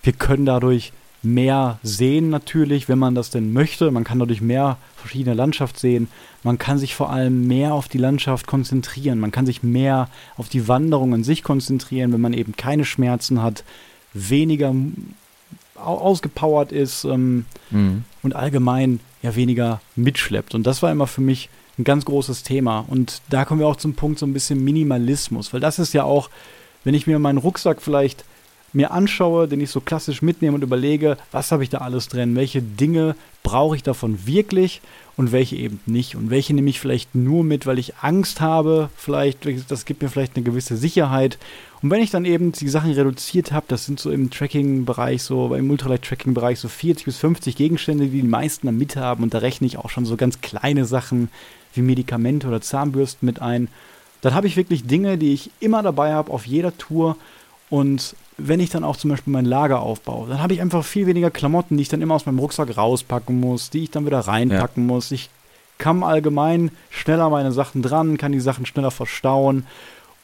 wir 0.03 0.13
können 0.13 0.45
dadurch 0.45 0.93
mehr 1.23 1.79
sehen 1.81 2.29
natürlich, 2.29 2.87
wenn 2.87 2.99
man 2.99 3.15
das 3.15 3.31
denn 3.31 3.51
möchte. 3.51 3.89
Man 3.89 4.03
kann 4.03 4.19
dadurch 4.19 4.41
mehr 4.41 4.77
verschiedene 4.95 5.35
Landschaft 5.35 5.79
sehen. 5.79 6.07
Man 6.43 6.59
kann 6.59 6.77
sich 6.77 6.93
vor 6.93 7.09
allem 7.09 7.47
mehr 7.47 7.73
auf 7.73 7.87
die 7.87 7.97
Landschaft 7.97 8.45
konzentrieren. 8.45 9.19
Man 9.19 9.31
kann 9.31 9.47
sich 9.47 9.63
mehr 9.63 10.09
auf 10.37 10.47
die 10.47 10.67
Wanderung 10.67 11.15
an 11.15 11.23
sich 11.23 11.41
konzentrieren, 11.41 12.13
wenn 12.13 12.21
man 12.21 12.33
eben 12.33 12.55
keine 12.55 12.85
Schmerzen 12.85 13.41
hat, 13.41 13.63
weniger 14.13 14.73
ausgepowert 15.75 16.71
ist 16.71 17.03
ähm, 17.03 17.45
mhm. 17.71 18.03
und 18.21 18.35
allgemein 18.35 18.99
ja 19.23 19.35
weniger 19.35 19.81
mitschleppt. 19.95 20.55
Und 20.55 20.65
das 20.65 20.83
war 20.83 20.91
immer 20.91 21.07
für 21.07 21.21
mich 21.21 21.49
ein 21.77 21.83
ganz 21.83 22.05
großes 22.05 22.43
Thema. 22.43 22.85
Und 22.87 23.21
da 23.29 23.45
kommen 23.45 23.59
wir 23.59 23.67
auch 23.67 23.75
zum 23.75 23.95
Punkt 23.95 24.19
so 24.19 24.25
ein 24.25 24.33
bisschen 24.33 24.63
Minimalismus, 24.63 25.53
weil 25.53 25.59
das 25.59 25.79
ist 25.79 25.93
ja 25.93 26.03
auch, 26.03 26.29
wenn 26.83 26.93
ich 26.93 27.07
mir 27.07 27.19
meinen 27.19 27.37
Rucksack 27.37 27.81
vielleicht 27.81 28.23
mir 28.75 28.91
anschaue, 28.91 29.47
den 29.47 29.61
ich 29.61 29.71
so 29.71 29.79
klassisch 29.79 30.21
mitnehme 30.21 30.55
und 30.55 30.63
überlege, 30.63 31.17
was 31.31 31.51
habe 31.51 31.63
ich 31.63 31.69
da 31.69 31.77
alles 31.79 32.09
drin, 32.09 32.35
welche 32.35 32.61
Dinge 32.61 33.15
brauche 33.41 33.75
ich 33.77 33.83
davon 33.83 34.27
wirklich 34.27 34.81
und 35.15 35.31
welche 35.31 35.55
eben 35.55 35.79
nicht. 35.85 36.15
Und 36.15 36.29
welche 36.29 36.53
nehme 36.53 36.69
ich 36.69 36.81
vielleicht 36.81 37.15
nur 37.15 37.43
mit, 37.43 37.65
weil 37.65 37.79
ich 37.79 37.95
Angst 38.01 38.41
habe, 38.41 38.89
vielleicht, 38.97 39.47
das 39.69 39.85
gibt 39.85 40.01
mir 40.01 40.09
vielleicht 40.09 40.35
eine 40.35 40.43
gewisse 40.43 40.75
Sicherheit. 40.75 41.37
Und 41.81 41.89
wenn 41.89 42.01
ich 42.01 42.11
dann 42.11 42.25
eben 42.25 42.51
die 42.51 42.67
Sachen 42.67 42.91
reduziert 42.91 43.53
habe, 43.53 43.65
das 43.69 43.85
sind 43.85 43.99
so 43.99 44.11
im 44.11 44.29
Tracking-Bereich, 44.29 45.23
so 45.23 45.55
im 45.55 45.69
Ultralight-Tracking-Bereich 45.71 46.59
so 46.59 46.67
40 46.67 47.05
bis 47.05 47.17
50 47.17 47.55
Gegenstände, 47.55 48.07
die 48.07 48.21
die 48.21 48.27
meisten 48.27 48.67
dann 48.67 48.77
mit 48.77 48.97
haben. 48.97 49.23
Und 49.23 49.33
da 49.33 49.37
rechne 49.37 49.67
ich 49.67 49.77
auch 49.77 49.89
schon 49.89 50.05
so 50.05 50.17
ganz 50.17 50.41
kleine 50.41 50.85
Sachen 50.85 51.29
wie 51.75 51.81
Medikamente 51.81 52.47
oder 52.47 52.61
Zahnbürsten 52.61 53.25
mit 53.25 53.41
ein. 53.41 53.67
Dann 54.21 54.33
habe 54.33 54.47
ich 54.47 54.57
wirklich 54.57 54.85
Dinge, 54.85 55.17
die 55.17 55.33
ich 55.33 55.51
immer 55.59 55.83
dabei 55.83 56.13
habe, 56.13 56.31
auf 56.31 56.45
jeder 56.45 56.77
Tour. 56.77 57.17
Und 57.69 58.15
wenn 58.37 58.59
ich 58.59 58.69
dann 58.69 58.83
auch 58.83 58.97
zum 58.97 59.11
Beispiel 59.11 59.33
mein 59.33 59.45
Lager 59.45 59.81
aufbaue, 59.81 60.27
dann 60.27 60.41
habe 60.41 60.53
ich 60.53 60.61
einfach 60.61 60.83
viel 60.83 61.07
weniger 61.07 61.31
Klamotten, 61.31 61.77
die 61.77 61.83
ich 61.83 61.89
dann 61.89 62.01
immer 62.01 62.15
aus 62.15 62.25
meinem 62.25 62.39
Rucksack 62.39 62.75
rauspacken 62.75 63.39
muss, 63.39 63.69
die 63.69 63.83
ich 63.83 63.91
dann 63.91 64.05
wieder 64.05 64.19
reinpacken 64.19 64.87
ja. 64.87 64.93
muss. 64.93 65.11
Ich 65.11 65.29
kann 65.77 66.03
allgemein 66.03 66.71
schneller 66.89 67.29
meine 67.29 67.51
Sachen 67.51 67.81
dran, 67.81 68.17
kann 68.17 68.31
die 68.31 68.39
Sachen 68.39 68.65
schneller 68.65 68.91
verstauen 68.91 69.65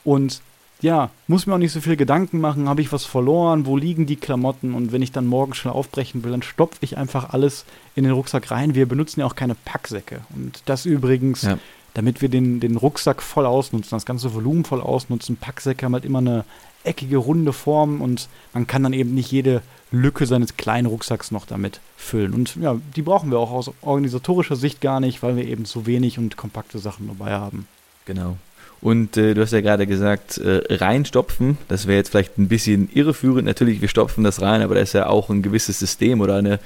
und 0.04 0.42
ja, 0.82 1.12
muss 1.28 1.46
mir 1.46 1.54
auch 1.54 1.60
nicht 1.60 1.72
so 1.72 1.82
viel 1.82 1.96
Gedanken 1.96 2.40
machen, 2.40 2.68
habe 2.68 2.82
ich 2.82 2.92
was 2.92 3.06
verloren, 3.06 3.66
wo 3.66 3.78
liegen 3.78 4.06
die 4.06 4.16
Klamotten 4.16 4.74
und 4.74 4.92
wenn 4.92 5.02
ich 5.02 5.12
dann 5.12 5.28
morgen 5.28 5.54
schnell 5.54 5.74
aufbrechen 5.74 6.24
will, 6.24 6.32
dann 6.32 6.42
stopfe 6.42 6.80
ich 6.82 6.98
einfach 6.98 7.34
alles 7.34 7.66
in 7.96 8.04
den 8.04 8.14
Rucksack 8.14 8.52
rein. 8.52 8.76
Wir 8.76 8.88
benutzen 8.88 9.20
ja 9.20 9.26
auch 9.26 9.36
keine 9.36 9.56
Packsäcke 9.56 10.22
und 10.36 10.64
das 10.66 10.86
übrigens, 10.86 11.44
ja. 11.44 11.58
damit 11.94 12.22
wir 12.22 12.30
den, 12.30 12.60
den 12.60 12.78
Rucksack 12.78 13.22
voll 13.22 13.46
ausnutzen, 13.46 13.92
das 13.92 14.06
ganze 14.06 14.34
Volumen 14.34 14.66
voll 14.66 14.82
ausnutzen. 14.82 15.38
Packsäcke 15.38 15.86
haben 15.86 15.94
halt 15.94 16.06
immer 16.06 16.20
eine 16.20 16.46
eckige, 16.84 17.18
runde 17.18 17.54
Form 17.54 18.02
und 18.02 18.28
man 18.54 18.66
kann 18.66 18.84
dann 18.84 18.94
eben 18.94 19.14
nicht 19.14 19.32
jede 19.32 19.62
Lücke 19.92 20.26
seines 20.26 20.58
kleinen 20.58 20.88
Rucksacks 20.88 21.32
noch 21.32 21.46
damit 21.46 21.80
füllen. 21.98 22.34
Und 22.34 22.56
ja, 22.56 22.78
die 22.96 23.02
brauchen 23.02 23.30
wir 23.30 23.40
auch 23.40 23.52
aus 23.52 23.72
organisatorischer 23.82 24.56
Sicht 24.56 24.82
gar 24.82 25.00
nicht, 25.00 25.22
weil 25.22 25.36
wir 25.36 25.46
eben 25.46 25.66
so 25.66 25.86
wenig 25.86 26.18
und 26.18 26.38
kompakte 26.38 26.80
Sachen 26.80 27.08
dabei 27.08 27.34
haben. 27.34 27.68
Genau. 28.06 28.38
Und 28.82 29.16
äh, 29.16 29.36
du 29.36 29.42
hast 29.42 29.52
ja 29.52 29.62
gerade 29.62 29.86
gesagt, 29.86 30.40
äh, 30.40 30.62
reinstopfen, 30.74 31.58
das 31.68 31.86
wäre 31.86 31.98
jetzt 31.98 32.10
vielleicht 32.10 32.38
ein 32.40 32.48
bisschen 32.48 32.90
irreführend. 32.94 33.46
Natürlich, 33.46 33.82
wir 33.82 33.88
stopfen 33.88 34.24
das 34.24 34.42
rein, 34.42 34.62
aber 34.62 34.76
da 34.76 34.82
ist 34.82 34.94
ja 34.94 35.08
auch 35.08 35.30
ein 35.30 35.44
gewisses 35.44 35.78
System 35.78 36.20
oder 36.20 36.36
eine 36.36 36.60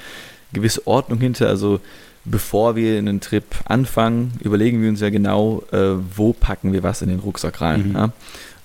gewisse 0.53 0.87
Ordnung 0.87 1.19
hinter. 1.19 1.49
Also 1.49 1.81
bevor 2.23 2.75
wir 2.75 2.97
einen 2.97 3.19
Trip 3.19 3.45
anfangen, 3.65 4.33
überlegen 4.41 4.81
wir 4.81 4.89
uns 4.89 5.01
ja 5.01 5.09
genau, 5.09 5.63
äh, 5.71 5.95
wo 6.15 6.31
packen 6.33 6.71
wir 6.71 6.83
was 6.83 7.01
in 7.01 7.09
den 7.09 7.19
Rucksack 7.19 7.59
rein. 7.59 7.89
Mhm. 7.89 7.95
Ja? 7.95 8.09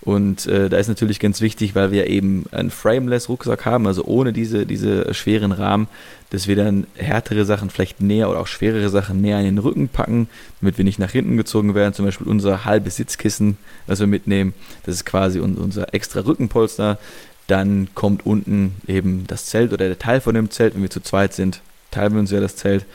Und 0.03 0.47
äh, 0.47 0.71
da 0.71 0.79
ist 0.79 0.89
natürlich 0.89 1.21
ganz 1.21 1.43
wichtig, 1.43 1.75
weil 1.75 1.91
wir 1.91 2.07
eben 2.07 2.47
einen 2.53 2.71
frameless 2.71 3.29
Rucksack 3.29 3.67
haben, 3.67 3.87
also 3.87 4.05
ohne 4.05 4.33
diese, 4.33 4.65
diese 4.65 5.13
schweren 5.13 5.53
Rahmen, 5.53 5.89
dass 6.31 6.47
wir 6.47 6.57
dann 6.57 6.87
härtere 6.95 7.45
Sachen 7.45 7.69
vielleicht 7.69 8.01
näher 8.01 8.31
oder 8.31 8.41
auch 8.41 8.47
schwerere 8.47 8.89
Sachen 8.89 9.21
näher 9.21 9.41
in 9.41 9.45
den 9.45 9.59
Rücken 9.59 9.89
packen, 9.89 10.29
damit 10.61 10.79
wir 10.79 10.85
nicht 10.85 10.99
nach 10.99 11.11
hinten 11.11 11.37
gezogen 11.37 11.75
werden. 11.75 11.93
Zum 11.93 12.07
Beispiel 12.07 12.29
unser 12.29 12.65
halbes 12.65 12.97
Sitzkissen, 12.97 13.59
das 13.87 14.01
wir 14.01 14.07
mitnehmen, 14.07 14.55
das 14.85 14.95
ist 14.95 15.05
quasi 15.05 15.39
unser 15.39 15.93
extra 15.93 16.21
Rückenpolster. 16.21 16.99
Dann 17.47 17.89
kommt 17.95 18.25
unten 18.25 18.77
eben 18.87 19.27
das 19.27 19.47
Zelt 19.47 19.73
oder 19.73 19.87
der 19.87 19.99
Teil 19.99 20.21
von 20.21 20.35
dem 20.35 20.51
Zelt, 20.51 20.75
wenn 20.75 20.83
wir 20.83 20.91
zu 20.91 21.01
zweit 21.01 21.35
sind, 21.35 21.61
teilen 21.91 22.13
wir 22.15 22.21
uns 22.21 22.31
ja 22.31 22.41
das 22.41 22.57
Zelt 22.57 22.87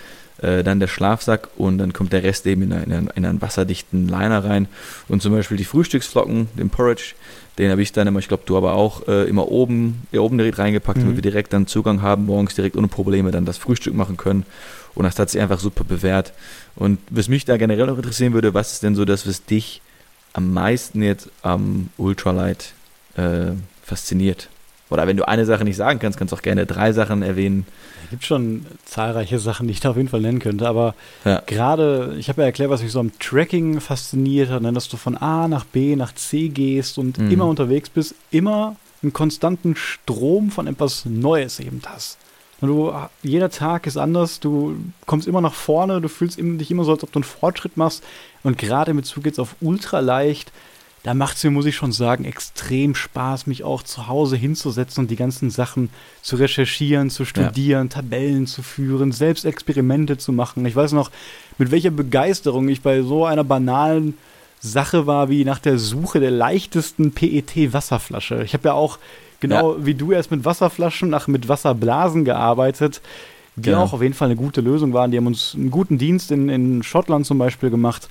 äh, 0.42 0.64
dann 0.64 0.80
der 0.80 0.88
Schlafsack 0.88 1.50
und 1.58 1.78
dann 1.78 1.94
kommt 1.94 2.14
der 2.14 2.24
Rest 2.24 2.46
eben 2.46 2.64
in, 2.64 2.74
eine, 2.74 3.08
in 3.16 3.26
einen 3.26 3.42
wasserdichten 3.42 4.08
Liner 4.08 4.44
rein. 4.44 4.68
Und 5.08 5.22
zum 5.22 5.34
Beispiel 5.34 5.58
die 5.58 5.66
Frühstücksflocken, 5.66 6.50
den 6.58 6.70
Porridge, 6.70 7.14
den 7.58 7.72
habe 7.72 7.82
ich 7.82 7.94
dann 7.94 8.08
immer, 8.08 8.20
ich 8.20 8.28
glaube 8.28 8.44
du 8.46 8.58
aber 8.58 8.74
auch, 8.74 9.08
äh, 9.08 9.30
immer 9.30 9.50
oben, 9.50 10.08
ja, 10.12 10.20
oben 10.20 10.38
direkt 10.38 10.58
reingepackt, 10.58 10.98
mhm. 10.98 11.04
damit 11.04 11.16
wir 11.18 11.22
direkt 11.22 11.54
dann 11.54 11.68
Zugang 11.68 12.02
haben, 12.02 12.26
morgens 12.26 12.56
direkt 12.56 12.76
ohne 12.76 12.88
Probleme 12.88 13.32
dann 13.32 13.46
das 13.46 13.58
Frühstück 13.58 13.94
machen 13.94 14.18
können. 14.18 14.46
Und 14.94 15.04
das 15.04 15.18
hat 15.20 15.30
sich 15.30 15.42
einfach 15.42 15.60
super 15.60 15.84
bewährt. 15.84 16.34
Und 16.76 17.00
was 17.10 17.28
mich 17.28 17.46
da 17.46 17.58
generell 17.58 17.88
noch 17.88 17.98
interessieren 17.98 18.34
würde, 18.34 18.54
was 18.54 18.74
ist 18.74 18.84
denn 18.84 18.96
so 18.96 19.06
das, 19.06 19.28
was 19.28 19.46
dich 19.46 19.82
am 20.34 20.54
meisten 20.54 21.02
jetzt 21.02 21.30
am 21.42 21.90
Ultralight 21.98 22.74
äh, 23.16 23.52
fasziniert? 23.84 24.50
Oder 24.90 25.08
wenn 25.08 25.18
du 25.18 25.28
eine 25.28 25.46
Sache 25.46 25.64
nicht 25.64 25.78
sagen 25.78 26.00
kannst, 26.00 26.18
kannst 26.18 26.32
du 26.32 26.38
auch 26.38 26.42
gerne 26.42 26.66
drei 26.66 26.92
Sachen 26.92 27.24
erwähnen. 27.24 27.66
Es 28.04 28.10
gibt 28.12 28.26
schon 28.26 28.66
zahlreiche 28.86 29.40
Sachen, 29.40 29.68
die 29.68 29.74
ich 29.74 29.80
da 29.80 29.90
auf 29.90 29.98
jeden 29.98 30.10
Fall 30.10 30.22
nennen 30.22 30.40
könnte. 30.40 30.68
Aber 30.68 30.94
ja. 31.24 31.42
gerade, 31.48 32.16
ich 32.20 32.30
habe 32.30 32.42
ja 32.42 32.48
erklärt, 32.48 32.70
was 32.70 32.84
mich 32.84 32.92
so 32.92 33.00
am 33.00 33.18
Tracking 33.20 33.82
fasziniert 33.82 34.50
hat, 34.50 34.62
ne, 34.62 34.72
dass 34.74 34.88
du 34.88 34.98
von 34.98 35.18
A 35.18 35.48
nach 35.48 35.66
B 35.66 35.96
nach 35.96 36.14
C 36.14 36.50
gehst 36.50 37.00
und 37.00 37.18
mhm. 37.18 37.32
immer 37.32 37.46
unterwegs 37.46 37.90
bist, 37.90 38.14
immer 38.30 38.76
einen 39.02 39.14
konstanten 39.14 39.76
Strom 39.76 40.52
von 40.52 40.68
etwas 40.68 41.06
Neues 41.06 41.60
eben 41.60 41.82
hast. 41.88 42.18
Du, 42.62 42.94
jeder 43.22 43.50
Tag 43.50 43.86
ist 43.86 43.98
anders, 43.98 44.40
du 44.40 44.78
kommst 45.06 45.28
immer 45.28 45.42
nach 45.42 45.54
vorne, 45.54 46.00
du 46.02 46.08
fühlst 46.08 46.40
dich 46.40 46.72
immer 46.72 46.84
so, 46.84 46.94
als 46.94 47.04
ob 47.04 47.12
du 47.12 47.20
einen 47.20 47.24
Fortschritt 47.24 47.78
machst. 47.78 48.04
Und 48.44 48.58
gerade 48.58 48.92
in 48.92 48.98
Bezug 48.98 49.26
jetzt 49.26 49.40
auf 49.40 49.56
ultraleicht, 49.62 50.52
da 51.06 51.14
macht 51.14 51.38
es 51.38 51.44
mir, 51.44 51.52
muss 51.52 51.68
ich 51.68 51.76
schon 51.76 51.92
sagen, 51.92 52.26
extrem 52.26 52.96
Spaß, 52.96 53.46
mich 53.46 53.64
auch 53.64 53.84
zu 53.84 54.08
Hause 54.08 54.38
hinzusetzen 54.38 55.04
und 55.04 55.12
die 55.12 55.16
ganzen 55.16 55.52
Sachen 55.52 55.92
zu 56.24 56.36
recherchieren, 56.36 57.12
zu 57.12 57.26
studieren, 57.26 57.90
ja. 57.90 58.02
Tabellen 58.02 58.48
zu 58.48 58.64
führen, 58.64 59.12
selbst 59.12 59.46
Experimente 59.46 60.18
zu 60.18 60.32
machen. 60.32 60.66
Ich 60.66 60.76
weiß 60.76 60.94
noch, 60.94 61.12
mit 61.60 61.70
welcher 61.70 61.92
Begeisterung 61.92 62.68
ich 62.70 62.82
bei 62.82 63.04
so 63.04 63.24
einer 63.24 63.44
banalen 63.44 64.18
Sache 64.60 65.06
war, 65.06 65.30
wie 65.30 65.46
nach 65.46 65.60
der 65.60 65.78
Suche 65.78 66.20
der 66.20 66.32
leichtesten 66.32 67.12
PET-Wasserflasche. 67.12 68.42
Ich 68.44 68.56
habe 68.56 68.70
ja 68.70 68.74
auch, 68.74 68.98
genau 69.42 69.76
ja. 69.76 69.86
wie 69.86 69.94
du 69.94 70.12
erst 70.12 70.32
mit 70.32 70.44
Wasserflaschen, 70.44 71.12
nach 71.12 71.28
mit 71.28 71.48
Wasserblasen 71.48 72.26
gearbeitet, 72.26 73.02
die 73.56 73.70
genau. 73.70 73.84
auch 73.84 73.94
auf 73.94 74.02
jeden 74.02 74.16
Fall 74.16 74.30
eine 74.30 74.38
gute 74.38 74.62
Lösung 74.62 74.92
waren. 74.94 75.12
Die 75.12 75.18
haben 75.18 75.28
uns 75.28 75.54
einen 75.54 75.70
guten 75.70 76.00
Dienst 76.00 76.32
in, 76.32 76.50
in 76.50 76.82
Schottland 76.82 77.28
zum 77.28 77.38
Beispiel 77.38 77.70
gemacht. 77.70 78.10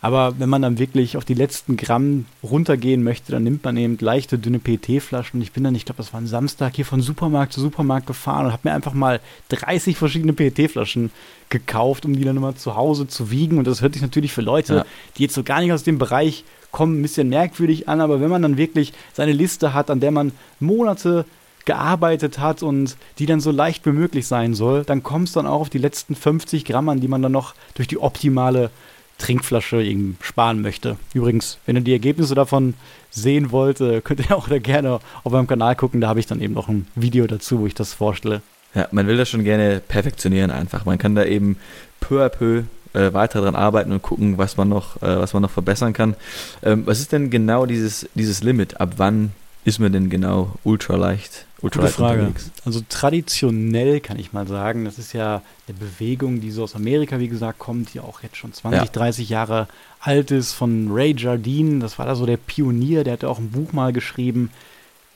Aber 0.00 0.34
wenn 0.38 0.48
man 0.48 0.62
dann 0.62 0.78
wirklich 0.78 1.16
auf 1.16 1.24
die 1.24 1.34
letzten 1.34 1.76
Gramm 1.76 2.26
runtergehen 2.42 3.02
möchte, 3.02 3.32
dann 3.32 3.42
nimmt 3.42 3.64
man 3.64 3.76
eben 3.76 3.98
leichte, 4.00 4.38
dünne 4.38 4.60
PET-Flaschen. 4.60 5.38
Und 5.38 5.42
ich 5.42 5.52
bin 5.52 5.64
dann, 5.64 5.74
ich 5.74 5.84
glaube, 5.84 5.96
das 5.96 6.12
war 6.12 6.20
ein 6.20 6.28
Samstag, 6.28 6.76
hier 6.76 6.84
von 6.84 7.00
Supermarkt 7.00 7.52
zu 7.52 7.60
Supermarkt 7.60 8.06
gefahren 8.06 8.46
und 8.46 8.52
habe 8.52 8.68
mir 8.68 8.74
einfach 8.74 8.94
mal 8.94 9.20
30 9.48 9.96
verschiedene 9.96 10.32
PET-Flaschen 10.32 11.10
gekauft, 11.48 12.04
um 12.04 12.14
die 12.14 12.24
dann 12.24 12.36
immer 12.36 12.54
zu 12.54 12.76
Hause 12.76 13.08
zu 13.08 13.32
wiegen. 13.32 13.58
Und 13.58 13.66
das 13.66 13.82
hört 13.82 13.94
sich 13.94 14.02
natürlich 14.02 14.32
für 14.32 14.42
Leute, 14.42 14.74
ja. 14.74 14.86
die 15.16 15.24
jetzt 15.24 15.34
so 15.34 15.42
gar 15.42 15.60
nicht 15.60 15.72
aus 15.72 15.82
dem 15.82 15.98
Bereich 15.98 16.44
kommen, 16.70 17.00
ein 17.00 17.02
bisschen 17.02 17.28
merkwürdig 17.28 17.88
an. 17.88 18.00
Aber 18.00 18.20
wenn 18.20 18.30
man 18.30 18.42
dann 18.42 18.56
wirklich 18.56 18.92
seine 19.14 19.32
Liste 19.32 19.74
hat, 19.74 19.90
an 19.90 19.98
der 19.98 20.12
man 20.12 20.30
Monate 20.60 21.24
gearbeitet 21.64 22.38
hat 22.38 22.62
und 22.62 22.96
die 23.18 23.26
dann 23.26 23.40
so 23.40 23.50
leicht 23.50 23.84
wie 23.84 23.90
möglich 23.90 24.26
sein 24.26 24.54
soll, 24.54 24.84
dann 24.84 25.02
kommt 25.02 25.28
es 25.28 25.34
dann 25.34 25.46
auch 25.46 25.60
auf 25.60 25.70
die 25.70 25.78
letzten 25.78 26.14
50 26.14 26.64
Gramm 26.64 26.88
an, 26.88 27.00
die 27.00 27.08
man 27.08 27.20
dann 27.20 27.32
noch 27.32 27.54
durch 27.74 27.88
die 27.88 27.98
optimale 27.98 28.70
Trinkflasche 29.18 29.84
sparen 30.22 30.62
möchte. 30.62 30.96
Übrigens, 31.12 31.58
wenn 31.66 31.76
ihr 31.76 31.82
die 31.82 31.92
Ergebnisse 31.92 32.34
davon 32.34 32.74
sehen 33.10 33.50
wollt, 33.50 33.80
äh, 33.80 34.00
könnt 34.00 34.20
ihr 34.20 34.36
auch 34.36 34.48
da 34.48 34.58
gerne 34.58 35.00
auf 35.24 35.32
meinem 35.32 35.46
Kanal 35.46 35.76
gucken. 35.76 36.00
Da 36.00 36.08
habe 36.08 36.20
ich 36.20 36.26
dann 36.26 36.40
eben 36.40 36.54
noch 36.54 36.68
ein 36.68 36.86
Video 36.94 37.26
dazu, 37.26 37.60
wo 37.60 37.66
ich 37.66 37.74
das 37.74 37.92
vorstelle. 37.92 38.42
Ja, 38.74 38.86
man 38.92 39.06
will 39.06 39.16
das 39.16 39.28
schon 39.28 39.44
gerne 39.44 39.80
perfektionieren 39.86 40.50
einfach. 40.50 40.84
Man 40.84 40.98
kann 40.98 41.14
da 41.14 41.24
eben 41.24 41.56
peu 42.00 42.24
à 42.24 42.28
peu 42.28 42.64
äh, 42.92 43.12
weiter 43.12 43.40
dran 43.40 43.54
arbeiten 43.54 43.92
und 43.92 44.02
gucken, 44.02 44.38
was 44.38 44.56
man 44.56 44.68
noch, 44.68 44.96
äh, 45.02 45.18
was 45.18 45.32
man 45.32 45.42
noch 45.42 45.50
verbessern 45.50 45.92
kann. 45.92 46.14
Ähm, 46.62 46.86
was 46.86 47.00
ist 47.00 47.12
denn 47.12 47.30
genau 47.30 47.66
dieses, 47.66 48.08
dieses 48.14 48.42
Limit? 48.42 48.80
Ab 48.80 48.94
wann 48.98 49.32
ist 49.68 49.78
man 49.78 49.92
denn 49.92 50.10
genau 50.10 50.54
ultraleicht? 50.64 51.46
Ultra 51.60 51.82
Gute 51.82 51.92
Frage. 51.92 52.20
Unterwegs? 52.20 52.50
Also 52.64 52.82
traditionell 52.88 54.00
kann 54.00 54.18
ich 54.18 54.32
mal 54.32 54.46
sagen, 54.46 54.84
das 54.84 54.98
ist 54.98 55.12
ja 55.12 55.42
eine 55.66 55.76
Bewegung, 55.76 56.40
die 56.40 56.50
so 56.50 56.62
aus 56.62 56.74
Amerika, 56.74 57.18
wie 57.18 57.28
gesagt, 57.28 57.58
kommt, 57.58 57.94
die 57.94 58.00
auch 58.00 58.22
jetzt 58.22 58.36
schon 58.36 58.52
20, 58.52 58.80
ja. 58.80 58.86
30 58.86 59.28
Jahre 59.28 59.68
alt 60.00 60.30
ist, 60.30 60.52
von 60.52 60.88
Ray 60.90 61.14
Jardine. 61.16 61.80
Das 61.80 61.98
war 61.98 62.06
da 62.06 62.14
so 62.14 62.26
der 62.26 62.36
Pionier, 62.36 63.04
der 63.04 63.14
hatte 63.14 63.28
auch 63.28 63.38
ein 63.38 63.50
Buch 63.50 63.72
mal 63.72 63.92
geschrieben. 63.92 64.50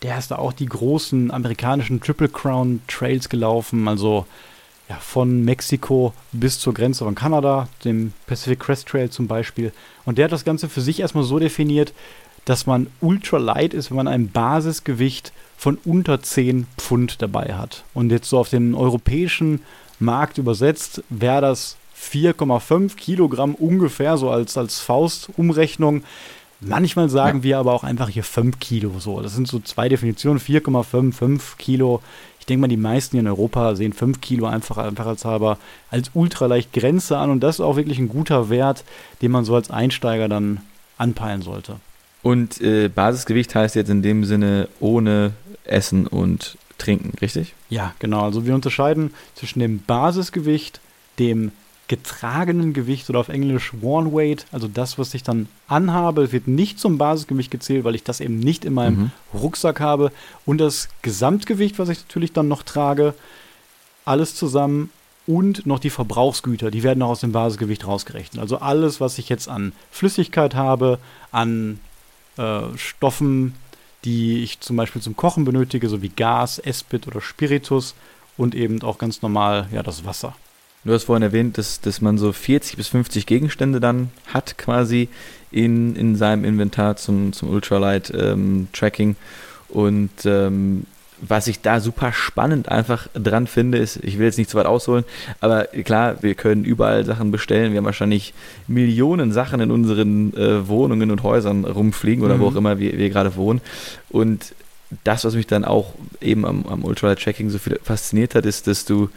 Der 0.03 0.19
ist 0.19 0.33
da 0.33 0.37
auch 0.37 0.53
die 0.53 0.67
großen 0.67 1.31
amerikanischen 1.31 2.01
Triple 2.01 2.29
Crown 2.29 2.83
Trails 2.89 3.29
gelaufen, 3.29 3.87
also 3.87 4.27
ja, 4.89 4.97
von 4.97 5.45
Mexiko 5.45 6.13
bis 6.33 6.59
zur 6.59 6.75
Grenze 6.75 7.05
von 7.05 7.15
Kanada, 7.15 7.69
dem 7.85 8.13
Pacific 8.27 8.59
Crest 8.59 8.89
Trail 8.89 9.11
zum 9.11 9.29
Beispiel. 9.29 9.73
Und 10.05 10.19
der 10.19 10.25
hat 10.25 10.33
das 10.33 10.45
Ganze 10.45 10.69
für 10.69 10.81
sich 10.81 11.01
erstmal 11.01 11.25
so 11.25 11.39
definiert, 11.39 11.93
dass 12.45 12.67
man 12.67 12.89
ultra 13.01 13.39
light 13.39 13.75
ist, 13.75 13.91
wenn 13.91 13.97
man 13.97 14.09
ein 14.09 14.29
Basisgewicht 14.31 15.33
von 15.57 15.79
unter 15.85 16.23
10 16.23 16.67
Pfund 16.77 17.23
dabei 17.23 17.55
hat. 17.55 17.85
Und 17.95 18.11
jetzt 18.11 18.29
so 18.29 18.39
auf 18.39 18.49
den 18.49 18.75
europäischen 18.75 19.61
Markt 20.01 20.39
übersetzt, 20.39 21.05
wäre 21.09 21.41
das 21.41 21.77
4,5 21.97 22.97
Kilogramm 22.97 23.55
ungefähr, 23.55 24.17
so 24.17 24.31
als, 24.31 24.59
als 24.59 24.81
Faustumrechnung. 24.81 26.03
Manchmal 26.61 27.09
sagen 27.09 27.39
ja. 27.39 27.45
wir 27.45 27.59
aber 27.59 27.73
auch 27.73 27.85
einfach 27.85 28.09
hier 28.09 28.25
5 28.25 28.59
Kilo. 28.59 28.99
So, 28.99 29.21
das 29.21 29.35
sind 29.35 29.47
so 29.49 29.61
zwei 29.61 29.89
Definitionen: 29.89 30.41
4,5, 30.41 31.13
5 31.13 31.59
Kilo. 31.59 32.03
Ich 32.41 32.47
denke 32.47 32.63
mal, 32.63 32.69
die 32.69 32.77
meisten 32.77 33.13
hier 33.13 33.21
in 33.21 33.29
Europa 33.29 33.77
sehen 33.77 33.93
5 33.93 34.21
Kilo 34.21 34.47
einfach, 34.47 34.79
einfach 34.79 35.07
als 35.07 35.25
halber 35.25 35.59
als 35.91 36.11
ultraleicht 36.15 36.73
Grenze 36.73 37.19
an. 37.19 37.31
Und 37.31 37.41
das 37.41 37.57
ist 37.57 37.61
auch 37.61 37.77
wirklich 37.77 37.99
ein 37.99 38.09
guter 38.09 38.51
Wert, 38.51 38.85
den 39.23 39.31
man 39.31 39.45
so 39.45 39.55
als 39.55 39.71
Einsteiger 39.71 40.29
dann 40.29 40.61
anpeilen 40.99 41.43
sollte. 41.43 41.77
Und 42.23 42.61
äh, 42.61 42.89
Basisgewicht 42.89 43.55
heißt 43.55 43.75
jetzt 43.75 43.91
in 43.91 44.03
dem 44.03 44.25
Sinne 44.25 44.69
ohne 44.81 45.33
Essen 45.65 46.07
und 46.07 46.57
Trinken, 46.79 47.13
richtig? 47.21 47.55
Ja, 47.69 47.95
genau. 47.99 48.23
Also 48.23 48.47
wir 48.47 48.55
unterscheiden 48.55 49.13
zwischen 49.35 49.61
dem 49.61 49.81
Basisgewicht, 49.81 50.81
dem 51.19 51.53
getragenen 51.89 52.73
Gewicht 52.73 53.11
oder 53.11 53.19
auf 53.19 53.29
Englisch 53.29 53.73
Worn 53.81 54.15
Weight, 54.15 54.47
also 54.51 54.67
das, 54.67 54.99
was 54.99 55.13
ich 55.15 55.25
dann 55.25 55.49
anhabe, 55.69 56.33
wird 56.33 56.49
nicht 56.49 56.79
zum 56.81 56.97
Basisgewicht 56.97 57.51
gezählt, 57.51 57.85
weil 57.85 57.95
ich 57.95 58.03
das 58.03 58.21
eben 58.21 58.39
nicht 58.39 58.65
in 58.65 58.73
meinem 58.73 58.97
mhm. 58.97 59.11
Rucksack 59.35 59.81
habe. 59.81 60.11
Und 60.47 60.59
das 60.59 60.89
Gesamtgewicht, 61.03 61.79
was 61.79 61.91
ich 61.91 62.01
natürlich 62.01 62.33
dann 62.33 62.49
noch 62.49 62.63
trage, 62.63 63.15
alles 64.05 64.35
zusammen 64.35 64.91
und 65.27 65.67
noch 65.67 65.79
die 65.79 65.91
Verbrauchsgüter, 65.91 66.71
die 66.71 66.83
werden 66.83 67.03
auch 67.03 67.11
aus 67.11 67.21
dem 67.21 67.33
Basisgewicht 67.33 67.87
rausgerechnet. 67.87 68.41
Also 68.41 68.59
alles, 68.59 69.01
was 69.01 69.19
ich 69.19 69.29
jetzt 69.29 69.49
an 69.49 69.73
Flüssigkeit 69.91 70.55
habe, 70.55 70.99
an 71.31 71.79
äh, 72.37 72.77
Stoffen, 72.77 73.55
die 74.05 74.43
ich 74.43 74.61
zum 74.61 74.77
Beispiel 74.77 75.03
zum 75.03 75.17
Kochen 75.17 75.45
benötige, 75.45 75.89
so 75.89 76.03
wie 76.03 76.09
Gas, 76.09 76.59
Espit 76.59 77.07
oder 77.07 77.21
Spiritus 77.21 77.95
und 78.37 78.55
eben 78.55 78.83
auch 78.83 78.99
ganz 78.99 79.23
normal 79.23 79.69
ja 79.73 79.83
das 79.83 80.05
Wasser. 80.05 80.35
Du 80.85 80.93
hast 80.93 81.05
vorhin 81.05 81.23
erwähnt, 81.23 81.59
dass, 81.59 81.81
dass 81.81 82.01
man 82.01 82.19
so 82.19 82.33
40 82.33 82.77
bis 82.77 82.89
50 82.89 83.27
Gegenstände 83.27 83.79
dann 83.79 84.11
hat 84.27 84.59
quasi 84.59 85.09
in, 85.53 85.95
in 85.95 86.17
seinem 86.17 86.45
Inventar 86.45 86.97
zum, 86.97 87.33
zum 87.33 87.51
Ultralight-Tracking. 87.51 89.11
Ähm, 89.11 89.17
und 89.69 90.11
ähm, 90.25 90.87
was 91.25 91.47
ich 91.47 91.61
da 91.61 91.79
super 91.79 92.13
spannend 92.13 92.69
einfach 92.69 93.07
dran 93.15 93.47
finde, 93.47 93.79
ist, 93.79 93.97
ich 94.03 94.19
will 94.19 94.27
jetzt 94.27 94.39
nicht 94.39 94.51
zu 94.51 94.59
weit 94.59 94.67
ausholen, 94.67 95.05
aber 95.41 95.65
klar, 95.85 96.17
wir 96.21 96.35
können 96.35 96.65
überall 96.65 97.05
Sachen 97.05 97.31
bestellen. 97.31 97.73
Wir 97.73 97.79
haben 97.79 97.85
wahrscheinlich 97.85 98.35
Millionen 98.67 99.33
Sachen 99.33 99.61
in 99.61 99.71
unseren 99.71 100.37
äh, 100.37 100.67
Wohnungen 100.67 101.13
und 101.13 101.23
Häusern 101.23 101.65
rumfliegen 101.65 102.25
oder 102.25 102.37
mhm. 102.37 102.41
wo 102.41 102.47
auch 102.49 102.57
immer 102.57 102.81
wir, 102.81 102.99
wir 102.99 103.09
gerade 103.09 103.37
wohnen. 103.37 103.61
Und 104.11 104.53
das, 105.05 105.25
was 105.25 105.35
mich 105.37 105.47
dann 105.47 105.65
auch 105.65 105.95
eben 106.21 106.45
am, 106.45 106.67
am 106.67 106.85
Ultralight-Tracking 106.85 107.51
so 107.51 107.59
viel 107.59 107.79
fasziniert 107.83 108.35
hat, 108.35 108.45
ist, 108.45 108.67
dass 108.67 108.85
du 108.85 109.09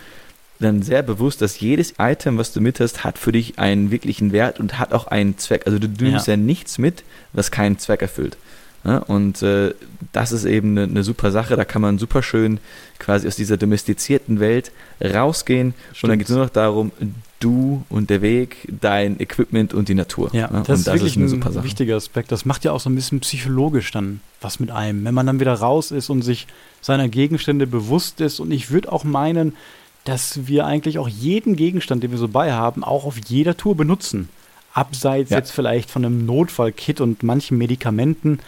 dann 0.59 0.83
sehr 0.83 1.01
bewusst, 1.01 1.41
dass 1.41 1.59
jedes 1.59 1.95
Item, 1.97 2.37
was 2.37 2.53
du 2.53 2.61
mit 2.61 2.79
hast, 2.79 3.03
hat 3.03 3.17
für 3.17 3.31
dich 3.31 3.57
einen 3.57 3.89
wirklichen 3.89 4.31
Wert 4.31 4.59
und 4.59 4.79
hat 4.79 4.93
auch 4.93 5.07
einen 5.07 5.37
Zweck. 5.39 5.63
Also 5.65 5.79
du, 5.79 5.87
nimmst 5.87 6.27
ja. 6.27 6.33
ja 6.33 6.37
nichts 6.37 6.77
mit, 6.77 7.03
was 7.33 7.51
keinen 7.51 7.79
Zweck 7.79 8.01
erfüllt. 8.01 8.37
Ja, 8.85 8.99
und 8.99 9.41
äh, 9.41 9.73
das 10.11 10.31
ist 10.31 10.45
eben 10.45 10.77
eine, 10.77 10.83
eine, 10.83 11.03
super 11.03 11.31
Sache. 11.31 11.55
Da 11.55 11.65
kann 11.65 11.81
man 11.81 11.97
super 11.97 12.21
schön 12.21 12.59
quasi 12.99 13.27
aus 13.27 13.35
dieser 13.35 13.57
domestizierten 13.57 14.39
Welt 14.39 14.71
rausgehen. 15.03 15.73
Stimmt. 15.91 16.03
Und 16.03 16.09
dann 16.09 16.19
geht 16.19 16.29
es 16.29 16.35
nur 16.35 16.43
noch 16.43 16.51
darum, 16.51 16.91
du 17.39 17.83
und 17.89 18.09
der 18.09 18.21
Weg, 18.21 18.67
dein 18.79 19.19
Equipment 19.19 19.73
und 19.73 19.89
die 19.89 19.95
Natur. 19.95 20.29
Ja, 20.33 20.51
ja 20.51 20.61
das, 20.61 20.79
ist 20.79 20.87
das 20.87 20.93
wirklich 20.95 21.17
ist 21.17 21.33
ein 21.33 21.63
wichtiger 21.63 21.95
Aspekt. 21.95 22.31
Das 22.31 22.45
macht 22.45 22.63
ja 22.63 22.71
auch 22.71 22.79
so 22.79 22.89
ein 22.89 22.95
bisschen 22.95 23.19
psychologisch 23.21 23.91
dann 23.91 24.21
was 24.39 24.59
mit 24.59 24.69
einem. 24.69 25.03
Wenn 25.03 25.13
man 25.13 25.25
dann 25.25 25.39
wieder 25.39 25.53
raus 25.53 25.91
ist 25.91 26.09
und 26.09 26.21
sich 26.21 26.47
seiner 26.81 27.09
Gegenstände 27.09 27.65
bewusst 27.65 28.21
ist. 28.21 28.39
Und 28.39 28.51
ich 28.51 28.69
würde 28.69 28.91
auch 28.91 29.03
meinen, 29.03 29.55
dass 30.03 30.47
wir 30.47 30.67
eigentlich 30.67 30.99
auch 30.99 31.09
jeden 31.09 31.55
Gegenstand, 31.55 32.03
den 32.03 32.11
wir 32.11 32.19
so 32.19 32.27
bei 32.27 32.53
haben, 32.53 32.83
auch 32.83 33.05
auf 33.05 33.17
jeder 33.27 33.57
Tour 33.57 33.75
benutzen. 33.75 34.29
Abseits 34.73 35.31
ja. 35.31 35.37
jetzt 35.37 35.51
vielleicht 35.51 35.89
von 35.89 36.05
einem 36.05 36.25
Notfallkit 36.25 37.01
und 37.01 37.23
manchen 37.23 37.57
Medikamenten 37.57 38.39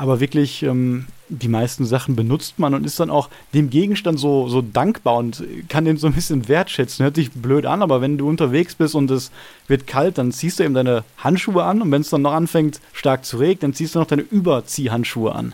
aber 0.00 0.18
wirklich 0.18 0.62
ähm, 0.62 1.04
die 1.28 1.48
meisten 1.48 1.84
Sachen 1.84 2.16
benutzt 2.16 2.58
man 2.58 2.72
und 2.72 2.86
ist 2.86 2.98
dann 2.98 3.10
auch 3.10 3.28
dem 3.52 3.68
Gegenstand 3.68 4.18
so, 4.18 4.48
so 4.48 4.62
dankbar 4.62 5.16
und 5.16 5.44
kann 5.68 5.84
den 5.84 5.98
so 5.98 6.06
ein 6.06 6.14
bisschen 6.14 6.48
wertschätzen. 6.48 7.02
Hört 7.04 7.16
sich 7.16 7.30
blöd 7.32 7.66
an, 7.66 7.82
aber 7.82 8.00
wenn 8.00 8.16
du 8.16 8.26
unterwegs 8.26 8.74
bist 8.74 8.94
und 8.94 9.10
es 9.10 9.30
wird 9.68 9.86
kalt, 9.86 10.16
dann 10.16 10.32
ziehst 10.32 10.58
du 10.58 10.64
eben 10.64 10.72
deine 10.72 11.04
Handschuhe 11.18 11.64
an 11.64 11.82
und 11.82 11.92
wenn 11.92 12.00
es 12.00 12.08
dann 12.08 12.22
noch 12.22 12.32
anfängt 12.32 12.80
stark 12.94 13.26
zu 13.26 13.36
regnen, 13.36 13.60
dann 13.60 13.74
ziehst 13.74 13.94
du 13.94 13.98
noch 13.98 14.06
deine 14.06 14.22
Überziehhandschuhe 14.22 15.34
an. 15.34 15.52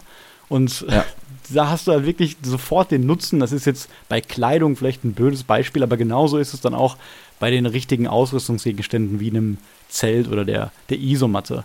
Und 0.48 0.86
ja. 0.88 1.04
da 1.52 1.68
hast 1.68 1.88
du 1.88 1.90
halt 1.90 2.06
wirklich 2.06 2.36
sofort 2.40 2.92
den 2.92 3.04
Nutzen. 3.04 3.40
Das 3.40 3.50
ist 3.50 3.66
jetzt 3.66 3.90
bei 4.08 4.20
Kleidung 4.20 4.76
vielleicht 4.76 5.02
ein 5.02 5.14
blödes 5.14 5.42
Beispiel, 5.42 5.82
aber 5.82 5.96
genauso 5.96 6.38
ist 6.38 6.54
es 6.54 6.60
dann 6.60 6.72
auch 6.72 6.96
bei 7.40 7.50
den 7.50 7.66
richtigen 7.66 8.06
Ausrüstungsgegenständen 8.06 9.18
wie 9.18 9.30
einem 9.30 9.58
Zelt 9.88 10.28
oder 10.28 10.44
der, 10.44 10.70
der 10.88 11.00
Isomatte. 11.00 11.64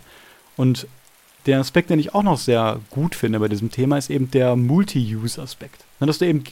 Und 0.57 0.88
der 1.46 1.60
Aspekt, 1.60 1.89
den 1.89 2.00
ich 2.00 2.14
auch 2.14 2.24
noch 2.24 2.38
sehr 2.38 2.80
gut 2.89 3.16
finde 3.16 3.39
bei 3.39 3.48
diesem 3.48 3.72
Thema, 3.72 3.98
ist 3.98 4.10
eben 4.10 4.30
der 4.32 4.56
Multi-Use-Aspekt. 4.56 5.84
Dass 6.00 6.20
du 6.20 6.26
eben 6.26 6.44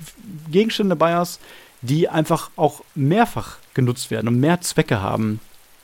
Gegenstände 0.52 0.96
dabei 0.96 1.16
hast, 1.16 1.40
die 1.82 2.10
einfach 2.10 2.50
auch 2.56 2.82
mehrfach 2.96 3.58
genutzt 3.74 4.12
werden 4.12 4.28
und 4.28 4.40
mehr 4.40 4.62
Zwecke 4.62 5.02
haben. 5.02 5.40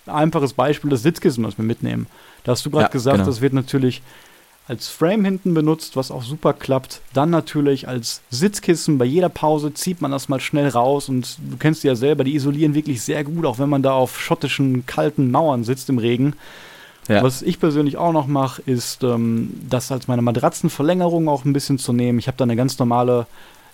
Ein 0.05 0.15
einfaches 0.15 0.53
Beispiel, 0.53 0.89
das 0.89 1.03
Sitzkissen, 1.03 1.43
was 1.43 1.57
wir 1.57 1.65
mitnehmen. 1.65 2.07
Da 2.43 2.51
hast 2.51 2.65
du 2.65 2.69
gerade 2.69 2.85
ja, 2.85 2.89
gesagt, 2.89 3.17
genau. 3.17 3.27
das 3.27 3.41
wird 3.41 3.53
natürlich 3.53 4.01
als 4.67 4.87
Frame 4.87 5.25
hinten 5.25 5.53
benutzt, 5.53 5.95
was 5.95 6.11
auch 6.11 6.23
super 6.23 6.53
klappt. 6.53 7.01
Dann 7.13 7.29
natürlich 7.29 7.87
als 7.87 8.21
Sitzkissen. 8.31 8.97
Bei 8.97 9.05
jeder 9.05 9.29
Pause 9.29 9.73
zieht 9.73 10.01
man 10.01 10.11
das 10.11 10.27
mal 10.27 10.39
schnell 10.39 10.69
raus 10.69 11.07
und 11.07 11.37
du 11.37 11.57
kennst 11.57 11.83
die 11.83 11.87
ja 11.87 11.95
selber, 11.95 12.23
die 12.23 12.35
isolieren 12.35 12.73
wirklich 12.73 13.01
sehr 13.01 13.23
gut, 13.23 13.45
auch 13.45 13.59
wenn 13.59 13.69
man 13.69 13.83
da 13.83 13.93
auf 13.93 14.19
schottischen 14.19 14.85
kalten 14.85 15.29
Mauern 15.29 15.63
sitzt 15.63 15.89
im 15.89 15.99
Regen. 15.99 16.33
Ja. 17.07 17.21
Was 17.23 17.41
ich 17.41 17.59
persönlich 17.59 17.97
auch 17.97 18.13
noch 18.13 18.27
mache, 18.27 18.61
ist, 18.65 19.03
ähm, 19.03 19.53
das 19.69 19.91
als 19.91 20.07
meine 20.07 20.21
Matratzenverlängerung 20.21 21.27
auch 21.29 21.45
ein 21.45 21.53
bisschen 21.53 21.77
zu 21.77 21.93
nehmen. 21.93 22.17
Ich 22.19 22.27
habe 22.27 22.37
da 22.37 22.43
eine 22.43 22.55
ganz 22.55 22.79
normale 22.79 23.27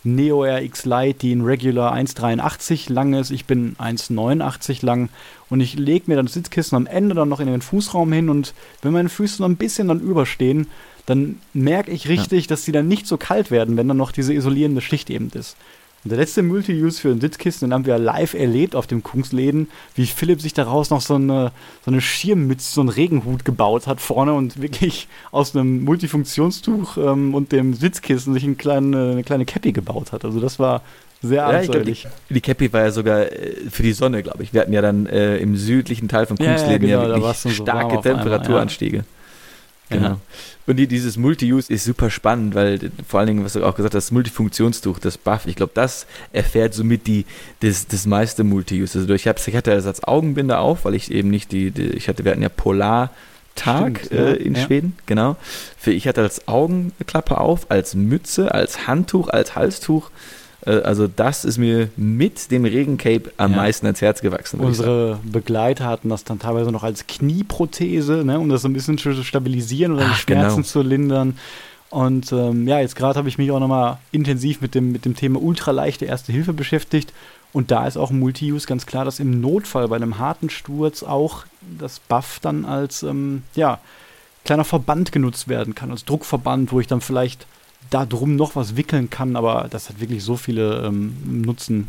Neo 0.03 0.43
RX 0.43 0.85
Lite, 0.85 1.19
die 1.19 1.31
in 1.31 1.41
Regular 1.41 1.93
1,83 1.93 2.91
lang 2.91 3.13
ist. 3.13 3.31
Ich 3.31 3.45
bin 3.45 3.75
1,89 3.77 4.83
lang 4.85 5.09
und 5.49 5.61
ich 5.61 5.77
lege 5.77 6.05
mir 6.07 6.15
dann 6.15 6.25
das 6.25 6.33
Sitzkissen 6.33 6.75
am 6.75 6.87
Ende 6.87 7.15
dann 7.15 7.29
noch 7.29 7.39
in 7.39 7.47
den 7.47 7.61
Fußraum 7.61 8.11
hin 8.11 8.29
und 8.29 8.53
wenn 8.81 8.93
meine 8.93 9.09
Füße 9.09 9.41
noch 9.41 9.49
ein 9.49 9.57
bisschen 9.57 9.87
dann 9.87 9.99
überstehen, 9.99 10.67
dann 11.05 11.39
merke 11.53 11.91
ich 11.91 12.07
richtig, 12.07 12.45
ja. 12.45 12.49
dass 12.49 12.63
die 12.63 12.71
dann 12.71 12.87
nicht 12.87 13.07
so 13.07 13.17
kalt 13.17 13.51
werden, 13.51 13.77
wenn 13.77 13.87
dann 13.87 13.97
noch 13.97 14.11
diese 14.11 14.33
isolierende 14.33 14.81
Schicht 14.81 15.09
eben 15.09 15.29
ist. 15.33 15.55
Und 16.03 16.09
der 16.09 16.17
letzte 16.17 16.41
Multi-Use 16.41 16.99
für 16.99 17.09
ein 17.09 17.21
Sitzkissen, 17.21 17.69
den 17.69 17.73
haben 17.73 17.85
wir 17.85 17.99
live 17.99 18.33
erlebt 18.33 18.75
auf 18.75 18.87
dem 18.87 19.03
Kungsläden, 19.03 19.69
wie 19.95 20.07
Philipp 20.07 20.41
sich 20.41 20.53
daraus 20.53 20.89
noch 20.89 21.01
so 21.01 21.15
eine, 21.15 21.51
so 21.85 21.91
eine 21.91 22.01
Schirmmütze, 22.01 22.73
so 22.73 22.81
einen 22.81 22.89
Regenhut 22.89 23.45
gebaut 23.45 23.85
hat 23.85 24.01
vorne 24.01 24.33
und 24.33 24.61
wirklich 24.61 25.07
aus 25.31 25.55
einem 25.55 25.83
Multifunktionstuch 25.83 26.97
ähm, 26.97 27.35
und 27.35 27.51
dem 27.51 27.75
Sitzkissen 27.75 28.33
sich 28.33 28.43
eine 28.43 28.55
kleine, 28.55 29.11
eine 29.11 29.23
kleine 29.23 29.45
Cappy 29.45 29.73
gebaut 29.73 30.11
hat. 30.11 30.25
Also 30.25 30.39
das 30.39 30.57
war 30.57 30.81
sehr 31.21 31.37
ja, 31.37 31.47
abenteuerlich. 31.47 32.07
Die, 32.29 32.33
die, 32.33 32.41
Cappy 32.41 32.73
war 32.73 32.81
ja 32.81 32.91
sogar 32.91 33.31
äh, 33.31 33.55
für 33.69 33.83
die 33.83 33.93
Sonne, 33.93 34.23
glaube 34.23 34.41
ich. 34.41 34.53
Wir 34.53 34.61
hatten 34.61 34.73
ja 34.73 34.81
dann 34.81 35.05
äh, 35.05 35.37
im 35.37 35.55
südlichen 35.55 36.07
Teil 36.07 36.25
von 36.25 36.37
Kungsläden 36.37 36.87
ja, 36.87 36.97
ja, 36.97 37.03
genau, 37.03 37.17
ja 37.17 37.23
wirklich 37.23 37.37
so 37.37 37.49
starke 37.49 38.01
Temperaturanstiege. 38.01 38.97
Einmal, 38.97 39.05
ja. 39.05 39.20
Genau. 39.91 40.19
Und 40.67 40.77
die, 40.77 40.87
dieses 40.87 41.17
Multi-Use 41.17 41.71
ist 41.71 41.85
super 41.85 42.09
spannend, 42.09 42.55
weil 42.55 42.91
vor 43.07 43.19
allen 43.19 43.27
Dingen, 43.27 43.43
was 43.43 43.53
du 43.53 43.63
auch 43.63 43.75
gesagt 43.75 43.93
hast, 43.93 44.05
das 44.05 44.11
Multifunktionstuch, 44.11 44.99
das 44.99 45.17
Buff, 45.17 45.45
ich 45.45 45.55
glaube, 45.55 45.71
das 45.73 46.05
erfährt 46.31 46.73
somit 46.73 47.07
die, 47.07 47.25
das, 47.59 47.87
das 47.87 48.05
meiste 48.05 48.43
Multi-Use. 48.43 48.99
Also 48.99 49.13
ich, 49.13 49.25
ich 49.25 49.55
hatte 49.55 49.71
das 49.71 49.85
als 49.85 50.03
Augenbinder 50.03 50.59
auf, 50.59 50.85
weil 50.85 50.95
ich 50.95 51.11
eben 51.11 51.29
nicht 51.29 51.51
die, 51.51 51.71
die 51.71 51.89
ich 51.89 52.07
hatte, 52.07 52.23
wir 52.23 52.31
hatten 52.31 52.41
ja 52.41 52.49
Polar 52.49 53.11
Tag 53.55 54.01
Stimmt, 54.05 54.11
äh, 54.11 54.33
in 54.35 54.55
ja. 54.55 54.61
Schweden, 54.61 54.97
genau. 55.05 55.35
Für 55.77 55.91
ich 55.91 56.07
hatte 56.07 56.21
als 56.21 56.47
Augenklappe 56.47 57.37
auf, 57.37 57.69
als 57.69 57.95
Mütze, 57.95 58.53
als 58.53 58.87
Handtuch, 58.87 59.27
als 59.27 59.55
Halstuch 59.55 60.09
also 60.69 61.07
das 61.07 61.43
ist 61.43 61.57
mir 61.57 61.89
mit 61.97 62.51
dem 62.51 62.65
Regencape 62.65 63.31
am 63.37 63.51
ja. 63.51 63.57
meisten 63.57 63.87
ans 63.87 64.01
Herz 64.01 64.21
gewachsen. 64.21 64.59
Unsere 64.59 65.19
Begleiter 65.23 65.85
hatten 65.85 66.09
das 66.09 66.23
dann 66.23 66.39
teilweise 66.39 66.71
noch 66.71 66.83
als 66.83 67.07
Knieprothese, 67.07 68.23
ne, 68.23 68.39
um 68.39 68.49
das 68.49 68.63
ein 68.65 68.73
bisschen 68.73 68.97
zu 68.97 69.23
stabilisieren 69.23 69.93
oder 69.93 70.05
Ach, 70.07 70.15
die 70.15 70.21
Schmerzen 70.21 70.57
genau. 70.57 70.67
zu 70.67 70.81
lindern. 70.81 71.37
Und 71.89 72.31
ähm, 72.31 72.67
ja, 72.67 72.79
jetzt 72.79 72.95
gerade 72.95 73.17
habe 73.17 73.27
ich 73.27 73.37
mich 73.37 73.51
auch 73.51 73.59
nochmal 73.59 73.97
intensiv 74.11 74.61
mit 74.61 74.75
dem, 74.75 74.91
mit 74.91 75.03
dem 75.03 75.15
Thema 75.15 75.41
ultraleichte 75.41 76.05
Erste 76.05 76.31
Hilfe 76.31 76.53
beschäftigt. 76.53 77.11
Und 77.53 77.69
da 77.69 77.85
ist 77.85 77.97
auch 77.97 78.11
Multi-Use 78.11 78.65
ganz 78.65 78.85
klar, 78.85 79.03
dass 79.03 79.19
im 79.19 79.41
Notfall 79.41 79.89
bei 79.89 79.97
einem 79.97 80.17
harten 80.17 80.49
Sturz 80.49 81.03
auch 81.03 81.43
das 81.79 81.99
Buff 81.99 82.39
dann 82.41 82.63
als 82.63 83.03
ähm, 83.03 83.43
ja, 83.55 83.79
kleiner 84.45 84.63
Verband 84.63 85.11
genutzt 85.11 85.47
werden 85.47 85.75
kann, 85.75 85.91
als 85.91 86.05
Druckverband, 86.05 86.71
wo 86.71 86.79
ich 86.79 86.87
dann 86.87 87.01
vielleicht 87.01 87.45
da 87.89 88.05
drum 88.05 88.35
noch 88.35 88.55
was 88.55 88.77
wickeln 88.77 89.09
kann, 89.09 89.35
aber 89.35 89.67
das 89.69 89.89
hat 89.89 89.99
wirklich 89.99 90.23
so 90.23 90.37
viele 90.37 90.85
ähm, 90.85 91.15
Nutzen. 91.25 91.87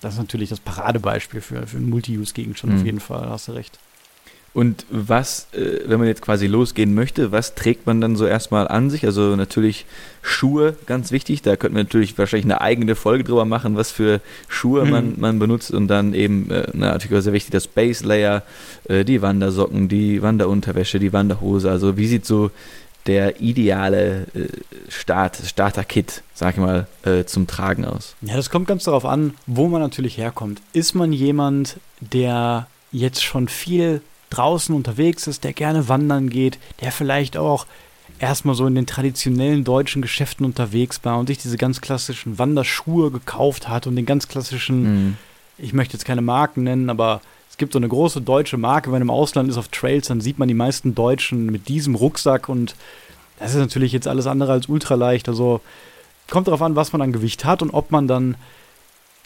Das 0.00 0.14
ist 0.14 0.20
natürlich 0.20 0.50
das 0.50 0.60
Paradebeispiel 0.60 1.40
für, 1.40 1.66
für 1.66 1.76
einen 1.76 1.88
Multi-Use-Gegenstand 1.90 2.74
mhm. 2.74 2.78
auf 2.78 2.84
jeden 2.84 3.00
Fall, 3.00 3.28
hast 3.28 3.48
du 3.48 3.52
recht. 3.52 3.78
Und 4.54 4.86
was, 4.90 5.46
äh, 5.52 5.82
wenn 5.86 5.98
man 5.98 6.08
jetzt 6.08 6.22
quasi 6.22 6.46
losgehen 6.46 6.94
möchte, 6.94 7.32
was 7.32 7.54
trägt 7.54 7.86
man 7.86 8.00
dann 8.00 8.16
so 8.16 8.26
erstmal 8.26 8.66
an 8.66 8.90
sich? 8.90 9.04
Also 9.04 9.36
natürlich 9.36 9.84
Schuhe, 10.22 10.74
ganz 10.86 11.12
wichtig. 11.12 11.42
Da 11.42 11.56
könnte 11.56 11.74
man 11.74 11.84
natürlich 11.84 12.16
wahrscheinlich 12.16 12.46
eine 12.46 12.60
eigene 12.60 12.94
Folge 12.94 13.24
drüber 13.24 13.44
machen, 13.44 13.76
was 13.76 13.92
für 13.92 14.20
Schuhe 14.48 14.84
mhm. 14.84 14.90
man, 14.90 15.14
man 15.18 15.38
benutzt. 15.38 15.70
Und 15.70 15.88
dann 15.88 16.14
eben, 16.14 16.50
äh, 16.50 16.66
na, 16.72 16.92
natürlich 16.92 17.18
auch 17.18 17.22
sehr 17.22 17.34
wichtig, 17.34 17.52
das 17.52 17.68
Base 17.68 18.04
Layer, 18.04 18.42
äh, 18.88 19.04
die 19.04 19.20
Wandersocken, 19.20 19.88
die 19.88 20.22
Wanderunterwäsche, 20.22 20.98
die 20.98 21.12
Wanderhose. 21.12 21.70
Also 21.70 21.96
wie 21.96 22.06
sieht 22.06 22.24
so 22.24 22.50
der 23.08 23.40
ideale 23.40 24.26
äh, 24.34 24.46
Start, 24.88 25.38
Starter-Kit, 25.44 26.22
sag 26.34 26.54
ich 26.54 26.60
mal, 26.60 26.86
äh, 27.04 27.24
zum 27.24 27.46
Tragen 27.46 27.84
aus? 27.84 28.14
Ja, 28.20 28.36
das 28.36 28.50
kommt 28.50 28.68
ganz 28.68 28.84
darauf 28.84 29.04
an, 29.04 29.34
wo 29.46 29.66
man 29.66 29.80
natürlich 29.80 30.18
herkommt. 30.18 30.60
Ist 30.72 30.94
man 30.94 31.12
jemand, 31.12 31.78
der 32.00 32.68
jetzt 32.92 33.24
schon 33.24 33.48
viel 33.48 34.02
draußen 34.30 34.74
unterwegs 34.74 35.26
ist, 35.26 35.42
der 35.42 35.54
gerne 35.54 35.88
wandern 35.88 36.28
geht, 36.28 36.58
der 36.80 36.92
vielleicht 36.92 37.36
auch 37.36 37.66
erstmal 38.18 38.54
so 38.54 38.66
in 38.66 38.74
den 38.74 38.86
traditionellen 38.86 39.64
deutschen 39.64 40.02
Geschäften 40.02 40.44
unterwegs 40.44 41.00
war 41.02 41.18
und 41.18 41.28
sich 41.28 41.38
diese 41.38 41.56
ganz 41.56 41.80
klassischen 41.80 42.38
Wanderschuhe 42.38 43.10
gekauft 43.10 43.68
hat 43.68 43.86
und 43.86 43.96
den 43.96 44.06
ganz 44.06 44.28
klassischen, 44.28 44.82
mhm. 44.82 45.16
ich 45.56 45.72
möchte 45.72 45.94
jetzt 45.94 46.04
keine 46.04 46.22
Marken 46.22 46.64
nennen, 46.64 46.90
aber 46.90 47.20
gibt 47.58 47.72
so 47.72 47.78
eine 47.78 47.88
große 47.88 48.20
deutsche 48.20 48.56
Marke, 48.56 48.86
wenn 48.86 49.00
man 49.00 49.02
im 49.02 49.10
Ausland 49.10 49.50
ist 49.50 49.58
auf 49.58 49.68
Trails, 49.68 50.08
dann 50.08 50.20
sieht 50.20 50.38
man 50.38 50.48
die 50.48 50.54
meisten 50.54 50.94
Deutschen 50.94 51.46
mit 51.46 51.68
diesem 51.68 51.94
Rucksack 51.94 52.48
und 52.48 52.74
das 53.38 53.52
ist 53.52 53.58
natürlich 53.58 53.92
jetzt 53.92 54.08
alles 54.08 54.26
andere 54.26 54.52
als 54.52 54.68
ultraleicht. 54.68 55.28
Also 55.28 55.60
kommt 56.30 56.48
darauf 56.48 56.62
an, 56.62 56.76
was 56.76 56.92
man 56.92 57.02
an 57.02 57.12
Gewicht 57.12 57.44
hat 57.44 57.62
und 57.62 57.70
ob 57.70 57.90
man 57.90 58.08
dann 58.08 58.36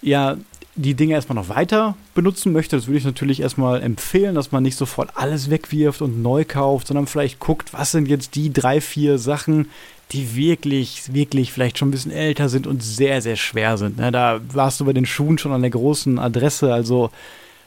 ja 0.03 0.37
die 0.75 0.95
Dinge 0.95 1.15
erstmal 1.15 1.37
noch 1.37 1.51
weiter 1.51 1.97
benutzen 2.15 2.53
möchte. 2.53 2.77
Das 2.77 2.87
würde 2.87 2.99
ich 2.99 3.05
natürlich 3.05 3.41
erstmal 3.41 3.83
empfehlen, 3.83 4.35
dass 4.35 4.53
man 4.53 4.63
nicht 4.63 4.77
sofort 4.77 5.11
alles 5.15 5.51
wegwirft 5.51 6.01
und 6.01 6.23
neu 6.23 6.45
kauft, 6.47 6.87
sondern 6.87 7.07
vielleicht 7.07 7.41
guckt, 7.41 7.73
was 7.75 7.93
sind 7.93 8.09
jetzt 8.09 8.35
die 8.35 8.53
drei, 8.53 8.81
vier 8.81 9.19
Sachen, 9.19 9.69
die 10.13 10.35
wirklich, 10.35 11.13
wirklich 11.13 11.53
vielleicht 11.53 11.79
schon 11.79 11.89
ein 11.89 11.93
bisschen 11.93 12.13
älter 12.13 12.49
sind 12.49 12.67
und 12.67 12.83
sehr, 12.83 13.21
sehr 13.21 13.37
schwer 13.37 13.77
sind. 13.77 13.99
Ne, 13.99 14.11
da 14.13 14.41
warst 14.53 14.81
du 14.81 14.85
bei 14.87 14.93
den 14.93 15.07
Schuhen 15.07 15.39
schon 15.39 15.53
an 15.53 15.63
der 15.63 15.71
großen 15.71 16.19
Adresse. 16.19 16.73
Also 16.73 17.11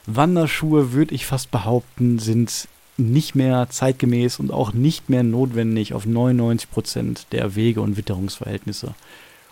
Wanderschuhe, 0.06 0.92
würde 0.92 1.14
ich 1.14 1.26
fast 1.26 1.50
behaupten, 1.50 2.18
sind 2.18 2.68
nicht 2.96 3.34
mehr 3.34 3.68
zeitgemäß 3.68 4.38
und 4.38 4.50
auch 4.50 4.72
nicht 4.72 5.10
mehr 5.10 5.22
notwendig 5.22 5.92
auf 5.92 6.06
99 6.06 6.70
Prozent 6.70 7.26
der 7.32 7.54
Wege 7.54 7.80
und 7.80 7.96
Witterungsverhältnisse. 7.96 8.94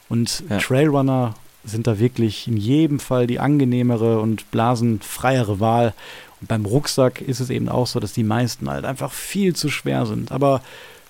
Und 0.09 0.45
ja. 0.49 0.59
Trailrunner 0.59 1.35
sind 1.65 1.87
da 1.87 1.99
wirklich 1.99 2.47
in 2.47 2.57
jedem 2.57 3.01
Fall 3.01 3.27
die 3.27 3.41
angenehmere 3.41 4.21
und 4.21 4.51
blasenfreiere 4.51 5.61
Wahl. 5.61 5.95
Und 6.41 6.49
beim 6.49 6.65
Rucksack 6.67 7.21
ist 7.21 7.41
es 7.41 7.51
eben 7.51 7.69
auch 7.69 7.87
so, 7.87 8.01
dass 8.01 8.13
die 8.13 8.23
meisten 8.23 8.69
halt 8.69 8.85
einfach 8.85 9.13
viel 9.13 9.55
zu 9.55 9.71
schwer 9.71 10.07
sind. 10.07 10.31
Aber 10.31 10.63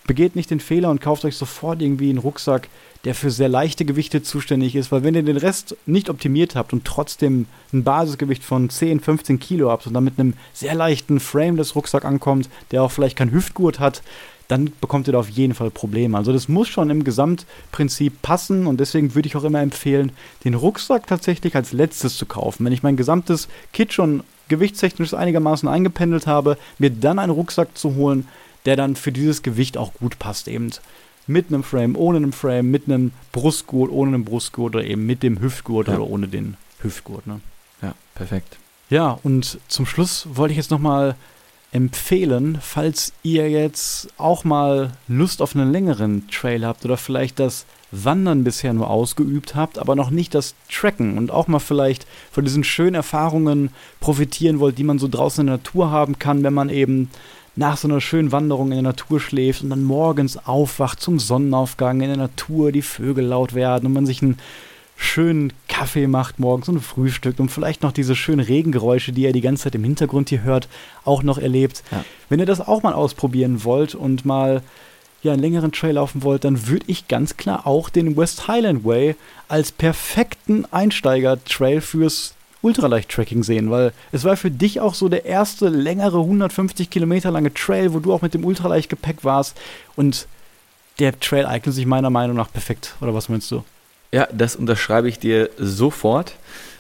begeht 0.07 0.37
nicht 0.37 0.51
den 0.51 0.61
Fehler 0.61 0.91
und 0.91 1.01
kauft 1.01 1.25
euch 1.25 1.37
sofort 1.37 1.81
irgendwie 1.81 2.11
einen 2.11 2.19
Rucksack, 2.19 2.69
der 3.05 3.15
für 3.15 3.31
sehr 3.31 3.49
leichte 3.49 3.85
Gewichte 3.85 4.23
zuständig 4.23 4.77
ist, 4.77 4.91
weil 4.91 5.03
wenn 5.03 5.15
ihr 5.15 5.23
den 5.23 5.37
Rest 5.37 5.77
nicht 5.87 6.09
optimiert 6.09 6.57
habt 6.57 6.73
und 6.73 6.85
trotzdem 6.85 7.47
ein 7.73 7.85
Basisgewicht 7.85 8.43
von 8.43 8.71
10, 8.71 9.01
15 9.01 9.39
Kilo 9.39 9.71
habt 9.71 9.87
und 9.87 9.95
dann 9.95 10.05
mit 10.05 10.19
einem 10.19 10.35
sehr 10.53 10.75
leichten 10.75 11.21
frameless 11.21 11.75
Rucksack 11.75 12.05
ankommt, 12.05 12.49
der 12.71 12.83
auch 12.83 12.91
vielleicht 12.91 13.17
kein 13.17 13.33
Hüftgurt 13.33 13.79
hat, 13.79 14.03
dann 14.49 14.73
bekommt 14.81 15.09
ihr 15.09 15.13
da 15.13 15.19
auf 15.19 15.29
jeden 15.29 15.55
Fall 15.55 15.71
Probleme. 15.71 16.17
Also 16.17 16.33
das 16.33 16.49
muss 16.49 16.69
schon 16.69 16.91
im 16.91 17.05
Gesamtprinzip 17.05 18.21
passen 18.23 18.67
und 18.67 18.79
deswegen 18.79 19.15
würde 19.15 19.27
ich 19.27 19.37
auch 19.37 19.45
immer 19.45 19.61
empfehlen, 19.61 20.13
den 20.45 20.55
Rucksack 20.55 21.07
tatsächlich 21.07 21.57
als 21.57 21.73
letztes 21.73 22.17
zu 22.17 22.27
kaufen. 22.27 22.65
Wenn 22.65 22.73
ich 22.73 22.83
mein 22.83 22.97
gesamtes 22.97 23.49
Kit 23.73 23.93
schon 23.93 24.23
gewichtstechnisch 24.49 25.15
einigermaßen 25.15 25.69
eingependelt 25.69 26.27
habe, 26.27 26.59
mir 26.79 26.91
dann 26.91 27.19
einen 27.19 27.33
Rucksack 27.33 27.77
zu 27.77 27.95
holen, 27.95 28.29
der 28.65 28.77
dann 28.77 28.97
für 28.97 29.13
dieses 29.13 29.43
Gewicht 29.43 29.77
auch 29.77 29.95
gut 29.95 30.19
passt 30.19 30.49
eben 30.49 30.71
mit 31.27 31.49
einem 31.49 31.63
Frame, 31.63 31.97
ohne 31.97 32.19
einem 32.19 32.33
Frame, 32.33 32.71
mit 32.71 32.87
einem 32.87 33.13
Brustgurt, 33.33 33.91
ohne 33.91 34.15
einem 34.15 34.25
Brustgurt 34.25 34.77
oder 34.77 34.85
eben 34.85 35.07
mit 35.07 35.23
dem 35.23 35.41
Hüftgurt 35.41 35.89
ja. 35.89 35.95
oder 35.95 36.07
ohne 36.07 36.29
den 36.29 36.57
Hüftgurt. 36.81 37.27
Ne? 37.27 37.41
Ja, 37.83 37.95
perfekt. 38.15 38.59
Ja, 38.91 39.19
und 39.23 39.59
zum 39.69 39.87
Schluss 39.87 40.29
wollte 40.35 40.53
ich 40.53 40.59
jetzt 40.59 40.71
nochmal 40.71 41.17
empfehlen, 41.73 42.59
falls 42.61 43.13
ihr 43.23 43.51
jetzt 43.51 44.09
auch 44.17 44.45
mal 44.45 44.93
Lust 45.09 45.43
auf 45.43 45.57
einen 45.57 45.73
längeren 45.73 46.29
Trail 46.29 46.65
habt 46.65 46.85
oder 46.85 46.97
vielleicht 46.97 47.41
das 47.41 47.67
Wandern 47.91 48.45
bisher 48.45 48.73
nur 48.73 48.91
ausgeübt 48.91 49.55
habt, 49.55 49.79
aber 49.79 49.97
noch 49.97 50.11
nicht 50.11 50.35
das 50.35 50.55
Tracken 50.71 51.19
und 51.19 51.31
auch 51.31 51.49
mal 51.49 51.59
vielleicht 51.59 52.07
von 52.31 52.45
diesen 52.45 52.65
schönen 52.65 52.95
Erfahrungen 52.95 53.71
profitieren 54.01 54.61
wollt, 54.61 54.79
die 54.79 54.85
man 54.85 54.99
so 54.99 55.09
draußen 55.09 55.43
in 55.43 55.47
der 55.47 55.57
Natur 55.57 55.91
haben 55.91 56.19
kann, 56.19 56.45
wenn 56.45 56.55
man 56.55 56.71
eben 56.71 57.11
nach 57.57 57.77
so 57.77 57.89
einer 57.89 58.01
schönen 58.01 58.33
Wanderung 58.33 58.69
in 58.69 58.77
der 58.77 58.83
Natur 58.83 59.21
schläft 59.21 59.63
und 59.63 59.71
dann 59.71 59.85
morgens 59.85 60.37
aufwacht 60.47 61.01
zum 61.01 61.19
Sonnenaufgang 61.19 62.01
in 62.01 62.09
der 62.09 62.17
Natur, 62.17 62.73
die 62.73 62.83
Vögel 62.83 63.25
laut 63.25 63.55
werden 63.55 63.87
und 63.87 63.93
man 63.93 64.07
sich 64.07 64.23
einen 64.23 64.39
schönen 64.97 65.53
Kaffee 65.69 66.07
macht 66.07 66.39
morgens 66.39 66.69
und 66.69 66.81
frühstückt 66.81 67.41
und 67.41 67.51
vielleicht 67.51 67.83
noch 67.83 67.93
diese 67.93 68.15
schönen 68.15 68.41
Regengeräusche, 68.41 69.13
die 69.13 69.23
ihr 69.23 69.33
die 69.33 69.41
ganze 69.41 69.65
Zeit 69.65 69.75
im 69.75 69.85
Hintergrund 69.85 70.29
hier 70.29 70.43
hört, 70.43 70.69
auch 71.05 71.23
noch 71.23 71.39
erlebt. 71.39 71.83
Ja. 71.91 72.05
Wenn 72.29 72.41
ihr 72.41 72.47
das 72.47 72.61
auch 72.61 72.83
mal 72.83 72.93
ausprobieren 72.93 73.65
wollt 73.65 73.95
und 73.95 74.25
mal 74.25 74.63
ja, 75.23 75.33
einen 75.33 75.43
längeren 75.43 75.73
Trail 75.73 75.95
laufen 75.95 76.23
wollt, 76.23 76.45
dann 76.45 76.69
würde 76.69 76.85
ich 76.87 77.09
ganz 77.09 77.37
klar 77.37 77.67
auch 77.67 77.89
den 77.89 78.17
West 78.17 78.47
Highland 78.47 78.85
Way 78.85 79.17
als 79.49 79.73
perfekten 79.73 80.65
Einsteiger-Trail 80.71 81.81
fürs 81.81 82.35
Ultraleicht-Tracking 82.65 83.43
sehen, 83.43 83.71
weil 83.71 83.93
es 84.13 84.25
war 84.25 84.37
für 84.37 84.51
dich 84.51 84.81
auch 84.81 84.95
so 84.95 85.09
der 85.09 85.25
erste 85.25 85.69
längere 85.69 86.19
150 86.21 86.91
Kilometer 86.91 87.31
lange 87.31 87.53
Trail, 87.53 87.93
wo 87.93 88.01
du 88.01 88.13
auch 88.13 88.23
mit 88.23 88.35
dem 88.35 88.45
Ultraleicht-Gepäck 88.45 89.23
warst 89.23 89.57
und 89.97 90.27
der 90.99 91.19
Trail 91.19 91.47
eignet 91.47 91.75
sich 91.75 91.87
meiner 91.87 92.11
Meinung 92.11 92.37
nach 92.37 92.51
perfekt, 92.53 92.95
oder 93.01 93.15
was 93.15 93.29
meinst 93.29 93.51
du? 93.51 93.65
Ja, 94.13 94.29
das 94.33 94.57
unterschreibe 94.57 95.09
ich 95.09 95.19
dir 95.19 95.51
sofort. 95.59 96.37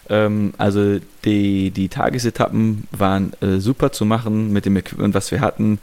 Ähm, 0.08 0.54
also 0.56 1.00
die, 1.24 1.70
die 1.70 1.88
Tagesetappen 1.88 2.86
waren 2.92 3.32
äh, 3.40 3.58
super 3.58 3.92
zu 3.92 4.04
machen 4.04 4.52
mit 4.52 4.66
dem 4.66 4.76
Equipment, 4.76 5.14
was 5.14 5.30
wir 5.30 5.40
hatten, 5.40 5.78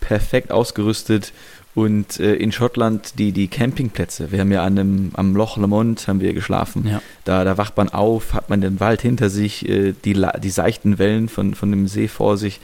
perfekt 0.00 0.50
ausgerüstet 0.50 1.32
und 1.76 2.18
äh, 2.20 2.34
in 2.34 2.52
Schottland 2.52 3.18
die, 3.18 3.32
die 3.32 3.48
Campingplätze. 3.48 4.32
Wir 4.32 4.40
haben 4.40 4.50
ja 4.50 4.64
an 4.64 4.78
einem, 4.78 5.10
am 5.12 5.36
Loch 5.36 5.58
Lomond 5.58 6.08
haben 6.08 6.20
wir 6.20 6.32
geschlafen. 6.32 6.88
Ja. 6.88 7.02
Da, 7.24 7.44
da 7.44 7.58
wacht 7.58 7.76
man 7.76 7.90
auf, 7.90 8.32
hat 8.32 8.48
man 8.48 8.62
den 8.62 8.80
Wald 8.80 9.02
hinter 9.02 9.28
sich, 9.28 9.68
äh, 9.68 9.92
die, 9.92 10.26
die 10.42 10.50
seichten 10.50 10.98
Wellen 10.98 11.28
von, 11.28 11.54
von 11.54 11.70
dem 11.70 11.86
See 11.86 12.08
vor 12.08 12.38
sich, 12.38 12.60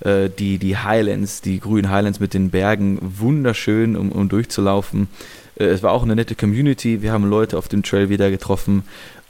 äh, 0.00 0.30
die, 0.30 0.56
die 0.56 0.78
Highlands, 0.78 1.42
die 1.42 1.60
grünen 1.60 1.90
Highlands 1.90 2.20
mit 2.20 2.32
den 2.32 2.48
Bergen, 2.48 2.98
wunderschön, 3.02 3.96
um, 3.96 4.10
um 4.10 4.30
durchzulaufen. 4.30 5.08
Äh, 5.56 5.64
es 5.64 5.82
war 5.82 5.92
auch 5.92 6.02
eine 6.02 6.16
nette 6.16 6.34
Community. 6.34 7.02
Wir 7.02 7.12
haben 7.12 7.28
Leute 7.28 7.58
auf 7.58 7.68
dem 7.68 7.82
Trail 7.82 8.08
wieder 8.08 8.30
getroffen. 8.30 8.84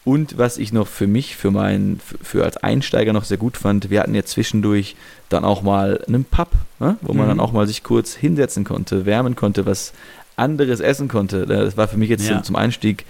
Und 0.04 0.36
was 0.36 0.58
ich 0.58 0.72
noch 0.72 0.86
für 0.86 1.06
mich, 1.06 1.34
für 1.34 1.50
meinen, 1.50 1.98
für 2.22 2.44
als 2.44 2.58
Einsteiger 2.58 3.14
noch 3.14 3.24
sehr 3.24 3.38
gut 3.38 3.56
fand, 3.56 3.88
wir 3.88 4.00
hatten 4.00 4.14
ja 4.14 4.22
zwischendurch 4.22 4.96
dann 5.30 5.44
auch 5.44 5.62
mal 5.62 6.04
einen 6.06 6.24
Pub, 6.24 6.50
ne? 6.78 6.98
wo 7.00 7.14
man 7.14 7.24
mhm. 7.24 7.30
dann 7.30 7.40
auch 7.40 7.52
mal 7.52 7.66
sich 7.66 7.82
kurz 7.82 8.14
hinsetzen 8.14 8.64
konnte, 8.64 9.06
wärmen 9.06 9.34
konnte, 9.34 9.64
was 9.64 9.94
anderes 10.36 10.80
essen 10.80 11.08
konnte. 11.08 11.46
Das 11.46 11.76
war 11.78 11.88
für 11.88 11.96
mich 11.96 12.10
jetzt 12.10 12.28
ja. 12.28 12.34
zum, 12.34 12.44
zum 12.44 12.56
Einstieg 12.56 13.06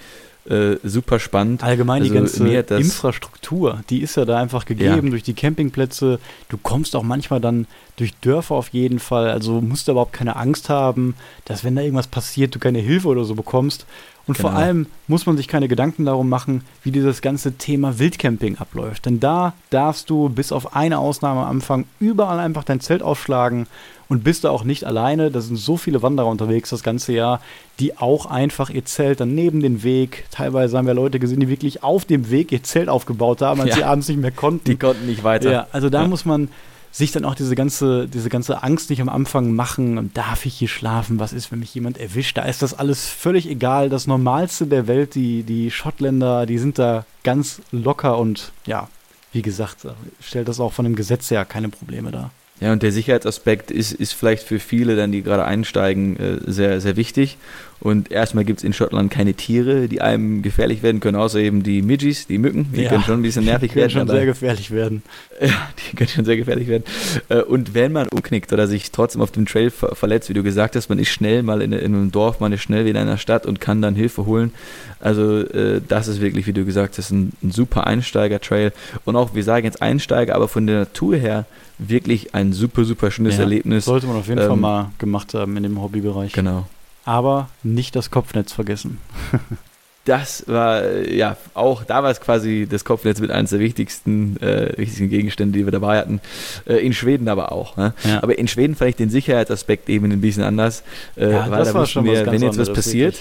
äh, 0.48 0.76
super 0.84 1.18
spannend. 1.18 1.64
Allgemein 1.64 2.02
also 2.02 2.12
die 2.12 2.18
ganze 2.18 2.76
Infrastruktur, 2.76 3.80
die 3.90 4.02
ist 4.02 4.16
ja 4.16 4.24
da 4.24 4.38
einfach 4.38 4.64
gegeben 4.64 5.06
ja. 5.06 5.10
durch 5.10 5.22
die 5.22 5.34
Campingplätze. 5.34 6.20
Du 6.48 6.58
kommst 6.58 6.94
auch 6.96 7.02
manchmal 7.02 7.40
dann 7.40 7.66
durch 7.96 8.14
Dörfer 8.20 8.54
auf 8.54 8.68
jeden 8.68 8.98
Fall. 8.98 9.30
Also 9.30 9.60
musst 9.60 9.86
du 9.86 9.92
überhaupt 9.92 10.12
keine 10.12 10.36
Angst 10.36 10.68
haben, 10.68 11.14
dass 11.44 11.64
wenn 11.64 11.76
da 11.76 11.82
irgendwas 11.82 12.06
passiert, 12.06 12.54
du 12.54 12.58
keine 12.58 12.80
Hilfe 12.80 13.08
oder 13.08 13.24
so 13.24 13.34
bekommst. 13.34 13.86
Und 14.26 14.38
genau. 14.38 14.48
vor 14.48 14.58
allem 14.58 14.86
muss 15.06 15.26
man 15.26 15.36
sich 15.36 15.48
keine 15.48 15.68
Gedanken 15.68 16.06
darum 16.06 16.28
machen, 16.28 16.62
wie 16.82 16.90
dieses 16.90 17.20
ganze 17.20 17.58
Thema 17.58 17.98
Wildcamping 17.98 18.56
abläuft. 18.56 19.04
Denn 19.04 19.20
da 19.20 19.52
darfst 19.70 20.08
du 20.08 20.30
bis 20.30 20.50
auf 20.50 20.74
eine 20.74 20.98
Ausnahme 20.98 21.42
am 21.42 21.48
Anfang 21.48 21.84
überall 22.00 22.38
einfach 22.38 22.64
dein 22.64 22.80
Zelt 22.80 23.02
aufschlagen 23.02 23.66
und 24.08 24.24
bist 24.24 24.44
da 24.44 24.50
auch 24.50 24.64
nicht 24.64 24.84
alleine. 24.84 25.30
Da 25.30 25.40
sind 25.42 25.56
so 25.56 25.76
viele 25.76 26.02
Wanderer 26.02 26.28
unterwegs 26.28 26.70
das 26.70 26.82
ganze 26.82 27.12
Jahr, 27.12 27.40
die 27.80 27.98
auch 27.98 28.26
einfach 28.26 28.70
ihr 28.70 28.86
Zelt 28.86 29.20
dann 29.20 29.34
neben 29.34 29.60
den 29.60 29.82
Weg, 29.82 30.24
teilweise 30.30 30.78
haben 30.78 30.86
wir 30.86 30.94
Leute 30.94 31.18
gesehen, 31.18 31.40
die 31.40 31.48
wirklich 31.48 31.82
auf 31.82 32.06
dem 32.06 32.30
Weg 32.30 32.50
ihr 32.50 32.62
Zelt 32.62 32.88
aufgebaut 32.88 33.42
haben, 33.42 33.60
als 33.60 33.70
ja. 33.70 33.76
sie 33.76 33.84
abends 33.84 34.08
nicht 34.08 34.20
mehr 34.20 34.30
konnten. 34.30 34.64
Die 34.64 34.76
konnten 34.76 35.06
nicht 35.06 35.22
weiter. 35.22 35.52
Ja, 35.52 35.66
also 35.72 35.90
da 35.90 36.02
ja. 36.02 36.08
muss 36.08 36.24
man 36.24 36.48
sich 36.94 37.10
dann 37.10 37.24
auch 37.24 37.34
diese 37.34 37.56
ganze, 37.56 38.06
diese 38.06 38.28
ganze 38.28 38.62
Angst 38.62 38.88
nicht 38.88 39.00
am 39.00 39.08
Anfang 39.08 39.52
machen, 39.52 40.12
darf 40.14 40.46
ich 40.46 40.54
hier 40.54 40.68
schlafen, 40.68 41.18
was 41.18 41.32
ist, 41.32 41.50
wenn 41.50 41.58
mich 41.58 41.74
jemand 41.74 41.98
erwischt, 41.98 42.36
da 42.38 42.42
ist 42.42 42.62
das 42.62 42.72
alles 42.72 43.08
völlig 43.08 43.48
egal. 43.48 43.88
Das 43.88 44.06
Normalste 44.06 44.68
der 44.68 44.86
Welt, 44.86 45.16
die, 45.16 45.42
die 45.42 45.72
Schottländer, 45.72 46.46
die 46.46 46.58
sind 46.58 46.78
da 46.78 47.04
ganz 47.24 47.60
locker 47.72 48.16
und 48.16 48.52
ja, 48.64 48.88
wie 49.32 49.42
gesagt, 49.42 49.88
stellt 50.20 50.46
das 50.46 50.60
auch 50.60 50.72
von 50.72 50.84
dem 50.84 50.94
Gesetz 50.94 51.32
her 51.32 51.44
keine 51.44 51.68
Probleme 51.68 52.12
dar. 52.12 52.30
Ja, 52.60 52.72
und 52.72 52.82
der 52.84 52.92
Sicherheitsaspekt 52.92 53.70
ist, 53.72 53.92
ist 53.92 54.12
vielleicht 54.12 54.44
für 54.44 54.60
viele 54.60 54.94
dann, 54.94 55.10
die 55.10 55.22
gerade 55.22 55.44
einsteigen, 55.44 56.16
äh, 56.16 56.38
sehr, 56.46 56.80
sehr 56.80 56.96
wichtig. 56.96 57.36
Und 57.80 58.12
erstmal 58.12 58.44
gibt 58.44 58.60
es 58.60 58.64
in 58.64 58.72
Schottland 58.72 59.10
keine 59.10 59.34
Tiere, 59.34 59.88
die 59.88 60.00
einem 60.00 60.40
gefährlich 60.40 60.82
werden 60.82 61.00
können, 61.00 61.16
außer 61.16 61.40
eben 61.40 61.64
die 61.64 61.82
Midgies, 61.82 62.26
die 62.28 62.38
Mücken. 62.38 62.72
Die 62.72 62.82
ja, 62.82 62.88
können 62.88 63.02
schon 63.02 63.18
ein 63.18 63.22
bisschen 63.22 63.44
nervig 63.44 63.72
die 63.72 63.80
können 63.80 63.92
werden. 63.94 64.08
schon 64.08 64.16
sehr 64.16 64.26
gefährlich 64.26 64.70
werden. 64.70 65.02
Ja, 65.40 65.68
die 65.76 65.96
können 65.96 66.08
schon 66.08 66.24
sehr 66.24 66.36
gefährlich 66.36 66.68
werden. 66.68 66.84
Äh, 67.28 67.42
und 67.42 67.74
wenn 67.74 67.92
man 67.92 68.08
umknickt 68.08 68.52
oder 68.52 68.68
sich 68.68 68.92
trotzdem 68.92 69.20
auf 69.20 69.32
dem 69.32 69.46
Trail 69.46 69.70
verletzt, 69.70 70.28
wie 70.28 70.34
du 70.34 70.44
gesagt 70.44 70.76
hast, 70.76 70.88
man 70.88 71.00
ist 71.00 71.08
schnell 71.08 71.42
mal 71.42 71.60
in, 71.60 71.72
in 71.72 71.94
einem 71.94 72.12
Dorf, 72.12 72.38
man 72.38 72.52
ist 72.52 72.62
schnell 72.62 72.86
wieder 72.86 73.02
in 73.02 73.08
einer 73.08 73.18
Stadt 73.18 73.46
und 73.46 73.60
kann 73.60 73.82
dann 73.82 73.96
Hilfe 73.96 74.26
holen. 74.26 74.52
Also 75.00 75.40
äh, 75.40 75.82
das 75.86 76.06
ist 76.06 76.20
wirklich, 76.20 76.46
wie 76.46 76.52
du 76.52 76.64
gesagt 76.64 76.96
hast, 76.98 77.10
ein, 77.10 77.32
ein 77.42 77.50
super 77.50 77.86
Einsteiger-Trail. 77.86 78.72
Und 79.04 79.16
auch, 79.16 79.34
wir 79.34 79.42
sagen 79.42 79.66
jetzt 79.66 79.82
Einsteiger, 79.82 80.36
aber 80.36 80.46
von 80.46 80.66
der 80.68 80.78
Natur 80.78 81.16
her 81.16 81.46
wirklich 81.78 82.34
ein 82.34 82.52
super, 82.52 82.84
super 82.84 83.10
schönes 83.10 83.36
ja, 83.36 83.42
Erlebnis. 83.42 83.84
Sollte 83.84 84.06
man 84.06 84.16
auf 84.16 84.28
jeden 84.28 84.40
ähm, 84.40 84.48
Fall 84.48 84.56
mal 84.56 84.90
gemacht 84.98 85.34
haben 85.34 85.56
in 85.56 85.62
dem 85.62 85.80
Hobbybereich. 85.80 86.32
Genau. 86.32 86.66
Aber 87.04 87.48
nicht 87.62 87.96
das 87.96 88.10
Kopfnetz 88.10 88.52
vergessen. 88.52 88.98
das 90.04 90.44
war, 90.46 91.06
ja, 91.06 91.36
auch 91.54 91.84
da 91.84 92.02
war 92.02 92.10
es 92.10 92.20
quasi 92.20 92.66
das 92.68 92.84
Kopfnetz 92.84 93.20
mit 93.20 93.30
eines 93.30 93.50
der 93.50 93.60
wichtigsten, 93.60 94.36
äh, 94.40 94.72
wichtigsten 94.76 95.08
Gegenstände, 95.08 95.58
die 95.58 95.66
wir 95.66 95.72
dabei 95.72 95.98
hatten. 95.98 96.20
Äh, 96.66 96.76
in 96.76 96.92
Schweden 96.92 97.28
aber 97.28 97.52
auch. 97.52 97.76
Ne? 97.76 97.94
Ja. 98.04 98.22
Aber 98.22 98.38
in 98.38 98.48
Schweden 98.48 98.74
fand 98.74 98.90
ich 98.90 98.96
den 98.96 99.10
Sicherheitsaspekt 99.10 99.88
eben 99.88 100.10
ein 100.10 100.20
bisschen 100.20 100.42
anders. 100.42 100.82
Äh, 101.16 101.32
ja, 101.32 101.50
weil 101.50 101.64
da 101.64 101.74
wussten 101.74 102.04
wir, 102.04 102.26
wenn 102.26 102.42
jetzt 102.42 102.58
was 102.58 102.72
passiert, 102.72 103.16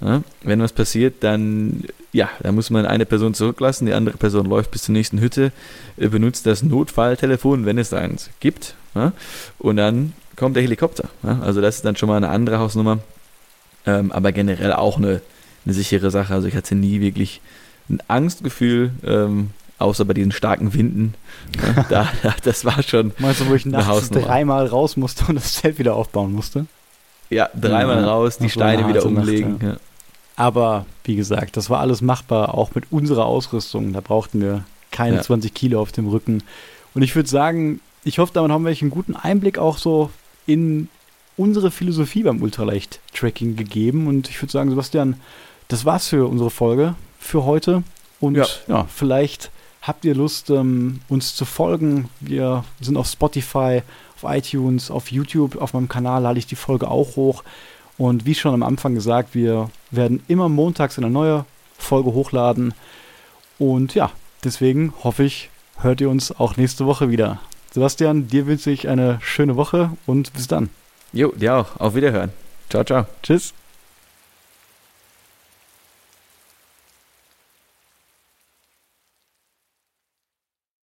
Ja, 0.00 0.22
wenn 0.42 0.60
was 0.60 0.72
passiert, 0.72 1.24
dann 1.24 1.84
ja, 2.12 2.28
da 2.40 2.52
muss 2.52 2.70
man 2.70 2.86
eine 2.86 3.06
Person 3.06 3.34
zurücklassen, 3.34 3.86
die 3.86 3.92
andere 3.92 4.16
Person 4.16 4.46
läuft 4.46 4.70
bis 4.70 4.82
zur 4.82 4.92
nächsten 4.92 5.20
Hütte, 5.20 5.52
äh, 5.96 6.08
benutzt 6.08 6.46
das 6.46 6.62
Notfalltelefon, 6.62 7.66
wenn 7.66 7.78
es 7.78 7.92
eins 7.92 8.30
gibt, 8.40 8.74
ja, 8.94 9.12
und 9.58 9.76
dann 9.76 10.12
kommt 10.36 10.56
der 10.56 10.62
Helikopter. 10.62 11.08
Ja, 11.22 11.40
also 11.40 11.60
das 11.60 11.76
ist 11.76 11.84
dann 11.84 11.96
schon 11.96 12.08
mal 12.08 12.16
eine 12.16 12.28
andere 12.28 12.58
Hausnummer, 12.58 12.98
ähm, 13.86 14.12
aber 14.12 14.32
generell 14.32 14.72
auch 14.72 14.98
eine, 14.98 15.20
eine 15.64 15.74
sichere 15.74 16.10
Sache. 16.10 16.32
Also 16.32 16.48
ich 16.48 16.56
hatte 16.56 16.74
nie 16.74 17.00
wirklich 17.00 17.40
ein 17.88 18.00
Angstgefühl, 18.08 18.92
ähm, 19.04 19.50
außer 19.78 20.04
bei 20.04 20.14
diesen 20.14 20.32
starken 20.32 20.74
Winden. 20.74 21.14
da, 21.88 22.08
das 22.44 22.64
war 22.64 22.82
schon. 22.82 23.12
Meinst 23.18 23.40
du, 23.40 23.48
wo 23.48 23.54
ich 23.54 23.66
nachts 23.66 24.10
dreimal 24.10 24.66
raus 24.66 24.96
musste 24.96 25.24
und 25.28 25.36
das 25.36 25.54
Zelt 25.54 25.78
wieder 25.78 25.96
aufbauen 25.96 26.32
musste? 26.32 26.66
Ja, 27.30 27.48
dreimal 27.54 28.02
ja, 28.02 28.08
raus, 28.08 28.38
die 28.38 28.50
Steine 28.50 28.88
wieder 28.88 29.04
umlegen. 29.04 29.52
Nacht, 29.54 29.62
ja. 29.62 29.76
Aber 30.36 30.86
wie 31.04 31.16
gesagt, 31.16 31.56
das 31.56 31.70
war 31.70 31.80
alles 31.80 32.02
machbar, 32.02 32.54
auch 32.54 32.74
mit 32.74 32.84
unserer 32.90 33.24
Ausrüstung. 33.24 33.92
Da 33.92 34.00
brauchten 34.00 34.40
wir 34.40 34.64
keine 34.90 35.16
ja. 35.16 35.22
20 35.22 35.52
Kilo 35.54 35.80
auf 35.80 35.92
dem 35.92 36.08
Rücken. 36.08 36.42
Und 36.94 37.02
ich 37.02 37.16
würde 37.16 37.28
sagen, 37.28 37.80
ich 38.04 38.18
hoffe, 38.18 38.32
damit 38.34 38.52
haben 38.52 38.64
wir 38.64 38.70
euch 38.70 38.82
einen 38.82 38.90
guten 38.90 39.16
Einblick 39.16 39.58
auch 39.58 39.78
so 39.78 40.10
in 40.46 40.88
unsere 41.36 41.70
Philosophie 41.70 42.22
beim 42.22 42.42
Ultraleicht-Tracking 42.42 43.56
gegeben. 43.56 44.06
Und 44.06 44.28
ich 44.28 44.40
würde 44.40 44.52
sagen, 44.52 44.70
Sebastian, 44.70 45.20
das 45.68 45.84
war's 45.84 46.08
für 46.08 46.28
unsere 46.28 46.50
Folge 46.50 46.94
für 47.18 47.44
heute. 47.44 47.82
Und 48.20 48.36
ja, 48.36 48.46
ja 48.68 48.86
vielleicht 48.88 49.50
habt 49.82 50.04
ihr 50.04 50.14
Lust, 50.14 50.50
ähm, 50.50 51.00
uns 51.08 51.34
zu 51.34 51.44
folgen. 51.44 52.08
Wir 52.20 52.64
sind 52.80 52.96
auf 52.96 53.06
Spotify, 53.06 53.82
auf 54.16 54.30
iTunes, 54.30 54.90
auf 54.90 55.10
YouTube, 55.10 55.56
auf 55.56 55.74
meinem 55.74 55.88
Kanal 55.88 56.22
lade 56.22 56.38
ich 56.38 56.46
die 56.46 56.56
Folge 56.56 56.88
auch 56.90 57.16
hoch. 57.16 57.44
Und 57.98 58.26
wie 58.26 58.34
schon 58.34 58.54
am 58.54 58.62
Anfang 58.62 58.94
gesagt, 58.94 59.34
wir 59.34 59.70
werden 59.90 60.22
immer 60.28 60.48
montags 60.48 60.98
eine 60.98 61.10
neue 61.10 61.44
Folge 61.78 62.12
hochladen. 62.12 62.74
Und 63.58 63.94
ja, 63.94 64.10
deswegen 64.44 64.92
hoffe 65.02 65.24
ich, 65.24 65.50
hört 65.78 66.00
ihr 66.00 66.10
uns 66.10 66.32
auch 66.32 66.56
nächste 66.56 66.86
Woche 66.86 67.10
wieder. 67.10 67.40
Sebastian, 67.72 68.28
dir 68.28 68.46
wünsche 68.46 68.70
ich 68.70 68.88
eine 68.88 69.18
schöne 69.22 69.56
Woche 69.56 69.90
und 70.06 70.32
bis 70.32 70.46
dann. 70.46 70.70
Jo, 71.12 71.32
dir 71.32 71.56
auch. 71.56 71.80
Auf 71.80 71.94
Wiederhören. 71.94 72.32
Ciao, 72.68 72.84
ciao. 72.84 73.06
Tschüss. 73.22 73.54